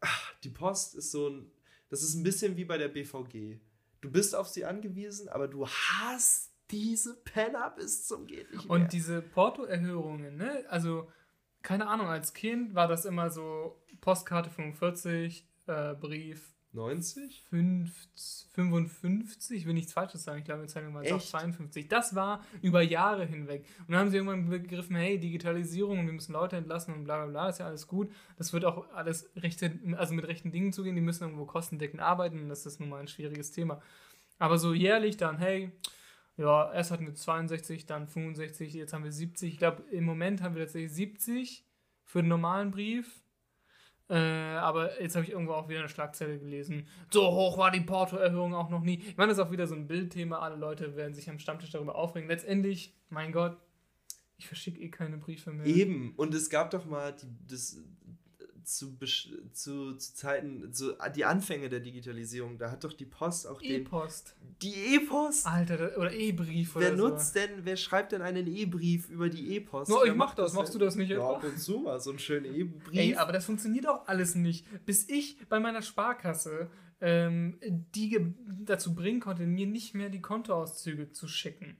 ach, 0.00 0.32
die 0.44 0.50
Post 0.50 0.94
ist 0.94 1.10
so 1.10 1.28
ein, 1.28 1.50
das 1.92 2.02
ist 2.02 2.14
ein 2.14 2.22
bisschen 2.22 2.56
wie 2.56 2.64
bei 2.64 2.78
der 2.78 2.88
BVG. 2.88 3.60
Du 4.00 4.10
bist 4.10 4.34
auf 4.34 4.48
sie 4.48 4.64
angewiesen, 4.64 5.28
aber 5.28 5.46
du 5.46 5.68
hast 5.68 6.50
diese 6.70 7.14
Penner 7.16 7.70
bis 7.76 8.06
zum 8.06 8.26
geht 8.26 8.50
nicht 8.50 8.64
mehr. 8.64 8.70
Und 8.70 8.94
diese 8.94 9.20
Portoerhöhungen, 9.20 10.38
ne? 10.38 10.64
Also, 10.70 11.12
keine 11.60 11.86
Ahnung, 11.86 12.06
als 12.06 12.32
Kind 12.32 12.74
war 12.74 12.88
das 12.88 13.04
immer 13.04 13.28
so 13.28 13.78
Postkarte 14.00 14.48
45, 14.48 15.46
äh, 15.66 15.94
Brief 15.94 16.54
90? 16.74 17.42
5, 17.50 18.08
55, 18.54 19.66
will 19.66 19.74
nichts 19.74 19.92
Falsches 19.92 20.24
sagen, 20.24 20.38
ich 20.38 20.44
glaube, 20.44 20.62
in 20.62 20.68
Zeitung 20.68 20.94
war 20.94 21.02
es 21.02 21.12
auch 21.12 21.16
Echt? 21.16 21.28
52. 21.28 21.88
Das 21.88 22.14
war 22.14 22.44
über 22.62 22.80
Jahre 22.80 23.26
hinweg. 23.26 23.66
Und 23.80 23.90
dann 23.90 23.98
haben 23.98 24.10
sie 24.10 24.16
irgendwann 24.16 24.48
begriffen, 24.48 24.96
hey, 24.96 25.18
Digitalisierung 25.18 25.98
und 25.98 26.06
wir 26.06 26.14
müssen 26.14 26.32
Leute 26.32 26.56
entlassen 26.56 26.94
und 26.94 27.04
bla 27.04 27.18
bla 27.18 27.26
bla, 27.26 27.48
ist 27.50 27.58
ja 27.58 27.66
alles 27.66 27.86
gut. 27.86 28.10
Das 28.36 28.52
wird 28.52 28.64
auch 28.64 28.90
alles 28.92 29.30
rechte, 29.36 29.78
also 29.96 30.14
mit 30.14 30.26
rechten 30.26 30.50
Dingen 30.50 30.72
zugehen, 30.72 30.96
die 30.96 31.02
müssen 31.02 31.24
irgendwo 31.24 31.44
kostendeckend 31.44 32.00
arbeiten 32.00 32.40
und 32.40 32.48
das 32.48 32.64
ist 32.64 32.80
nun 32.80 32.88
mal 32.88 33.00
ein 33.00 33.08
schwieriges 33.08 33.52
Thema. 33.52 33.82
Aber 34.38 34.58
so 34.58 34.72
jährlich 34.72 35.18
dann, 35.18 35.38
hey, 35.38 35.72
ja, 36.38 36.72
erst 36.72 36.90
hatten 36.90 37.06
wir 37.06 37.14
62, 37.14 37.86
dann 37.86 38.08
65, 38.08 38.72
jetzt 38.72 38.92
haben 38.92 39.04
wir 39.04 39.12
70. 39.12 39.52
Ich 39.52 39.58
glaube, 39.58 39.82
im 39.90 40.04
Moment 40.04 40.42
haben 40.42 40.54
wir 40.54 40.62
tatsächlich 40.62 40.92
70 40.92 41.66
für 42.04 42.22
den 42.22 42.28
normalen 42.28 42.70
Brief. 42.70 43.22
Äh, 44.12 44.16
aber 44.16 45.00
jetzt 45.00 45.16
habe 45.16 45.24
ich 45.24 45.32
irgendwo 45.32 45.54
auch 45.54 45.70
wieder 45.70 45.78
eine 45.78 45.88
Schlagzeile 45.88 46.38
gelesen. 46.38 46.86
So 47.10 47.22
hoch 47.32 47.56
war 47.56 47.70
die 47.70 47.80
Portoerhöhung 47.80 48.54
auch 48.54 48.68
noch 48.68 48.82
nie. 48.82 48.98
Ich 48.98 49.16
meine, 49.16 49.30
das 49.30 49.38
ist 49.38 49.44
auch 49.44 49.50
wieder 49.50 49.66
so 49.66 49.74
ein 49.74 49.86
Bildthema. 49.86 50.40
Alle 50.40 50.56
Leute 50.56 50.96
werden 50.96 51.14
sich 51.14 51.30
am 51.30 51.38
Stammtisch 51.38 51.70
darüber 51.70 51.94
aufregen. 51.94 52.28
Letztendlich, 52.28 52.94
mein 53.08 53.32
Gott, 53.32 53.56
ich 54.36 54.46
verschicke 54.46 54.80
eh 54.80 54.90
keine 54.90 55.16
Briefe 55.16 55.50
mehr. 55.50 55.64
Eben. 55.64 56.12
Und 56.16 56.34
es 56.34 56.50
gab 56.50 56.72
doch 56.72 56.84
mal 56.84 57.14
die, 57.14 57.26
das, 57.48 57.80
zu, 58.64 58.96
zu, 59.52 59.94
zu 59.96 60.12
Zeiten, 60.14 60.72
zu, 60.72 60.92
die 61.14 61.24
Anfänge 61.24 61.68
der 61.68 61.80
Digitalisierung, 61.80 62.58
da 62.58 62.70
hat 62.70 62.84
doch 62.84 62.92
die 62.92 63.04
Post 63.04 63.46
auch 63.46 63.60
den, 63.60 63.82
E-Post. 63.82 64.34
die 64.62 64.74
E-Post. 64.96 65.46
Alter, 65.46 65.96
oder 65.98 66.12
E-Brief 66.12 66.76
oder 66.76 66.86
Wer 66.90 66.96
so. 66.96 67.08
nutzt 67.08 67.34
denn, 67.34 67.50
wer 67.64 67.76
schreibt 67.76 68.12
denn 68.12 68.22
einen 68.22 68.46
E-Brief 68.46 69.08
über 69.10 69.28
die 69.28 69.54
E-Post? 69.56 69.90
No, 69.90 70.04
ich 70.04 70.14
mach 70.14 70.34
das. 70.34 70.52
denn? 70.52 70.60
Machst 70.60 70.74
du 70.74 70.78
das 70.78 70.96
nicht 70.96 71.10
Ja, 71.10 71.20
ab 71.28 71.44
und 71.44 71.58
zu 71.58 71.78
mal 71.80 72.00
so 72.00 72.10
einen 72.10 72.18
schönen 72.18 72.54
E-Brief. 72.54 72.98
Ey, 72.98 73.14
aber 73.16 73.32
das 73.32 73.44
funktioniert 73.44 73.86
auch 73.86 74.06
alles 74.06 74.34
nicht. 74.34 74.66
Bis 74.86 75.08
ich 75.08 75.36
bei 75.48 75.60
meiner 75.60 75.82
Sparkasse 75.82 76.70
ähm, 77.00 77.58
die 77.94 78.32
dazu 78.64 78.94
bringen 78.94 79.18
konnte, 79.20 79.44
mir 79.44 79.66
nicht 79.66 79.92
mehr 79.94 80.08
die 80.08 80.20
Kontoauszüge 80.20 81.10
zu 81.10 81.26
schicken. 81.26 81.76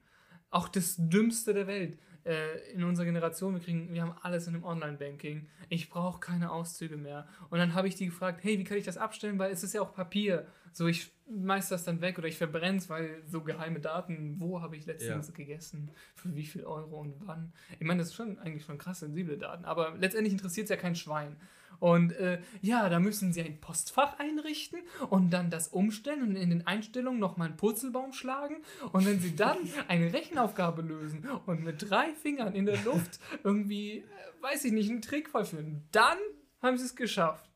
Auch 0.50 0.68
das 0.68 0.96
Dümmste 0.98 1.54
der 1.54 1.66
Welt. 1.68 1.96
Äh, 2.24 2.72
in 2.72 2.84
unserer 2.84 3.06
Generation, 3.06 3.54
wir, 3.54 3.60
kriegen, 3.60 3.92
wir 3.92 4.02
haben 4.02 4.14
alles 4.22 4.46
in 4.46 4.54
einem 4.54 4.64
Online-Banking. 4.64 5.48
Ich 5.68 5.90
brauche 5.90 6.20
keine 6.20 6.52
Auszüge 6.52 6.96
mehr. 6.96 7.26
Und 7.50 7.58
dann 7.58 7.74
habe 7.74 7.88
ich 7.88 7.96
die 7.96 8.06
gefragt, 8.06 8.40
hey, 8.44 8.58
wie 8.58 8.64
kann 8.64 8.76
ich 8.76 8.84
das 8.84 8.96
abstellen? 8.96 9.38
Weil 9.38 9.50
es 9.50 9.62
ist 9.64 9.72
ja 9.74 9.80
auch 9.80 9.92
Papier. 9.92 10.46
So, 10.72 10.86
ich 10.86 11.10
schmeiß 11.26 11.68
das 11.68 11.84
dann 11.84 12.00
weg 12.00 12.18
oder 12.18 12.28
ich 12.28 12.38
verbrenne 12.38 12.78
es, 12.78 12.88
weil 12.88 13.22
so 13.26 13.42
geheime 13.42 13.80
Daten, 13.80 14.36
wo 14.40 14.60
habe 14.62 14.76
ich 14.76 14.86
letztens 14.86 15.28
Ja. 15.28 15.34
gegessen, 15.34 15.90
für 16.14 16.34
wie 16.34 16.46
viel 16.46 16.64
Euro 16.64 17.00
und 17.00 17.14
wann. 17.26 17.52
Ich 17.78 17.86
meine, 17.86 17.98
das 18.00 18.08
ist 18.08 18.14
schon 18.14 18.38
eigentlich 18.38 18.64
schon 18.64 18.78
krass 18.78 19.00
sensible 19.00 19.36
Daten, 19.36 19.64
aber 19.64 19.94
letztendlich 19.98 20.32
interessiert 20.32 20.64
es 20.66 20.70
ja 20.70 20.76
kein 20.76 20.94
Schwein. 20.94 21.36
Und 21.82 22.12
äh, 22.12 22.40
ja, 22.60 22.88
da 22.88 23.00
müssen 23.00 23.32
sie 23.32 23.42
ein 23.42 23.60
Postfach 23.60 24.16
einrichten 24.20 24.78
und 25.10 25.30
dann 25.30 25.50
das 25.50 25.66
umstellen 25.66 26.22
und 26.22 26.36
in 26.36 26.50
den 26.50 26.64
Einstellungen 26.64 27.18
nochmal 27.18 27.48
einen 27.48 27.56
Purzelbaum 27.56 28.12
schlagen. 28.12 28.58
Und 28.92 29.04
wenn 29.04 29.18
sie 29.18 29.34
dann 29.34 29.58
eine 29.88 30.12
Rechenaufgabe 30.12 30.80
lösen 30.82 31.28
und 31.44 31.64
mit 31.64 31.90
drei 31.90 32.12
Fingern 32.14 32.54
in 32.54 32.66
der 32.66 32.80
Luft 32.84 33.18
irgendwie, 33.42 33.98
äh, 33.98 34.04
weiß 34.42 34.64
ich 34.66 34.70
nicht, 34.70 34.90
einen 34.90 35.02
Trick 35.02 35.28
vollführen, 35.28 35.82
dann 35.90 36.18
haben 36.62 36.78
sie 36.78 36.84
es 36.84 36.94
geschafft. 36.94 37.50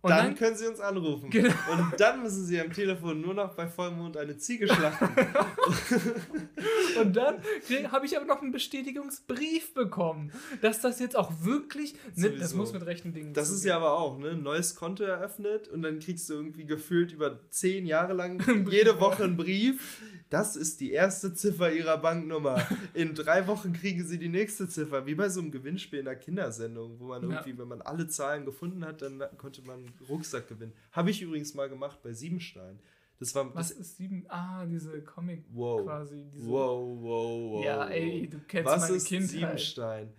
Und 0.00 0.10
dann, 0.10 0.26
dann, 0.26 0.34
können 0.36 0.56
Sie 0.56 0.66
uns 0.66 0.80
anrufen. 0.80 1.28
Genau. 1.30 1.52
Und 1.72 1.98
dann 1.98 2.22
müssen 2.22 2.44
Sie 2.44 2.60
am 2.60 2.72
Telefon 2.72 3.20
nur 3.20 3.34
noch 3.34 3.54
bei 3.54 3.66
Vollmond 3.66 4.16
eine 4.16 4.36
Ziege 4.38 4.68
schlachten. 4.68 5.08
Und 7.00 7.16
dann 7.16 7.42
habe 7.90 8.06
ich 8.06 8.16
aber 8.16 8.26
noch 8.26 8.40
einen 8.40 8.52
Bestätigungsbrief 8.52 9.74
bekommen, 9.74 10.32
dass 10.62 10.80
das 10.80 11.00
jetzt 11.00 11.16
auch 11.16 11.32
wirklich. 11.42 11.94
Ne, 12.14 12.30
das 12.30 12.54
muss 12.54 12.72
mit 12.72 12.86
rechten 12.86 13.12
Dingen 13.12 13.34
Das 13.34 13.50
ist 13.50 13.58
zugehen. 13.58 13.70
ja 13.70 13.76
aber 13.76 13.98
auch, 13.98 14.18
ne? 14.18 14.30
Ein 14.30 14.42
neues 14.42 14.74
Konto 14.76 15.04
eröffnet 15.04 15.68
und 15.68 15.82
dann 15.82 15.98
kriegst 15.98 16.28
du 16.28 16.34
irgendwie 16.34 16.64
gefühlt 16.64 17.12
über 17.12 17.40
zehn 17.50 17.86
Jahre 17.86 18.12
lang 18.12 18.66
jede 18.70 19.00
Woche 19.00 19.24
einen 19.24 19.36
Brief. 19.36 20.00
Das 20.30 20.56
ist 20.56 20.80
die 20.80 20.92
erste 20.92 21.32
Ziffer 21.32 21.72
ihrer 21.72 21.96
Banknummer. 21.98 22.60
In 22.94 23.14
drei 23.14 23.46
Wochen 23.46 23.72
kriegen 23.72 24.04
sie 24.04 24.18
die 24.18 24.28
nächste 24.28 24.68
Ziffer. 24.68 25.06
Wie 25.06 25.14
bei 25.14 25.28
so 25.30 25.40
einem 25.40 25.50
Gewinnspiel 25.50 26.00
in 26.00 26.04
der 26.04 26.16
Kindersendung, 26.16 27.00
wo 27.00 27.06
man 27.06 27.22
Ja. 27.22 27.36
irgendwie, 27.38 27.58
wenn 27.58 27.68
man 27.68 27.80
alle 27.82 28.08
Zahlen 28.08 28.44
gefunden 28.44 28.84
hat, 28.84 29.00
dann 29.00 29.22
konnte 29.38 29.62
man 29.62 29.78
einen 29.78 29.94
Rucksack 30.08 30.46
gewinnen. 30.48 30.72
Habe 30.92 31.10
ich 31.10 31.22
übrigens 31.22 31.54
mal 31.54 31.68
gemacht 31.68 32.00
bei 32.02 32.12
Siebenstein. 32.12 32.78
Das 33.18 33.34
war 33.34 33.52
Was 33.54 33.70
das, 33.70 33.78
ist 33.78 33.96
sieben? 33.96 34.26
Ah, 34.28 34.64
diese 34.66 35.02
Comic 35.02 35.44
wow. 35.50 35.82
quasi. 35.82 36.26
Diese, 36.32 36.46
wow, 36.46 36.86
wow, 37.00 37.52
wow. 37.52 37.64
Ja, 37.64 37.88
ey, 37.88 38.28
du 38.28 38.38
kennst 38.46 38.70
Was 38.70 38.82
meine 38.82 38.96
ist 38.96 39.06
Kindheit. 39.06 39.30
Siebenstein? 39.30 40.12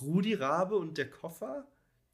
Rudi 0.00 0.34
Rabe 0.34 0.76
und 0.76 0.98
der 0.98 1.08
Koffer? 1.10 1.66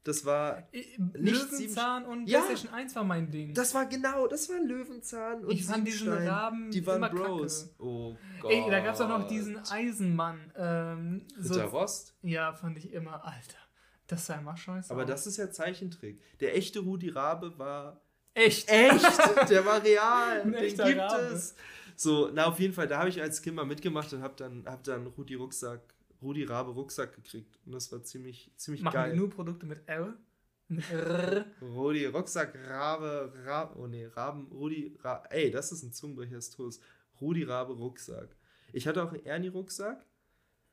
Das 0.03 0.25
war 0.25 0.63
Nicht 0.71 0.97
Löwenzahn 1.13 2.05
und 2.05 2.27
Ja. 2.27 2.39
PlayStation 2.39 2.73
1 2.73 2.95
war 2.95 3.03
mein 3.03 3.29
Ding. 3.31 3.53
Das 3.53 3.73
war 3.73 3.85
genau, 3.85 4.27
das 4.27 4.47
war 4.49 4.59
Löwenzahn 4.59 5.43
und 5.43 5.51
Ich 5.51 5.65
fand 5.65 5.85
diesen. 5.87 6.09
Raben 6.11 6.71
Die 6.71 6.85
waren 6.87 6.97
immer 6.97 7.09
Bros. 7.09 7.63
kacke. 7.77 7.83
Oh 7.83 8.15
Gott. 8.41 8.51
Ey, 8.51 8.63
da 8.71 8.79
gab 8.79 8.95
es 8.95 9.01
auch 9.01 9.09
noch 9.09 9.27
diesen 9.27 9.57
Eisenmann. 9.69 10.51
Ähm, 10.55 11.27
so, 11.37 11.61
Rost. 11.61 12.15
ja, 12.21 12.53
fand 12.53 12.77
ich 12.77 12.91
immer, 12.93 13.23
Alter. 13.25 13.57
Das 14.07 14.25
sah 14.25 14.35
immer 14.35 14.55
scheiße 14.57 14.89
Aber 14.91 15.03
aus. 15.03 15.09
das 15.09 15.27
ist 15.27 15.37
ja 15.37 15.51
Zeichentrick. 15.51 16.19
Der 16.39 16.55
echte 16.55 16.79
Rudi 16.79 17.09
Rabe 17.09 17.59
war 17.59 18.01
Echt? 18.33 18.69
echt, 18.69 19.03
der 19.49 19.65
war 19.65 19.83
real. 19.83 20.41
Ein 20.43 20.51
Den 20.53 20.61
gibt 20.77 20.79
Rabe. 20.79 21.23
es. 21.33 21.53
So, 21.95 22.29
na 22.33 22.45
auf 22.45 22.57
jeden 22.59 22.73
Fall, 22.73 22.87
da 22.87 22.99
habe 22.99 23.09
ich 23.09 23.21
als 23.21 23.41
Kind 23.41 23.57
mal 23.57 23.65
mitgemacht 23.65 24.11
und 24.13 24.21
habe 24.23 24.33
dann, 24.37 24.63
hab 24.65 24.83
dann 24.85 25.05
Rudi 25.07 25.35
Rucksack, 25.35 25.81
Rudi 26.21 26.43
Rabe 26.43 26.71
Rucksack 26.71 27.15
gekriegt. 27.15 27.57
Und 27.65 27.73
das 27.73 27.91
war 27.91 28.03
ziemlich, 28.03 28.51
ziemlich 28.55 28.81
Machen 28.81 28.93
geil. 28.93 29.11
wir 29.11 29.17
nur 29.17 29.29
Produkte 29.29 29.65
mit 29.65 29.87
R? 29.87 30.17
Rudi 31.61 32.05
Rucksack, 32.05 32.55
Rabe, 32.67 33.33
Rabe, 33.43 33.79
oh 33.79 33.87
nee, 33.87 34.05
Raben, 34.05 34.47
Rudi, 34.51 34.97
Ra 35.01 35.23
ey, 35.31 35.49
das 35.49 35.71
ist 35.71 35.81
ein 35.83 35.91
Zungenbrecher 35.91 36.35
des 36.35 36.51
Todes. 36.51 36.79
Rudi 37.19 37.43
Rabe 37.43 37.73
Rucksack. 37.73 38.35
Ich 38.71 38.87
hatte 38.87 39.03
auch 39.03 39.11
einen 39.11 39.25
Ernie 39.25 39.47
Rucksack. 39.47 40.05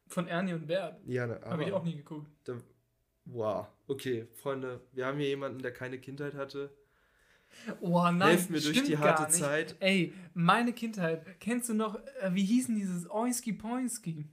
Von 0.09 0.29
Ernie 0.29 0.53
und 0.53 0.67
Bert. 0.67 1.01
Ja, 1.07 1.27
ne, 1.27 1.41
Habe 1.43 1.65
ich 1.65 1.73
auch 1.73 1.83
nie 1.83 1.97
geguckt. 1.97 2.29
Da, 2.45 2.59
wow, 3.25 3.67
okay, 3.87 4.29
Freunde, 4.35 4.81
wir 4.93 5.07
haben 5.07 5.19
hier 5.19 5.29
jemanden, 5.29 5.61
der 5.61 5.73
keine 5.73 5.99
Kindheit 5.99 6.35
hatte. 6.35 6.71
Oh 7.81 8.03
nein, 8.03 8.21
Helft 8.21 8.51
mir 8.51 8.61
durch 8.61 8.85
die 8.85 8.99
harte. 8.99 9.33
Zeit. 9.33 9.77
Ey, 9.81 10.13
meine 10.35 10.73
Kindheit. 10.73 11.41
Kennst 11.41 11.69
du 11.69 11.75
noch, 11.75 11.95
äh, 12.21 12.35
wie 12.35 12.45
hießen 12.45 12.75
dieses 12.75 13.09
Oinski 13.11 13.53
Poinski? 13.55 14.27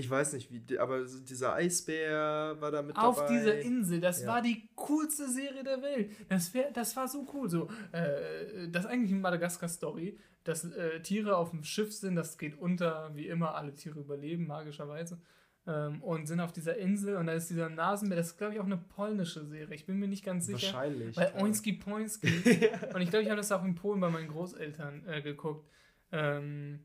Ich 0.00 0.08
weiß 0.08 0.32
nicht, 0.32 0.50
wie, 0.50 0.78
aber 0.78 1.04
dieser 1.04 1.52
Eisbär 1.54 2.56
war 2.58 2.70
da 2.70 2.80
mit 2.80 2.96
Auf 2.96 3.16
dabei. 3.18 3.32
dieser 3.36 3.60
Insel. 3.60 4.00
Das 4.00 4.22
Ja. 4.22 4.28
war 4.28 4.40
die 4.42 4.70
coolste 4.74 5.28
Serie 5.28 5.62
der 5.62 5.82
Welt. 5.82 6.10
Das, 6.30 6.54
wär, 6.54 6.70
das 6.72 6.96
war 6.96 7.06
so 7.06 7.26
cool. 7.34 7.50
So, 7.50 7.68
äh, 7.92 8.68
das 8.70 8.84
ist 8.86 8.90
eigentlich 8.90 9.12
eine 9.12 9.20
Madagaskar-Story, 9.20 10.18
dass 10.44 10.64
äh, 10.64 11.00
Tiere 11.02 11.36
auf 11.36 11.50
dem 11.50 11.62
Schiff 11.64 11.92
sind. 11.92 12.16
Das 12.16 12.38
geht 12.38 12.58
unter, 12.58 13.10
wie 13.14 13.28
immer. 13.28 13.54
Alle 13.54 13.74
Tiere 13.74 14.00
überleben, 14.00 14.46
magischerweise. 14.46 15.20
Ähm, 15.66 16.02
und 16.02 16.26
sind 16.26 16.40
auf 16.40 16.52
dieser 16.52 16.78
Insel. 16.78 17.16
Und 17.16 17.26
da 17.26 17.34
ist 17.34 17.50
dieser 17.50 17.68
Nasenbär. 17.68 18.16
Das 18.16 18.28
ist, 18.28 18.38
glaube 18.38 18.54
ich, 18.54 18.60
auch 18.60 18.64
eine 18.64 18.78
polnische 18.78 19.44
Serie. 19.44 19.74
Ich 19.74 19.84
bin 19.84 19.98
mir 19.98 20.08
nicht 20.08 20.24
ganz 20.24 20.46
sicher. 20.46 20.72
Wahrscheinlich. 20.72 21.14
Weil 21.18 21.32
ja. 21.36 21.42
Oinski 21.42 21.74
Poinski. 21.74 22.28
Und 22.94 23.02
ich 23.02 23.10
glaube, 23.10 23.22
ich 23.24 23.28
habe 23.28 23.36
das 23.36 23.52
auch 23.52 23.62
in 23.64 23.74
Polen 23.74 24.00
bei 24.00 24.08
meinen 24.08 24.28
Großeltern 24.28 25.04
äh, 25.06 25.20
geguckt. 25.20 25.68
Ähm, 26.10 26.80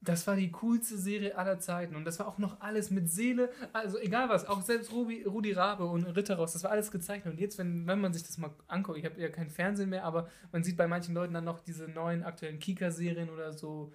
das 0.00 0.26
war 0.26 0.36
die 0.36 0.50
coolste 0.50 0.96
Serie 0.98 1.36
aller 1.36 1.58
Zeiten. 1.58 1.96
Und 1.96 2.04
das 2.04 2.18
war 2.18 2.28
auch 2.28 2.38
noch 2.38 2.60
alles 2.60 2.90
mit 2.90 3.10
Seele. 3.10 3.50
Also 3.72 3.98
egal 3.98 4.28
was, 4.28 4.46
auch 4.46 4.62
selbst 4.62 4.92
Ruby, 4.92 5.24
Rudi 5.24 5.52
Rabe 5.52 5.84
und 5.84 6.04
Ritterhaus, 6.04 6.52
das 6.52 6.64
war 6.64 6.70
alles 6.70 6.90
gezeichnet. 6.90 7.34
Und 7.34 7.40
jetzt, 7.40 7.58
wenn, 7.58 7.86
wenn 7.86 8.00
man 8.00 8.12
sich 8.12 8.22
das 8.22 8.38
mal 8.38 8.54
anguckt, 8.68 8.98
ich 8.98 9.04
habe 9.04 9.20
ja 9.20 9.28
kein 9.28 9.50
Fernsehen 9.50 9.90
mehr, 9.90 10.04
aber 10.04 10.28
man 10.52 10.62
sieht 10.62 10.76
bei 10.76 10.86
manchen 10.86 11.14
Leuten 11.14 11.34
dann 11.34 11.44
noch 11.44 11.60
diese 11.60 11.88
neuen 11.88 12.22
aktuellen 12.22 12.58
Kika-Serien 12.58 13.30
oder 13.30 13.52
so. 13.52 13.92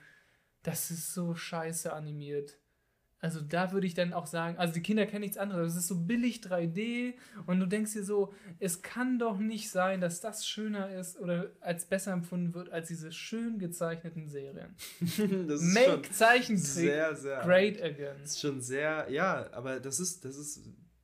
Das 0.63 0.91
ist 0.91 1.13
so 1.13 1.33
scheiße 1.33 1.91
animiert. 1.93 2.60
Also 3.21 3.39
da 3.39 3.71
würde 3.71 3.85
ich 3.85 3.93
dann 3.93 4.13
auch 4.13 4.25
sagen, 4.25 4.57
also 4.57 4.73
die 4.73 4.81
Kinder 4.81 5.05
kennen 5.05 5.21
nichts 5.21 5.37
anderes. 5.37 5.73
Es 5.73 5.83
ist 5.83 5.87
so 5.87 5.95
billig 5.95 6.41
3D 6.41 7.13
und 7.45 7.59
du 7.59 7.67
denkst 7.67 7.93
dir 7.93 8.03
so, 8.03 8.33
es 8.59 8.81
kann 8.81 9.19
doch 9.19 9.37
nicht 9.37 9.69
sein, 9.69 10.01
dass 10.01 10.21
das 10.21 10.47
schöner 10.47 10.89
ist 10.89 11.19
oder 11.19 11.51
als 11.61 11.85
besser 11.85 12.13
empfunden 12.13 12.55
wird 12.55 12.71
als 12.71 12.87
diese 12.87 13.11
schön 13.11 13.59
gezeichneten 13.59 14.27
Serien. 14.27 14.75
das 14.99 15.61
ist 15.61 15.73
Make 15.73 16.09
Zeichentrick 16.11 16.65
sehr, 16.65 17.15
sehr. 17.15 17.41
great 17.41 17.81
again. 17.81 18.15
Das 18.21 18.31
ist 18.31 18.39
schon 18.39 18.59
sehr, 18.59 19.05
ja, 19.11 19.45
aber 19.51 19.79
das 19.79 19.99
ist, 19.99 20.25
das 20.25 20.35
ist, 20.35 20.61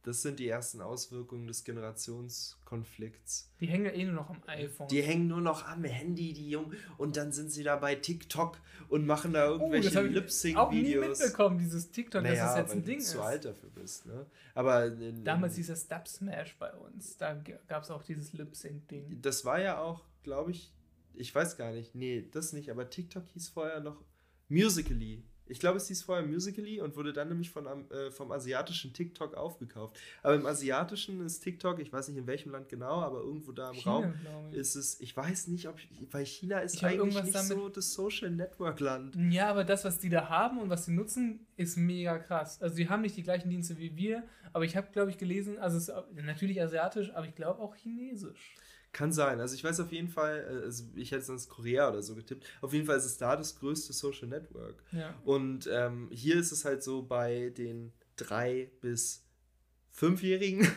das 0.08 0.22
sind 0.22 0.40
die 0.40 0.48
ersten 0.48 0.80
Auswirkungen 0.80 1.48
des 1.48 1.66
Generationskonflikts. 1.66 3.52
Die 3.60 3.68
hängen 3.68 3.88
ja 3.88 3.92
eh 3.92 4.06
nur 4.06 4.14
noch 4.14 4.30
am 4.30 4.42
iPhone. 4.48 4.88
Die 4.88 5.02
hängen 5.02 5.28
nur 5.28 5.42
noch 5.42 5.68
am 5.68 5.84
Handy, 5.84 6.32
die 6.32 6.50
Jungen, 6.50 6.78
und 6.98 7.18
dann 7.18 7.34
sind 7.34 7.52
sie 7.52 7.62
da 7.64 7.76
bei 7.76 7.96
TikTok 7.96 8.58
und 8.88 9.06
machen 9.06 9.34
da 9.34 9.50
oh, 9.50 9.56
irgendwelche 9.56 9.94
habe 9.94 10.08
ich 10.08 10.14
auch 10.56 10.72
nie 10.72 10.84
Lip-Sync-Videos. 10.94 11.20
mitbekommen, 11.20 11.58
dieses 11.58 11.92
TikTok, 11.92 12.24
Naja, 12.24 12.36
dass 12.36 12.56
das 12.56 12.58
jetzt 12.58 12.70
weil 12.70 12.78
ein 12.78 12.86
Ding 12.86 13.00
du 13.00 13.04
ist. 13.04 13.12
zu 13.12 13.22
alt 13.22 13.44
dafür 13.44 13.70
bist, 13.70 14.06
ne? 14.06 14.26
Aber 14.56 14.86
in, 14.86 15.26
Damals 15.26 15.54
in, 15.54 15.58
hieß 15.58 15.68
das 15.68 15.88
Dub 15.90 16.08
Smash 16.08 16.56
bei 16.58 16.74
uns. 16.74 17.18
Da 17.18 17.34
gab 17.68 17.84
es 17.84 17.92
auch 17.92 18.04
dieses 18.04 18.32
Lip-Sync-Ding. 18.32 19.22
das 19.22 19.44
war 19.44 19.60
ja 19.60 19.82
auch, 19.82 20.06
glaube 20.24 20.52
ich, 20.52 20.72
ich 21.16 21.36
weiß 21.36 21.58
gar 21.58 21.74
nicht, 21.74 21.96
nee, 21.96 22.26
das 22.32 22.54
nicht, 22.54 22.72
aber 22.72 22.90
TikTok 22.90 23.28
hieß 23.28 23.50
vorher 23.50 23.82
noch 23.82 24.06
Musically. 24.48 25.26
Ich 25.50 25.60
glaube, 25.60 25.78
es 25.78 25.88
hieß 25.88 26.04
vorher 26.04 26.26
Musically 26.26 26.82
und 26.82 26.96
wurde 26.96 27.14
dann 27.14 27.30
nämlich 27.30 27.50
von, 27.50 27.66
äh, 27.66 28.12
vom 28.12 28.32
asiatischen 28.32 28.94
TikTok 28.94 29.36
aufgekauft. 29.36 29.98
Aber 30.24 30.36
im 30.36 30.46
asiatischen 30.46 31.22
ist 31.26 31.40
TikTok, 31.42 31.80
ich 31.80 31.92
weiß 31.92 32.10
nicht 32.10 32.18
in 32.18 32.28
welchem 32.28 32.52
Land 32.52 32.70
genau, 32.70 33.02
aber 33.02 33.20
irgendwo 33.20 33.52
da 33.52 33.70
im 33.70 33.76
China, 33.76 33.96
Raum 33.96 34.14
ist 34.54 34.76
es, 34.76 35.00
ich 35.00 35.16
weiß 35.16 35.48
nicht, 35.48 35.68
ob, 35.68 35.78
weil 36.12 36.26
China 36.26 36.60
ist 36.60 36.76
Ich 36.76 36.86
eigentlich 36.86 37.24
nicht 37.24 37.38
so 37.38 37.70
das 37.70 37.94
Social 37.94 38.32
Network 38.32 38.80
Land. 38.80 39.16
Ja, 39.32 39.50
aber 39.50 39.64
das, 39.64 39.86
was 39.86 40.00
die 40.00 40.10
da 40.10 40.30
haben 40.30 40.60
und 40.60 40.70
was 40.70 40.86
sie 40.86 40.92
nutzen, 40.92 41.46
ist 41.56 41.78
mega 41.78 42.20
krass. 42.20 42.62
Also 42.62 42.76
die 42.76 42.90
haben 42.90 43.02
nicht 43.02 43.18
die 43.18 43.24
gleichen 43.24 43.50
Dienste 43.50 43.78
wie 43.78 43.96
wir, 43.96 44.24
aber 44.54 44.66
ich 44.66 44.76
habe, 44.76 44.88
glaube 44.92 45.12
ich, 45.12 45.18
gelesen, 45.18 45.58
also 45.60 45.78
es 45.78 45.90
ist 45.90 46.24
natürlich 46.24 46.62
asiatisch, 46.62 47.12
aber 47.14 47.28
ich 47.28 47.36
glaube 47.36 47.62
auch 47.62 47.76
chinesisch. 47.76 48.56
Kann 48.94 49.12
sein. 49.12 49.40
Also 49.40 49.54
ich 49.56 49.64
weiß 49.64 49.80
auf 49.80 49.92
jeden 49.92 50.08
Fall, 50.08 50.46
äh, 50.50 50.66
also 50.66 50.86
ich 50.96 51.12
hätte 51.12 51.26
sonst 51.26 51.50
Korea 51.50 51.90
oder 51.90 52.02
so 52.02 52.16
getippt. 52.16 52.46
Auf 52.62 52.74
jeden 52.74 52.86
Fall 52.86 52.98
ist 52.98 53.06
es 53.06 53.18
da 53.18 53.36
das 53.36 53.60
größte 53.60 53.94
Social 53.94 54.28
Network. 54.28 54.84
Ja. 54.92 55.14
Und 55.24 55.70
ähm, 55.72 56.10
hier 56.12 56.38
ist 56.40 56.52
es 56.52 56.66
halt 56.66 56.84
so 56.84 57.04
bei 57.04 57.50
den 57.50 57.94
drei 58.16 58.72
bis 58.82 59.24
fünfjährigen 59.92 60.68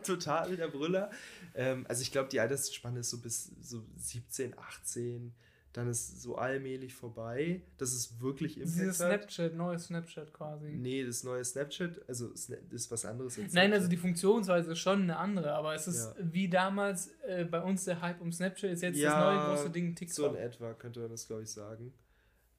total 0.04 0.56
der 0.56 0.68
Brüller. 0.68 1.10
Ähm, 1.54 1.86
also 1.88 2.02
ich 2.02 2.12
glaube, 2.12 2.28
die 2.28 2.40
Altersspanne 2.40 3.00
ist 3.00 3.10
so 3.10 3.18
bis 3.18 3.50
so 3.62 3.82
17, 3.96 4.58
18. 4.58 5.34
Dann 5.76 5.88
ist 5.90 6.22
so 6.22 6.36
allmählich 6.36 6.94
vorbei. 6.94 7.60
Das 7.76 7.92
ist 7.92 8.18
wirklich 8.18 8.54
Dieses 8.54 8.76
Impact 8.98 9.00
hat. 9.00 9.30
Snapchat, 9.30 9.54
neues 9.56 9.84
Snapchat 9.84 10.32
quasi. 10.32 10.70
Nee, 10.70 11.04
das 11.04 11.22
neue 11.22 11.44
Snapchat, 11.44 12.00
also 12.08 12.30
ist 12.30 12.90
was 12.90 13.04
anderes 13.04 13.38
als 13.38 13.52
Nein, 13.52 13.74
also 13.74 13.86
die 13.86 13.98
Funktionsweise 13.98 14.72
ist 14.72 14.78
schon 14.78 15.02
eine 15.02 15.18
andere, 15.18 15.52
aber 15.52 15.74
es 15.74 15.86
ist 15.86 16.06
Ja. 16.06 16.14
wie 16.32 16.48
damals 16.48 17.08
äh, 17.26 17.44
bei 17.44 17.60
uns 17.62 17.84
der 17.84 18.00
Hype 18.00 18.22
um 18.22 18.32
Snapchat 18.32 18.70
ist 18.70 18.80
jetzt 18.80 18.96
Ja, 18.96 19.10
das 19.34 19.44
neue 19.44 19.54
große 19.56 19.70
Ding 19.70 19.94
TikTok. 19.94 20.14
So 20.16 20.26
in 20.28 20.36
etwa 20.36 20.72
könnte 20.72 21.00
man 21.00 21.10
das, 21.10 21.26
glaube 21.26 21.42
ich, 21.42 21.50
sagen. 21.50 21.92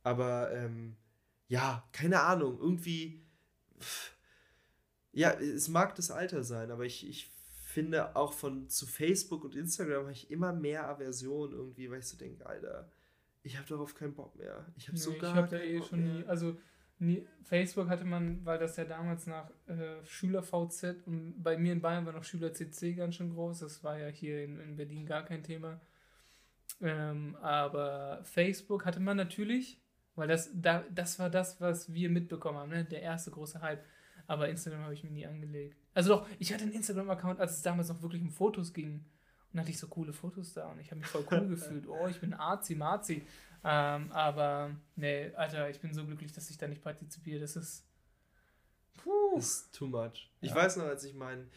Aber 0.04 0.54
ähm, 0.54 0.96
ja, 1.48 1.90
keine 1.92 2.20
Ahnung, 2.22 2.60
irgendwie. 2.60 3.26
pff, 3.80 4.12
Ja, 5.12 5.32
es 5.32 5.70
mag 5.70 5.96
das 5.96 6.12
Alter 6.12 6.44
sein, 6.44 6.70
aber 6.70 6.86
ich, 6.86 7.10
ich 7.10 7.32
finde 7.64 8.16
auch 8.16 8.34
von 8.34 8.70
zu 8.70 8.86
Facebook 8.86 9.44
und 9.44 9.56
Instagram 9.56 10.02
habe 10.04 10.12
ich 10.12 10.30
immer 10.30 10.54
mehr 10.54 10.88
Aversion 10.88 11.52
irgendwie, 11.54 11.90
weil 11.90 12.00
ich 12.00 12.06
so 12.08 12.16
denke, 12.16 12.46
Alter, 12.46 12.92
ich 13.48 13.58
habe 13.58 13.68
darauf 13.68 13.96
keinen 13.96 14.14
Bock 14.14 14.36
mehr. 14.36 14.66
Ich 14.76 14.88
habe 14.88 14.98
so 14.98 15.12
Nee, 15.12 15.18
gar 15.20 15.32
ich 15.32 15.36
habe 15.38 15.48
da 15.48 15.60
eh 15.60 15.80
Bock 15.80 15.88
schon 15.88 16.04
mehr. 16.04 16.14
nie, 16.14 16.26
also 16.26 16.58
nie, 17.00 17.28
Facebook 17.44 17.88
hatte 17.88 18.06
man, 18.06 18.46
weil 18.46 18.60
das 18.60 18.76
ja 18.76 18.86
damals 18.86 19.26
nach 19.26 19.50
äh, 19.68 20.04
Schüler 20.06 20.44
VZ 20.44 21.06
und 21.06 21.42
bei 21.42 21.58
mir 21.58 21.74
in 21.74 21.82
Bayern 21.82 22.06
war 22.06 22.14
noch 22.14 22.24
Schüler 22.24 22.54
CC 22.54 22.94
ganz 22.94 23.16
schön 23.16 23.34
groß, 23.34 23.60
das 23.60 23.84
war 23.84 23.98
ja 23.98 24.08
hier 24.08 24.44
in, 24.44 24.60
in 24.60 24.76
Berlin 24.76 25.06
gar 25.06 25.24
kein 25.24 25.44
Thema. 25.44 25.80
Ähm, 26.82 27.36
aber 27.42 28.20
Facebook 28.24 28.86
hatte 28.86 29.00
man 29.00 29.16
natürlich, 29.16 29.82
weil 30.16 30.28
das, 30.28 30.50
da, 30.54 30.84
das 30.92 31.18
war 31.20 31.30
das, 31.30 31.62
was 31.62 31.94
wir 31.94 32.10
mitbekommen 32.10 32.58
haben, 32.58 32.70
ne? 32.70 32.84
der 32.84 33.02
erste 33.02 33.32
große 33.32 33.62
Hype. 33.62 33.84
Aber 34.28 34.50
Instagram 34.50 34.82
habe 34.82 34.94
ich 34.94 35.06
mir 35.06 35.12
nie 35.12 35.26
angelegt. 35.26 35.78
Also 35.94 36.16
doch, 36.16 36.28
ich 36.38 36.54
hatte 36.54 36.64
einen 36.64 36.74
Instagram-Account, 36.74 37.40
als 37.40 37.54
es 37.54 37.62
damals 37.62 37.88
noch 37.88 38.02
wirklich 38.02 38.22
um 38.22 38.30
Fotos 38.30 38.74
ging. 38.74 39.06
Und 39.52 39.54
dann 39.58 39.62
hatte 39.62 39.72
ich 39.72 39.80
so 39.80 39.88
coole 39.88 40.14
Fotos 40.14 40.54
da 40.54 40.68
und 40.72 40.80
ich 40.80 40.92
habe 40.92 41.00
mich 41.00 41.08
voll 41.08 41.26
cool 41.32 41.48
gefühlt. 41.50 41.88
Oh, 41.88 42.08
ich 42.08 42.20
bin 42.20 42.34
Arzi, 42.34 42.76
Marzi. 42.76 43.26
Ähm, 43.64 44.12
aber 44.12 44.72
nee, 44.96 45.32
Alter, 45.36 45.70
ich 45.70 45.80
bin 45.80 45.94
so 45.94 46.06
glücklich, 46.06 46.32
dass 46.32 46.50
ich 46.50 46.58
da 46.58 46.68
nicht 46.68 46.82
partizipiere. 46.84 47.40
Das 47.42 47.56
ist. 47.56 47.84
Puh. 48.98 49.36
Das 49.36 49.46
ist 49.46 49.76
too 49.76 49.88
much. 49.88 50.30
Ich 50.42 50.50
Ja. 50.50 50.56
weiß 50.56 50.78
noch, 50.78 50.86
als 50.86 51.04
ich 51.04 51.14
meinen 51.14 51.50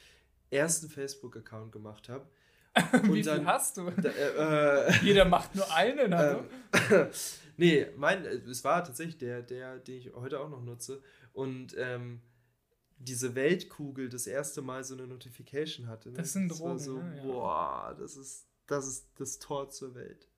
ersten 0.50 0.88
Facebook-Account 0.88 1.72
gemacht 1.72 2.08
habe. 2.08 2.26
Wie 3.02 3.22
dann- 3.22 3.38
viel 3.40 3.46
hast 3.46 3.76
du? 3.76 3.90
Da, 3.90 4.08
äh, 4.10 4.88
äh, 4.88 4.92
Jeder 5.02 5.24
macht 5.24 5.54
nur 5.54 5.72
einen, 5.74 6.12
also. 6.12 6.44
Nee, 7.56 7.88
mein, 7.96 8.24
äh, 8.24 8.36
es 8.48 8.64
war 8.64 8.82
tatsächlich 8.84 9.18
der, 9.18 9.42
der, 9.42 9.76
den 9.78 9.98
ich 9.98 10.14
heute 10.14 10.40
auch 10.40 10.48
noch 10.48 10.62
nutze. 10.62 11.02
Und 11.34 11.74
ähm, 11.76 12.22
diese 13.00 13.34
Weltkugel 13.34 14.08
das 14.10 14.26
erste 14.26 14.60
Mal 14.60 14.84
so 14.84 14.94
eine 14.94 15.06
Notification 15.06 15.88
hatte. 15.88 16.10
Ne? 16.10 16.16
Das 16.16 16.32
sind 16.34 16.50
war 16.50 16.56
Drogen, 16.58 16.78
so, 16.78 17.02
ne? 17.02 17.16
Ja. 17.16 17.22
boah, 17.22 17.96
das 17.98 18.16
ist, 18.16 18.46
das 18.66 18.86
ist 18.86 19.10
das 19.18 19.38
Tor 19.38 19.70
zur 19.70 19.94
Welt. 19.94 20.28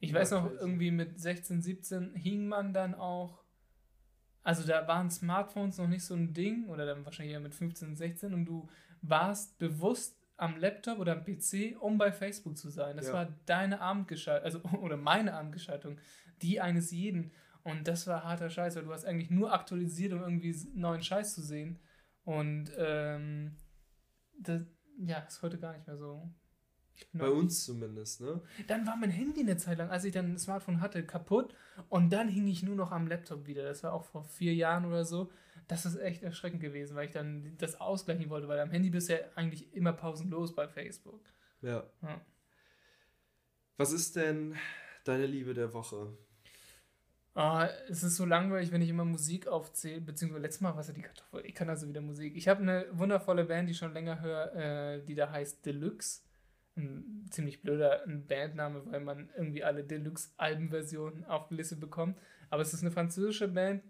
Ich 0.00 0.12
weiß 0.12 0.32
noch, 0.32 0.50
irgendwie 0.50 0.90
mit 0.90 1.20
16, 1.20 1.62
17 1.62 2.14
hing 2.14 2.46
man 2.46 2.72
dann 2.74 2.94
auch. 2.94 3.42
Also 4.42 4.66
da 4.66 4.86
waren 4.88 5.10
Smartphones 5.10 5.78
noch 5.78 5.88
nicht 5.88 6.04
so 6.04 6.14
ein 6.14 6.32
Ding, 6.32 6.68
oder 6.68 6.86
dann 6.86 7.04
wahrscheinlich 7.04 7.34
eher 7.34 7.40
mit 7.40 7.54
15, 7.54 7.94
16, 7.96 8.34
und 8.34 8.44
du 8.44 8.68
warst 9.02 9.58
bewusst 9.58 10.16
am 10.36 10.56
Laptop 10.56 10.98
oder 10.98 11.12
am 11.12 11.24
PC, 11.24 11.76
um 11.78 11.98
bei 11.98 12.12
Facebook 12.12 12.56
zu 12.56 12.70
sein. 12.70 12.96
Das 12.96 13.08
Ja. 13.08 13.12
war 13.12 13.28
deine 13.46 13.80
Abendgeschaltung, 13.80 14.44
also 14.44 14.60
oder 14.82 14.96
meine 14.96 15.34
Abendgeschaltung, 15.34 15.98
die 16.42 16.60
eines 16.60 16.90
jeden. 16.90 17.32
Und 17.62 17.86
das 17.86 18.06
war 18.06 18.24
harter 18.24 18.48
Scheiß, 18.48 18.74
weil 18.76 18.84
du 18.84 18.92
hast 18.92 19.04
eigentlich 19.04 19.30
nur 19.30 19.52
aktualisiert, 19.52 20.12
um 20.12 20.20
irgendwie 20.20 20.56
neuen 20.74 21.02
Scheiß 21.02 21.34
zu 21.34 21.42
sehen. 21.42 21.78
Und 22.24 22.70
ähm, 22.76 23.56
das, 24.38 24.62
ja, 24.98 25.18
ist 25.20 25.42
heute 25.42 25.58
gar 25.58 25.72
nicht 25.72 25.86
mehr 25.86 25.96
so. 25.96 26.30
Bei 27.12 27.30
uns 27.30 27.64
zumindest, 27.64 28.20
ne? 28.20 28.42
Dann 28.66 28.86
war 28.86 28.96
mein 28.96 29.10
Handy 29.10 29.40
eine 29.40 29.56
Zeit 29.56 29.78
lang, 29.78 29.90
als 29.90 30.04
ich 30.04 30.12
dann 30.12 30.32
ein 30.32 30.38
Smartphone 30.38 30.80
hatte, 30.80 31.04
kaputt 31.04 31.54
und 31.88 32.12
dann 32.12 32.28
hing 32.28 32.46
ich 32.46 32.62
nur 32.62 32.76
noch 32.76 32.92
am 32.92 33.06
Laptop 33.06 33.46
wieder. 33.46 33.62
Das 33.62 33.82
war 33.82 33.92
auch 33.92 34.04
vor 34.04 34.24
vier 34.24 34.54
Jahren 34.54 34.84
oder 34.84 35.04
so. 35.04 35.30
Das 35.66 35.86
ist 35.86 35.96
echt 35.96 36.22
erschreckend 36.22 36.60
gewesen, 36.60 36.96
weil 36.96 37.06
ich 37.06 37.12
dann 37.12 37.56
das 37.58 37.80
ausgleichen 37.80 38.28
wollte, 38.28 38.48
weil 38.48 38.60
am 38.60 38.70
Handy 38.70 38.90
bist 38.90 39.08
du 39.08 39.14
ja 39.14 39.20
eigentlich 39.34 39.72
immer 39.74 39.92
pausenlos 39.92 40.54
bei 40.54 40.68
Facebook. 40.68 41.22
Ja. 41.62 41.88
ja. 42.02 42.20
Was 43.76 43.92
ist 43.92 44.16
denn 44.16 44.56
deine 45.04 45.26
Liebe 45.26 45.54
der 45.54 45.72
Woche? 45.72 46.16
Oh, 47.34 47.62
es 47.88 48.02
ist 48.02 48.16
so 48.16 48.24
langweilig, 48.24 48.72
wenn 48.72 48.82
ich 48.82 48.88
immer 48.88 49.04
Musik 49.04 49.46
aufzähle, 49.46 50.00
beziehungsweise 50.00 50.42
letztes 50.42 50.60
Mal 50.62 50.72
war 50.72 50.80
es 50.80 50.88
ja 50.88 50.94
die 50.94 51.02
Kartoffel. 51.02 51.46
Ich 51.46 51.54
kann 51.54 51.68
also 51.68 51.88
wieder 51.88 52.00
Musik. 52.00 52.36
Ich 52.36 52.48
habe 52.48 52.62
eine 52.62 52.86
wundervolle 52.92 53.44
Band, 53.44 53.68
die 53.68 53.72
ich 53.72 53.78
schon 53.78 53.92
länger 53.92 54.20
höre, 54.20 54.54
äh, 54.56 55.04
die 55.04 55.14
da 55.14 55.30
heißt 55.30 55.64
Deluxe 55.64 56.22
ein 56.76 57.26
ziemlich 57.30 57.62
blöder 57.62 58.02
Bandname, 58.06 58.82
weil 58.86 59.00
man 59.00 59.28
irgendwie 59.36 59.64
alle 59.64 59.84
Deluxe-Albenversionen 59.84 61.24
aufgelistet 61.24 61.80
bekommt. 61.80 62.18
Aber 62.48 62.62
es 62.62 62.72
ist 62.72 62.82
eine 62.82 62.90
französische 62.90 63.48
Band 63.48 63.82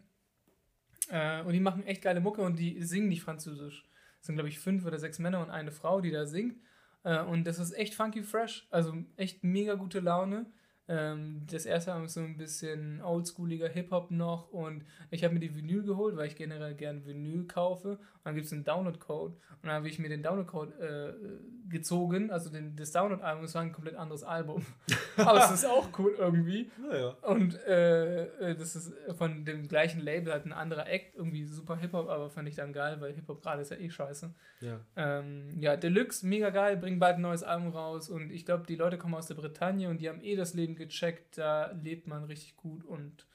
äh, 1.08 1.42
und 1.42 1.52
die 1.52 1.60
machen 1.60 1.86
echt 1.86 2.02
geile 2.02 2.20
Mucke 2.20 2.42
und 2.42 2.58
die 2.58 2.82
singen 2.82 3.08
nicht 3.08 3.22
französisch. 3.22 3.86
Es 4.20 4.26
sind, 4.26 4.36
glaube 4.36 4.48
ich, 4.48 4.58
fünf 4.58 4.84
oder 4.84 4.98
sechs 4.98 5.18
Männer 5.18 5.40
und 5.40 5.50
eine 5.50 5.72
Frau, 5.72 6.00
die 6.00 6.10
da 6.10 6.26
singt. 6.26 6.56
Äh, 7.04 7.22
und 7.22 7.44
das 7.46 7.58
ist 7.58 7.72
echt 7.72 7.94
funky 7.94 8.22
fresh, 8.22 8.66
also 8.70 8.94
echt 9.16 9.44
mega 9.44 9.74
gute 9.74 10.00
Laune. 10.00 10.46
Ähm, 10.90 11.42
das 11.48 11.66
erste 11.66 11.92
Album 11.92 12.06
ist 12.06 12.14
so 12.14 12.20
ein 12.20 12.36
bisschen 12.36 13.00
oldschooliger 13.00 13.68
Hip-Hop 13.68 14.10
noch 14.10 14.50
und 14.50 14.84
ich 15.12 15.22
habe 15.22 15.34
mir 15.34 15.38
die 15.38 15.54
Vinyl 15.54 15.84
geholt, 15.84 16.16
weil 16.16 16.26
ich 16.26 16.34
generell 16.34 16.74
gerne 16.74 17.06
Vinyl 17.06 17.46
kaufe. 17.46 18.00
Und 18.20 18.26
dann 18.26 18.34
gibt 18.34 18.46
es 18.46 18.52
einen 18.52 18.64
Download-Code 18.64 19.34
und 19.34 19.66
dann 19.66 19.72
habe 19.72 19.88
ich 19.88 19.98
mir 19.98 20.10
den 20.10 20.22
Download-Code 20.22 20.72
äh, 20.78 21.70
gezogen, 21.70 22.30
also 22.30 22.50
den, 22.50 22.76
das 22.76 22.92
Download-Album, 22.92 23.44
es 23.44 23.54
war 23.54 23.62
ein 23.62 23.72
komplett 23.72 23.94
anderes 23.94 24.24
Album. 24.24 24.64
Aber 25.16 25.44
es 25.44 25.50
ist 25.50 25.64
auch 25.64 25.88
cool 25.98 26.14
irgendwie. 26.18 26.70
Naja. 26.78 27.16
Und 27.22 27.54
äh, 27.64 28.24
äh, 28.50 28.54
das 28.54 28.76
ist 28.76 28.92
von 29.16 29.46
dem 29.46 29.68
gleichen 29.68 30.00
Label 30.00 30.34
halt 30.34 30.44
ein 30.44 30.52
anderer 30.52 30.86
Act, 30.86 31.14
irgendwie 31.14 31.44
super 31.44 31.76
Hip-Hop, 31.76 32.08
aber 32.08 32.28
fand 32.28 32.48
ich 32.48 32.56
dann 32.56 32.72
geil, 32.74 33.00
weil 33.00 33.14
Hip-Hop 33.14 33.42
gerade 33.42 33.62
ist 33.62 33.70
ja 33.70 33.78
eh 33.78 33.90
scheiße. 33.90 34.34
Ja. 34.60 34.80
Ähm, 34.96 35.48
ja, 35.58 35.76
Deluxe, 35.76 36.26
mega 36.26 36.50
geil, 36.50 36.76
bringen 36.76 36.98
bald 36.98 37.16
ein 37.16 37.22
neues 37.22 37.42
Album 37.42 37.68
raus 37.68 38.10
und 38.10 38.30
ich 38.30 38.44
glaube, 38.44 38.66
die 38.66 38.76
Leute 38.76 38.98
kommen 38.98 39.14
aus 39.14 39.26
der 39.26 39.34
Bretagne 39.34 39.88
und 39.88 40.00
die 40.00 40.08
haben 40.08 40.22
eh 40.22 40.36
das 40.36 40.54
Leben 40.54 40.76
gecheckt, 40.76 41.38
da 41.38 41.70
lebt 41.72 42.06
man 42.06 42.24
richtig 42.24 42.56
gut 42.56 42.84
und 42.84 43.26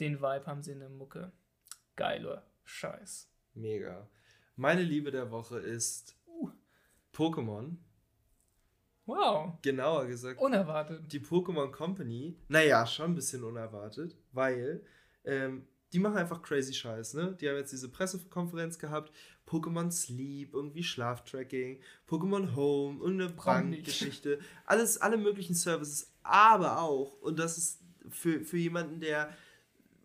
den 0.00 0.20
Vibe 0.20 0.46
haben 0.46 0.62
sie 0.62 0.72
in 0.72 0.80
der 0.80 0.88
Mucke. 0.88 1.32
Geiler 1.96 2.46
Scheiß. 2.64 3.31
Mega. 3.54 4.08
Meine 4.56 4.82
Liebe 4.82 5.10
der 5.10 5.30
Woche 5.30 5.58
ist 5.58 6.16
uh. 6.26 6.50
Pokémon. 7.14 7.76
Wow. 9.06 9.58
Genauer 9.62 10.06
gesagt. 10.06 10.40
Unerwartet. 10.40 11.12
Die 11.12 11.20
Pokémon 11.20 11.70
Company. 11.70 12.36
Naja, 12.48 12.86
schon 12.86 13.12
ein 13.12 13.14
bisschen 13.14 13.42
unerwartet, 13.42 14.16
weil 14.32 14.84
ähm, 15.24 15.66
die 15.92 15.98
machen 15.98 16.16
einfach 16.16 16.40
crazy 16.42 16.72
Scheiß, 16.72 17.14
ne? 17.14 17.36
Die 17.40 17.48
haben 17.48 17.56
jetzt 17.56 17.72
diese 17.72 17.90
Pressekonferenz 17.90 18.78
gehabt. 18.78 19.12
Pokémon 19.46 19.90
Sleep, 19.90 20.54
irgendwie 20.54 20.82
Schlaftracking, 20.82 21.80
Pokémon 22.08 22.54
Home, 22.54 23.00
irgendeine 23.00 23.30
Brandgeschichte. 23.30 24.38
Alles, 24.64 24.98
alle 24.98 25.18
möglichen 25.18 25.54
Services, 25.54 26.14
aber 26.22 26.80
auch, 26.80 27.20
und 27.20 27.38
das 27.38 27.58
ist 27.58 27.82
für, 28.08 28.44
für 28.44 28.56
jemanden, 28.56 29.00
der 29.00 29.36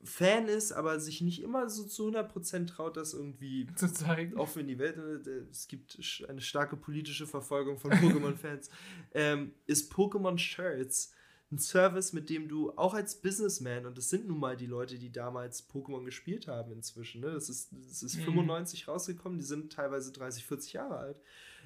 Fan 0.07 0.47
ist, 0.47 0.71
aber 0.71 0.99
sich 0.99 1.21
nicht 1.21 1.41
immer 1.41 1.69
so 1.69 1.83
zu 1.83 2.09
100% 2.09 2.67
traut, 2.67 2.97
das 2.97 3.13
irgendwie 3.13 3.67
zu 3.75 3.91
zeigen. 3.91 4.37
Offen 4.37 4.61
in 4.61 4.67
die 4.67 4.79
Welt. 4.79 4.97
Äh, 4.97 5.43
es 5.51 5.67
gibt 5.67 5.99
eine 6.27 6.41
starke 6.41 6.77
politische 6.77 7.27
Verfolgung 7.27 7.77
von 7.77 7.91
Pokémon-Fans. 7.91 8.69
ähm, 9.13 9.53
ist 9.65 9.93
Pokémon 9.93 10.37
Shirts 10.37 11.13
ein 11.51 11.59
Service, 11.59 12.11
mit 12.11 12.29
dem 12.29 12.49
du 12.49 12.71
auch 12.75 12.93
als 12.93 13.21
Businessman, 13.21 13.85
und 13.85 13.97
das 13.97 14.09
sind 14.09 14.27
nun 14.27 14.39
mal 14.39 14.57
die 14.57 14.65
Leute, 14.65 14.97
die 14.97 15.11
damals 15.11 15.69
Pokémon 15.69 16.03
gespielt 16.03 16.47
haben 16.47 16.73
inzwischen, 16.73 17.21
ne? 17.21 17.31
das 17.31 17.47
ist, 17.47 17.69
das 17.71 18.03
ist 18.03 18.17
mhm. 18.17 18.23
95 18.23 18.87
rausgekommen, 18.87 19.39
die 19.39 19.45
sind 19.45 19.71
teilweise 19.71 20.11
30, 20.11 20.45
40 20.45 20.73
Jahre 20.73 20.97
alt. 20.97 21.21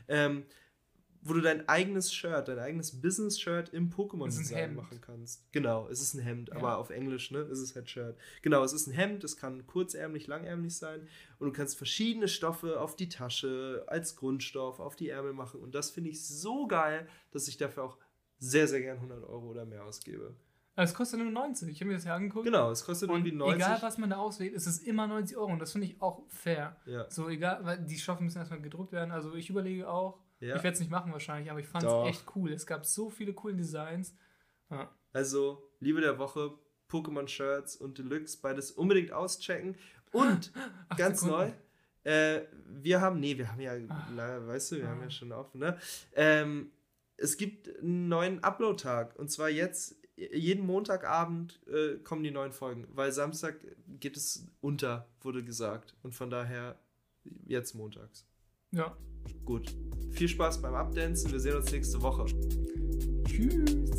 Ähm, 0.07 0.45
wo 1.21 1.33
du 1.33 1.41
dein 1.41 1.67
eigenes 1.69 2.13
Shirt, 2.13 2.47
dein 2.47 2.59
eigenes 2.59 3.01
Business-Shirt 3.01 3.69
im 3.69 3.89
Pokémon-Design 3.89 4.75
machen 4.75 4.99
kannst. 5.01 5.51
Genau, 5.51 5.87
es 5.87 6.01
ist 6.01 6.13
ein 6.15 6.21
Hemd, 6.21 6.49
ja. 6.49 6.55
aber 6.55 6.77
auf 6.77 6.89
Englisch, 6.89 7.31
ne, 7.31 7.39
ist 7.39 7.59
es 7.59 7.75
halt 7.75 7.89
Shirt. 7.89 8.17
Genau, 8.41 8.63
es 8.63 8.73
ist 8.73 8.87
ein 8.87 8.93
Hemd, 8.93 9.23
es 9.23 9.37
kann 9.37 9.65
kurzärmlich, 9.67 10.27
langärmlich 10.27 10.75
sein 10.75 11.07
und 11.39 11.47
du 11.47 11.53
kannst 11.53 11.77
verschiedene 11.77 12.27
Stoffe 12.27 12.79
auf 12.79 12.95
die 12.95 13.09
Tasche, 13.09 13.83
als 13.87 14.15
Grundstoff, 14.15 14.79
auf 14.79 14.95
die 14.95 15.09
Ärmel 15.09 15.33
machen 15.33 15.59
und 15.59 15.75
das 15.75 15.91
finde 15.91 16.09
ich 16.09 16.25
so 16.25 16.67
geil, 16.67 17.07
dass 17.31 17.47
ich 17.47 17.57
dafür 17.57 17.83
auch 17.83 17.97
sehr, 18.39 18.67
sehr 18.67 18.81
gern 18.81 18.97
100 18.97 19.23
Euro 19.23 19.49
oder 19.49 19.65
mehr 19.65 19.85
ausgebe. 19.85 20.35
Es 20.75 20.93
kostet 20.93 21.19
nur 21.19 21.29
90. 21.29 21.69
Ich 21.69 21.81
habe 21.81 21.89
mir 21.89 21.95
das 21.95 22.05
ja 22.05 22.15
angeguckt. 22.15 22.45
Genau, 22.45 22.71
es 22.71 22.85
kostet 22.85 23.09
irgendwie 23.09 23.33
90. 23.33 23.55
Egal, 23.55 23.81
was 23.81 23.97
man 23.97 24.09
da 24.09 24.17
auswählt, 24.17 24.53
ist 24.53 24.67
es 24.67 24.79
immer 24.79 25.05
90 25.05 25.37
Euro. 25.37 25.51
Und 25.51 25.59
das 25.59 25.73
finde 25.73 25.87
ich 25.87 26.01
auch 26.01 26.23
fair. 26.29 26.77
Ja. 26.85 27.09
So, 27.09 27.29
egal, 27.29 27.63
weil 27.63 27.79
die 27.79 27.97
Stoffe 27.97 28.23
müssen 28.23 28.37
erstmal 28.37 28.61
gedruckt 28.61 28.91
werden. 28.91 29.11
Also, 29.11 29.35
ich 29.35 29.49
überlege 29.49 29.89
auch, 29.89 30.17
ja. 30.41 30.55
Ich 30.55 30.63
werde 30.63 30.73
es 30.73 30.79
nicht 30.79 30.91
machen 30.91 31.11
wahrscheinlich, 31.11 31.49
aber 31.51 31.59
ich 31.59 31.67
fand 31.67 31.85
es 31.85 32.09
echt 32.09 32.25
cool. 32.35 32.51
Es 32.51 32.65
gab 32.65 32.85
so 32.85 33.09
viele 33.09 33.33
coole 33.33 33.55
Designs. 33.55 34.15
Ja. 34.69 34.89
Also, 35.13 35.71
Liebe 35.79 36.01
der 36.01 36.17
Woche, 36.17 36.57
Pokémon 36.89 37.27
Shirts 37.27 37.75
und 37.75 37.97
Deluxe, 37.97 38.39
beides 38.41 38.71
unbedingt 38.71 39.11
auschecken. 39.11 39.75
Und 40.11 40.51
ganz 40.97 41.21
Sekunden. 41.21 41.53
neu, 42.03 42.11
äh, 42.11 42.41
wir 42.65 43.01
haben, 43.01 43.19
nee, 43.19 43.37
wir 43.37 43.51
haben 43.51 43.61
ja, 43.61 43.73
Ach. 43.87 44.09
weißt 44.15 44.71
du, 44.71 44.75
wir 44.77 44.87
ah. 44.87 44.89
haben 44.89 45.01
ja 45.01 45.11
schon 45.11 45.31
offen, 45.31 45.59
ne? 45.59 45.77
Ähm, 46.13 46.71
es 47.17 47.37
gibt 47.37 47.69
einen 47.79 48.09
neuen 48.09 48.43
Upload-Tag 48.43 49.17
und 49.19 49.29
zwar 49.29 49.49
jetzt 49.49 49.95
jeden 50.15 50.65
Montagabend 50.65 51.59
äh, 51.67 51.97
kommen 52.03 52.23
die 52.23 52.31
neuen 52.31 52.51
Folgen, 52.51 52.87
weil 52.91 53.11
Samstag 53.11 53.55
geht 53.87 54.17
es 54.17 54.47
unter, 54.59 55.07
wurde 55.21 55.43
gesagt. 55.43 55.95
Und 56.03 56.13
von 56.13 56.29
daher 56.29 56.79
jetzt 57.45 57.73
montags. 57.75 58.25
Ja. 58.73 58.95
Gut. 59.43 59.75
Viel 60.11 60.27
Spaß 60.27 60.61
beim 60.61 60.75
Abdancen. 60.75 61.31
Wir 61.31 61.39
sehen 61.39 61.57
uns 61.57 61.71
nächste 61.71 62.01
Woche. 62.01 62.25
Tschüss. 63.25 63.90